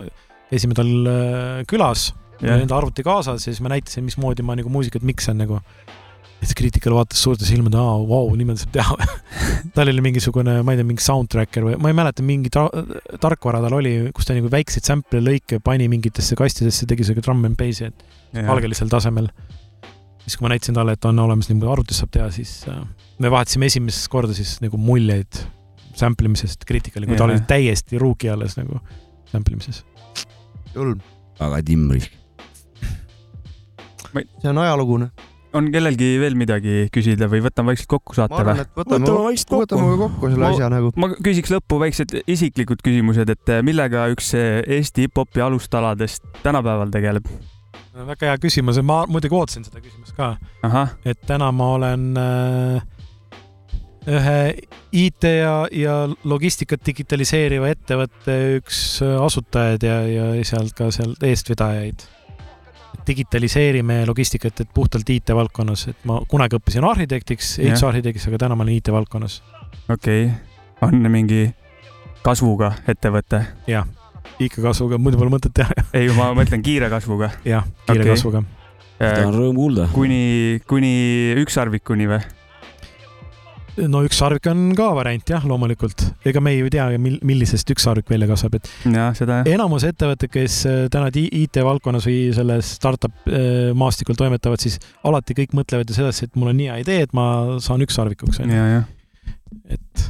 käisime 0.49 0.77
tal 0.79 0.93
äh, 1.11 1.65
külas, 1.69 2.13
jah, 2.41 2.61
enda 2.61 2.79
arvuti 2.79 3.05
kaasas 3.05 3.47
ja 3.47 3.53
siis 3.53 3.61
ma 3.65 3.75
näitasin, 3.75 4.07
mismoodi 4.07 4.47
ma 4.47 4.57
nagu 4.59 4.71
muusikat 4.73 5.03
miksan 5.03 5.43
nagu. 5.43 5.61
Siis 6.39 6.55
Critical 6.59 6.95
vaatas 6.95 7.21
suurte 7.23 7.47
silmadega, 7.47 7.83
aa, 7.83 7.99
vau, 8.09 8.31
niimoodi 8.39 8.63
saab 8.63 8.75
teha. 8.77 8.97
tal 9.77 9.91
oli 9.91 10.05
mingisugune, 10.05 10.59
ma 10.67 10.75
ei 10.75 10.81
tea, 10.81 10.87
mingi 10.87 11.05
soundtracker 11.05 11.67
või 11.67 11.79
ma 11.83 11.91
ei 11.93 11.97
mäleta, 11.99 12.25
mingi 12.27 12.53
tra- 12.55 12.71
tarkvara 13.21 13.63
tal 13.65 13.79
oli, 13.81 13.95
kus 14.15 14.29
ta 14.29 14.37
nagu 14.37 14.51
väikseid 14.53 14.87
sample'e 14.87 15.25
lõike 15.25 15.61
pani 15.65 15.89
mingitesse 15.91 16.39
kastidesse, 16.39 16.87
tegi 16.91 17.07
siuke 17.09 17.25
drum 17.25 17.45
and 17.49 17.59
bass'i, 17.59 17.91
et 17.91 18.49
algelisel 18.49 18.91
tasemel. 18.93 19.31
siis, 20.23 20.37
kui 20.37 20.47
ma 20.47 20.55
näitasin 20.55 20.77
talle, 20.79 20.95
et 20.95 21.05
on 21.09 21.19
olemas 21.25 21.51
niimoodi 21.51 21.73
arvutis 21.73 22.03
saab 22.03 22.15
teha, 22.15 22.31
siis 22.35 22.61
äh, 22.69 22.83
me 23.19 23.31
vahetasime 23.33 23.67
esimest 23.67 24.09
korda 24.13 24.35
siis 24.37 24.59
nagu 24.63 24.79
muljeid 24.79 25.41
sample 25.99 26.29
imisest 26.31 26.65
Criticali, 26.69 27.09
kui 27.09 27.17
ta 27.17 27.25
Jaa. 27.25 27.33
oli 27.33 27.47
täiesti 27.49 27.99
rookie 27.99 28.31
alles 28.31 28.55
nagu 28.59 28.79
sample 29.33 29.57
imises. 29.57 29.83
julm, 30.75 31.01
väga 31.41 31.63
timmris. 31.67 32.11
see 34.13 34.51
on 34.51 34.59
ajalugune. 34.59 35.11
On 35.57 35.71
kellelgi 35.73 36.09
veel 36.21 36.37
midagi 36.39 36.87
küsida 36.93 37.29
või 37.31 37.41
võtame 37.45 37.73
vaikselt 37.73 37.91
kokku 37.91 38.15
ma 38.15 38.19
saate 38.21 38.45
või? 38.45 38.67
võtame 38.81 39.13
vaikselt 39.15 39.53
kokku. 39.53 39.63
võtame 39.65 40.01
kokku 40.03 40.33
selle 40.33 40.45
Ma- 40.45 40.51
asja 40.55 40.71
nagu. 40.73 40.93
ma 40.97 41.11
küsiks 41.17 41.53
lõppu 41.55 41.81
väiksed 41.85 42.17
isiklikud 42.27 42.83
küsimused, 42.85 43.33
et 43.33 43.55
eh, 43.55 43.63
millega 43.67 44.09
üks 44.13 44.35
eh, 44.39 44.61
Eesti 44.79 45.07
hip-hopi 45.07 45.45
alustaladest 45.45 46.27
tänapäeval 46.43 46.93
tegeleb? 46.95 47.31
väga 47.99 48.31
hea 48.31 48.39
küsimus 48.39 48.79
ja 48.79 48.85
ma 48.87 49.03
muidugi 49.11 49.35
ootasin 49.35 49.65
seda 49.67 49.83
küsimust 49.83 50.15
ka, 50.15 50.37
et 51.09 51.19
täna 51.27 51.51
ma 51.55 51.73
olen 51.79 52.13
äh, 52.21 52.99
ühe 54.09 54.39
IT 54.95 55.27
ja, 55.29 55.55
ja 55.75 55.97
logistikat 56.29 56.85
digitaliseeriva 56.87 57.73
ettevõtte 57.75 58.37
üks 58.59 59.01
asutajaid 59.03 59.85
ja, 59.85 59.99
ja 60.09 60.29
sealt 60.49 60.77
ka 60.79 60.93
sealt 60.95 61.23
eestvedajaid. 61.27 62.07
Digitaliseerime 63.07 64.03
logistikat, 64.07 64.61
et 64.61 64.71
puhtalt 64.75 65.09
IT 65.11 65.33
valdkonnas, 65.35 65.87
et 65.93 66.05
ma 66.09 66.21
kunagi 66.29 66.59
õppisin 66.59 66.85
arhitektiks, 66.85 67.57
Jah. 67.59 67.69
ehitusarhitektiks, 67.69 68.29
aga 68.31 68.43
täna 68.45 68.59
ma 68.59 68.67
olen 68.67 68.79
IT 68.79 68.93
valdkonnas. 68.93 69.41
okei 69.89 70.27
okay.. 70.27 70.89
on 70.89 71.11
mingi 71.13 71.49
kasvuga 72.23 72.73
ettevõte? 72.89 73.45
ikka 74.39 74.63
kasvuga, 74.63 74.99
muidu 75.03 75.19
pole 75.19 75.33
mõtet 75.33 75.55
teha, 75.55 75.75
ei, 75.99 76.11
ma 76.17 76.31
mõtlen 76.37 76.63
kiire 76.65 76.91
kasvuga. 76.93 77.33
jah, 77.45 77.67
kiire 77.87 78.05
okay. 78.05 78.15
kasvuga. 78.15 78.45
seda 78.99 79.29
on 79.29 79.37
rõõm 79.37 79.63
kuulda. 79.63 79.89
kuni, 79.95 80.61
kuni 80.69 80.93
ükssarvikuni 81.45 82.11
või? 82.11 82.38
No 83.87 84.03
ükssarvik 84.07 84.49
on 84.51 84.73
ka 84.79 84.89
variant 84.97 85.31
jah, 85.31 85.45
loomulikult, 85.49 86.03
ega 86.27 86.43
me 86.45 86.55
ju 86.57 86.67
ei 86.69 86.75
tea, 86.75 86.87
mil-, 87.03 87.21
millisest 87.27 87.71
ükssarvik 87.75 88.11
välja 88.11 88.29
kasvab, 88.31 88.59
et 88.59 88.71
jah, 88.91 89.13
seda 89.19 89.41
jah. 89.43 89.51
enamus 89.55 89.87
ettevõtted, 89.89 90.33
kes 90.35 90.59
äh, 90.69 90.81
täna 90.93 91.13
ti- 91.15 91.29
IT 91.43 91.61
valdkonnas 91.65 92.09
või 92.09 92.19
selles 92.37 92.75
startup 92.81 93.31
äh, 93.31 93.71
maastikul 93.79 94.19
toimetavad, 94.19 94.63
siis 94.63 94.79
alati 95.07 95.37
kõik 95.39 95.57
mõtlevad 95.59 95.91
ju 95.91 95.99
sedasi, 96.01 96.29
et 96.29 96.39
mul 96.39 96.53
on 96.53 96.59
nii 96.59 96.71
hea 96.73 96.79
idee, 96.85 97.07
et 97.07 97.17
ma 97.17 97.59
saan 97.65 97.85
ükssarvikuks 97.87 98.43
ja, 98.43 98.69
jah. 98.79 98.89
et 99.71 100.09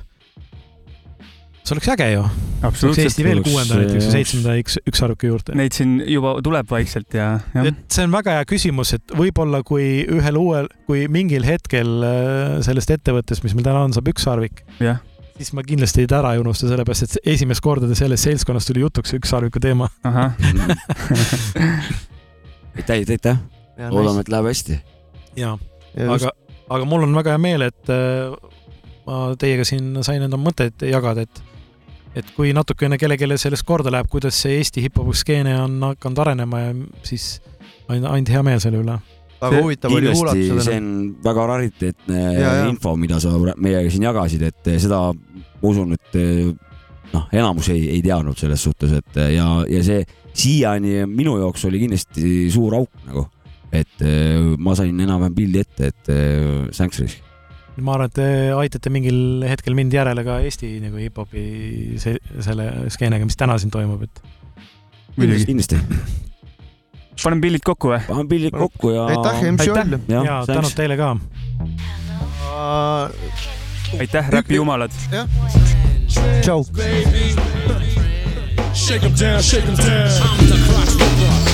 see 1.69 1.77
oleks 1.77 1.89
äge 1.93 2.07
ju. 2.13 2.23
absoluutselt 2.63 3.05
Eesti. 3.05 3.25
veel 3.27 3.43
kuuenda 3.45 3.77
näiteks 3.79 4.07
või 4.07 4.13
seitsmenda 4.15 4.55
üks, 4.63 4.79
ükssarviku 4.89 5.29
juurde. 5.29 5.55
Neid 5.59 5.73
siin 5.77 5.99
juba 6.09 6.31
tuleb 6.45 6.71
vaikselt 6.71 7.15
ja, 7.15 7.27
jah. 7.55 7.65
et 7.71 7.79
see 7.93 8.07
on 8.09 8.15
väga 8.15 8.31
hea 8.39 8.45
küsimus, 8.49 8.95
et 8.97 9.15
võib-olla 9.19 9.59
kui 9.67 9.89
ühel 10.09 10.37
uuel, 10.41 10.67
kui 10.89 11.01
mingil 11.13 11.45
hetkel 11.47 11.91
äh, 12.07 12.57
sellest 12.67 12.91
ettevõttest, 12.97 13.45
mis 13.45 13.55
meil 13.59 13.67
täna 13.69 13.81
on, 13.87 13.93
saab 13.97 14.07
ükssarvik, 14.13 14.57
jah, 14.83 14.99
siis 15.37 15.53
ma 15.57 15.61
kindlasti 15.67 15.99
neid 16.03 16.13
ära 16.19 16.31
ei 16.35 16.41
unusta, 16.43 16.65
sellepärast 16.71 17.03
et 17.07 17.13
esimest 17.37 17.61
korda 17.65 17.85
selles 17.99 18.25
seltskonnas 18.27 18.65
tuli 18.69 18.81
jutuks 18.87 19.11
ükssarviku 19.19 19.59
teema. 19.63 19.87
ahah. 20.09 20.31
aitäh, 22.79 23.05
aitäh, 23.05 23.37
loodame, 23.93 24.21
et 24.25 24.31
läheb 24.33 24.47
hästi. 24.51 24.75
jaa, 25.39 25.55
aga, 26.09 26.29
aga 26.71 26.83
mul 26.89 27.03
on 27.07 27.13
väga 27.21 27.29
hea 27.37 27.45
meel, 27.45 27.61
et 27.69 27.85
äh, 27.93 28.33
ma 29.09 29.21
teiega 29.41 29.69
siin 29.69 29.85
sain 30.07 30.25
enda 30.25 30.41
mõtteid 30.41 30.89
jagada, 30.89 31.29
et 31.29 31.45
et 32.17 32.33
kui 32.37 32.53
natukene 32.57 32.99
kellelegi 33.01 33.39
sellest 33.39 33.67
korda 33.69 33.93
läheb, 33.93 34.09
kuidas 34.11 34.39
see 34.43 34.59
Eesti 34.59 34.85
hip-hopi 34.87 35.17
skeene 35.17 35.55
on 35.61 35.79
hakanud 35.91 36.25
arenema 36.25 36.61
ja 36.65 36.75
siis 37.07 37.39
ainult, 37.89 38.13
ainult 38.13 38.33
hea 38.35 38.45
meel 38.47 38.63
selle 38.63 38.83
üle. 38.83 38.99
väga 39.41 39.63
huvitav 39.63 39.93
oli 39.95 40.13
kuulata 40.13 40.37
kindlasti 40.37 40.65
see 40.65 40.71
seda. 40.71 40.79
on 40.79 40.95
väga 41.25 41.47
rariteetne 41.53 42.23
info, 42.71 42.97
mida 42.97 43.21
sa 43.23 43.35
meiega 43.57 43.91
siin 43.91 44.09
jagasid, 44.09 44.43
et 44.49 44.73
seda 44.83 45.03
ma 45.13 45.71
usun, 45.71 45.95
et 45.95 46.19
noh, 47.13 47.29
enamus 47.33 47.71
ei, 47.75 47.89
ei 47.97 48.03
teadnud 48.05 48.39
selles 48.39 48.63
suhtes, 48.63 48.93
et 48.99 49.21
ja, 49.35 49.49
ja 49.69 49.83
see 49.85 50.03
siiani 50.39 51.03
minu 51.11 51.39
jaoks 51.41 51.65
oli 51.69 51.83
kindlasti 51.83 52.49
suur 52.53 52.77
auk 52.79 53.07
nagu, 53.07 53.25
et 53.73 54.05
eh, 54.07 54.55
ma 54.59 54.75
sain 54.79 55.01
enam-vähem 55.07 55.35
pildi 55.37 55.65
ette, 55.65 55.91
et 55.93 56.13
eh, 56.15 56.69
thanks 56.77 57.03
Risk. 57.03 57.28
Ma 57.85 57.95
arvan, 57.97 58.09
et 58.11 58.15
te 58.19 58.27
aitate 58.57 58.91
mingil 58.93 59.45
hetkel 59.49 59.75
mind 59.79 59.93
järele 59.95 60.25
ka 60.27 60.39
Eesti 60.45 60.71
nagu 60.83 60.97
hip-hopi 61.01 61.43
se- 62.03 62.19
selle 62.45 62.69
skeenega, 62.95 63.25
mis 63.29 63.37
täna 63.39 63.59
siin 63.59 63.71
toimub, 63.75 64.03
et 64.09 64.23
muidugi. 65.17 65.47
kindlasti, 65.51 65.79
paneme 67.23 67.43
pillid 67.47 67.65
kokku 67.67 67.93
või? 67.95 68.01
paneme 68.09 68.29
pildid 68.31 68.55
kokku 68.57 68.93
ja. 68.95 69.07
aitäh, 69.15 69.43
MC. 69.53 69.69
Oll. 69.75 69.99
ja, 70.27 70.39
tänud 70.47 70.75
teile 70.79 70.97
ka. 71.01 71.13
aitäh, 74.01 74.31
räpijumalad. 74.39 74.93
tšau. 76.43 76.65
Shake 78.79 79.05
'em 79.07 79.15
down, 79.19 79.43
shake 79.43 79.67
'em 79.69 79.77
down. 79.77 81.48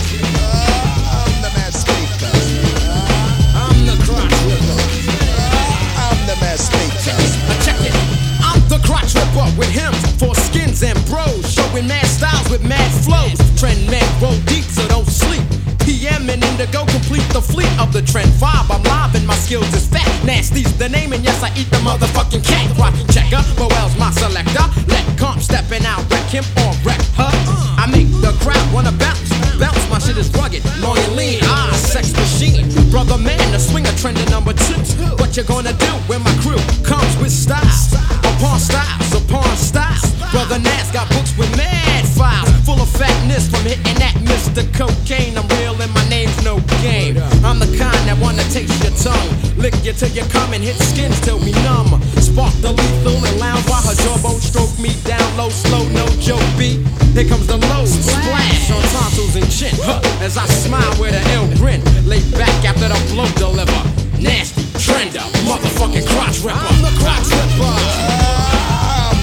Crotch 8.84 9.14
ripper 9.16 9.48
with 9.56 9.72
him 9.72 9.92
for 10.20 10.34
skins 10.34 10.82
and 10.82 10.98
bros, 11.08 11.40
showing 11.48 11.88
mad 11.88 12.06
styles 12.06 12.48
with 12.50 12.62
mad 12.62 12.90
flows. 13.02 13.40
Trend 13.58 13.80
men 13.90 14.04
roll 14.20 14.36
deep, 14.44 14.64
so 14.64 14.86
don't 14.88 15.08
sleep. 15.08 15.42
PM 15.80 16.28
and 16.28 16.44
Indigo 16.44 16.84
complete 16.86 17.24
the 17.32 17.40
fleet 17.40 17.70
of 17.80 17.92
the 17.92 18.02
trend 18.02 18.30
vibe. 18.40 18.68
I'm 18.68 18.82
live 18.84 19.14
and 19.14 19.26
my 19.26 19.34
skills 19.36 19.68
is 19.74 19.86
fat. 19.88 20.08
Nasty's 20.24 20.72
the 20.78 20.88
name, 20.88 21.12
and 21.12 21.24
yes, 21.24 21.42
I 21.42 21.48
eat 21.56 21.68
the 21.70 21.80
motherfucking 21.80 22.44
cake. 22.44 22.68
Rockin' 22.76 23.08
checker, 23.08 23.42
Boel's 23.56 23.96
my 23.98 24.10
selector. 24.12 24.64
Let 24.88 25.04
comp 25.18 25.40
stepping 25.40 25.84
out, 25.84 26.04
wreck 26.10 26.28
him 26.28 26.44
or 26.64 26.72
wreck 26.84 27.00
her. 27.16 27.32
I 27.80 27.88
make 27.90 28.08
the 28.20 28.32
crowd 28.44 28.66
wanna 28.72 28.92
bounce. 28.92 29.28
Bounce, 29.58 29.88
my 29.90 29.98
shit 29.98 30.16
is 30.16 30.28
rugged, 30.36 30.64
long 30.80 30.98
and 30.98 31.16
lean. 31.16 31.40
Ah, 31.44 31.72
sex 31.72 32.12
machine. 32.12 32.68
Brother 32.90 33.18
man, 33.18 33.52
the 33.52 33.58
swinger 33.58 33.92
trend 33.96 34.18
number 34.30 34.52
two. 34.52 34.80
What 35.16 35.36
you 35.36 35.44
gonna 35.44 35.72
do 35.72 35.92
when 36.08 36.22
my 36.22 36.34
crew 36.44 36.60
comes 36.84 37.16
with 37.16 37.32
style? 37.32 38.13
Upon 38.36 38.58
styles, 38.58 39.14
upon 39.14 39.56
styles. 39.56 40.14
Brother 40.32 40.58
Nas 40.58 40.90
got 40.90 41.08
books 41.10 41.36
with 41.38 41.50
mad 41.56 42.04
files. 42.18 42.50
Full 42.66 42.80
of 42.80 42.90
fatness 42.90 43.48
from 43.48 43.62
hitting 43.62 43.98
that 44.02 44.14
Mr. 44.26 44.66
Cocaine. 44.74 45.38
I'm 45.38 45.46
real 45.58 45.78
and 45.80 45.92
my 45.94 46.02
name's 46.08 46.34
no 46.42 46.58
game. 46.82 47.16
I'm 47.46 47.58
the 47.62 47.70
kind 47.78 48.02
that 48.10 48.18
wanna 48.18 48.42
taste 48.50 48.74
your 48.82 48.94
tongue. 48.98 49.30
Lick 49.56 49.74
you 49.86 49.92
till 49.92 50.10
you 50.10 50.26
come 50.34 50.52
and 50.52 50.62
hit 50.62 50.74
skins 50.76 51.20
till 51.20 51.38
we 51.38 51.52
numb. 51.62 51.94
Spark 52.18 52.52
the 52.58 52.72
lethal 52.74 53.22
and 53.22 53.38
lounge 53.38 53.62
while 53.70 53.86
her 53.86 53.94
jawbone 54.02 54.40
stroke 54.42 54.74
me 54.82 54.90
down 55.06 55.24
low, 55.36 55.50
slow, 55.50 55.86
no 55.94 56.06
joke 56.18 56.42
beat. 56.58 56.82
Here 57.14 57.28
comes 57.30 57.46
the 57.46 57.58
low 57.70 57.86
splash 57.86 58.70
on 58.74 58.82
tonsils 58.90 59.36
and 59.36 59.46
chin. 59.46 59.78
Huh, 59.78 60.02
as 60.18 60.36
I 60.36 60.46
smile 60.46 60.90
with 60.98 61.14
an 61.14 61.22
ill 61.38 61.46
grin. 61.54 61.78
Lay 62.02 62.18
back 62.34 62.54
after 62.66 62.90
the 62.90 62.98
blow 63.14 63.30
deliver. 63.38 63.82
Nasty 64.18 64.66
trender, 64.82 65.22
motherfucking 65.46 66.06
crotch 66.10 66.42
ripper. 66.42 66.58
I'm 66.58 66.82
the 66.82 66.90
crotch 66.98 67.30
ripper. 67.30 67.93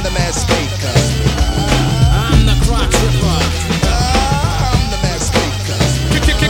I'm 0.02 0.10
the 0.10 0.18
mad 0.18 0.34
speaker. 0.34 0.98
I'm 2.10 2.42
the 2.50 2.58
crotch 2.66 2.90
ripper. 3.06 3.38
I'm 3.86 4.90
the 4.90 4.98
mad 4.98 5.22
speaker. 5.22 5.78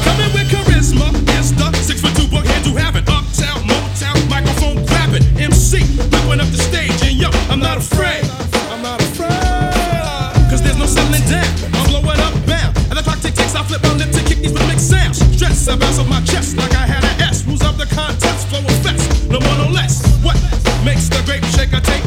Coming 0.08 0.32
with 0.32 0.48
charisma, 0.48 1.12
it's 1.36 1.52
the 1.52 1.68
six 1.84 2.00
foot 2.00 2.16
two 2.16 2.32
book 2.32 2.48
hand 2.48 2.64
to 2.64 2.72
have 2.80 2.96
it. 2.96 3.04
Uptown, 3.12 3.60
Motown, 3.68 4.16
microphone 4.32 4.80
grabbing. 4.88 5.28
MC, 5.36 5.84
whipping 5.84 6.40
up 6.40 6.48
the 6.48 6.64
stage, 6.64 6.96
and 7.04 7.20
yo, 7.20 7.28
I'm 7.52 7.60
not 7.60 7.76
afraid. 7.76 8.24
I'm 8.72 8.82
not 8.82 9.04
afraid. 9.04 10.48
Cause 10.48 10.64
there's 10.64 10.80
no 10.80 10.86
settling 10.88 11.28
down. 11.28 11.44
I'm 11.76 11.84
blowing 11.92 12.24
up 12.24 12.32
bound. 12.48 12.72
And 12.88 12.96
the 12.96 13.04
clock 13.04 13.20
tick 13.20 13.36
ticks, 13.36 13.54
I 13.54 13.68
flip 13.68 13.84
my 13.84 14.00
lip 14.00 14.16
to 14.16 14.24
kick 14.24 14.40
these 14.40 14.56
rhythmic 14.56 14.80
sounds. 14.80 15.20
Stress, 15.36 15.68
I 15.68 15.76
bounce 15.76 16.00
off 16.00 16.08
my 16.08 16.24
chest 16.24 16.56
like 16.56 16.72
I 16.72 16.88
had 16.88 17.04
an 17.04 17.20
S. 17.20 17.44
Rules 17.44 17.68
of 17.68 17.76
the 17.78 17.88
contest, 17.92 18.48
flow 18.48 18.64
of 18.64 18.80
fest. 18.80 19.28
No 19.28 19.44
more, 19.44 19.58
no 19.60 19.68
less. 19.68 20.08
What 20.24 20.40
makes 20.88 21.12
the 21.12 21.20
grape 21.28 21.44
shaker 21.52 21.84
take? 21.84 22.01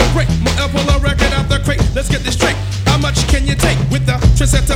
To 0.00 0.06
break. 0.16 0.28
My 0.40 0.52
pull 0.72 0.88
a 0.88 0.96
record 0.98 1.32
out 1.36 1.48
the 1.48 1.60
crate. 1.60 1.82
Let's 1.94 2.08
get 2.08 2.24
this 2.24 2.34
straight. 2.34 2.56
How 2.88 2.98
much 2.98 3.28
can 3.28 3.46
you 3.46 3.54
take 3.54 3.78
with 3.92 4.06
the 4.06 4.16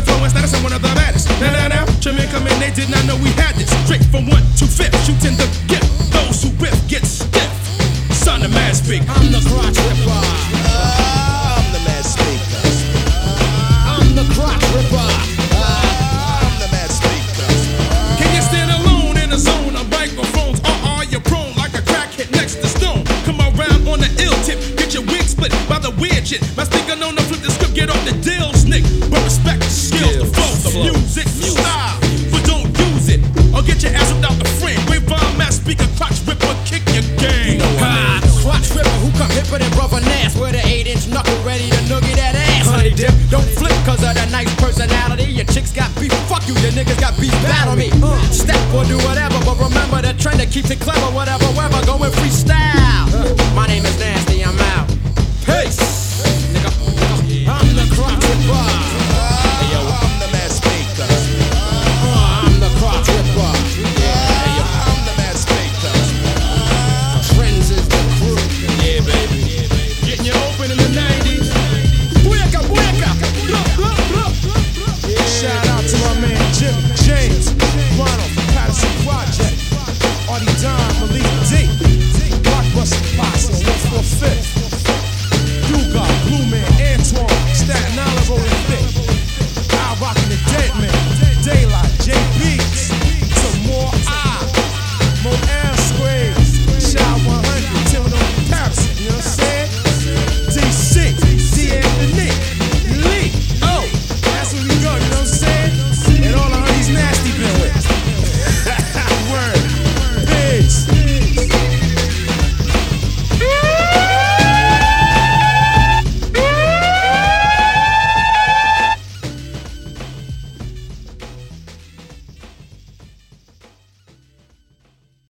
flow 0.04 0.20
and 0.22 0.30
status? 0.30 0.52
I'm 0.54 0.62
one 0.62 0.72
of 0.72 0.82
the 0.82 0.92
baddest. 0.94 1.28
Now, 1.40 1.52
now, 1.52 1.68
now, 1.68 1.84
come 2.30 2.46
in, 2.46 2.56
they 2.60 2.70
did 2.70 2.90
not 2.90 3.04
know 3.06 3.16
we 3.16 3.30
had 3.40 3.54
this. 3.56 3.70
Straight 3.84 4.04
from 4.12 4.28
one 4.28 4.44
to 4.60 4.66
fifth, 4.66 4.94
shooting 5.06 5.33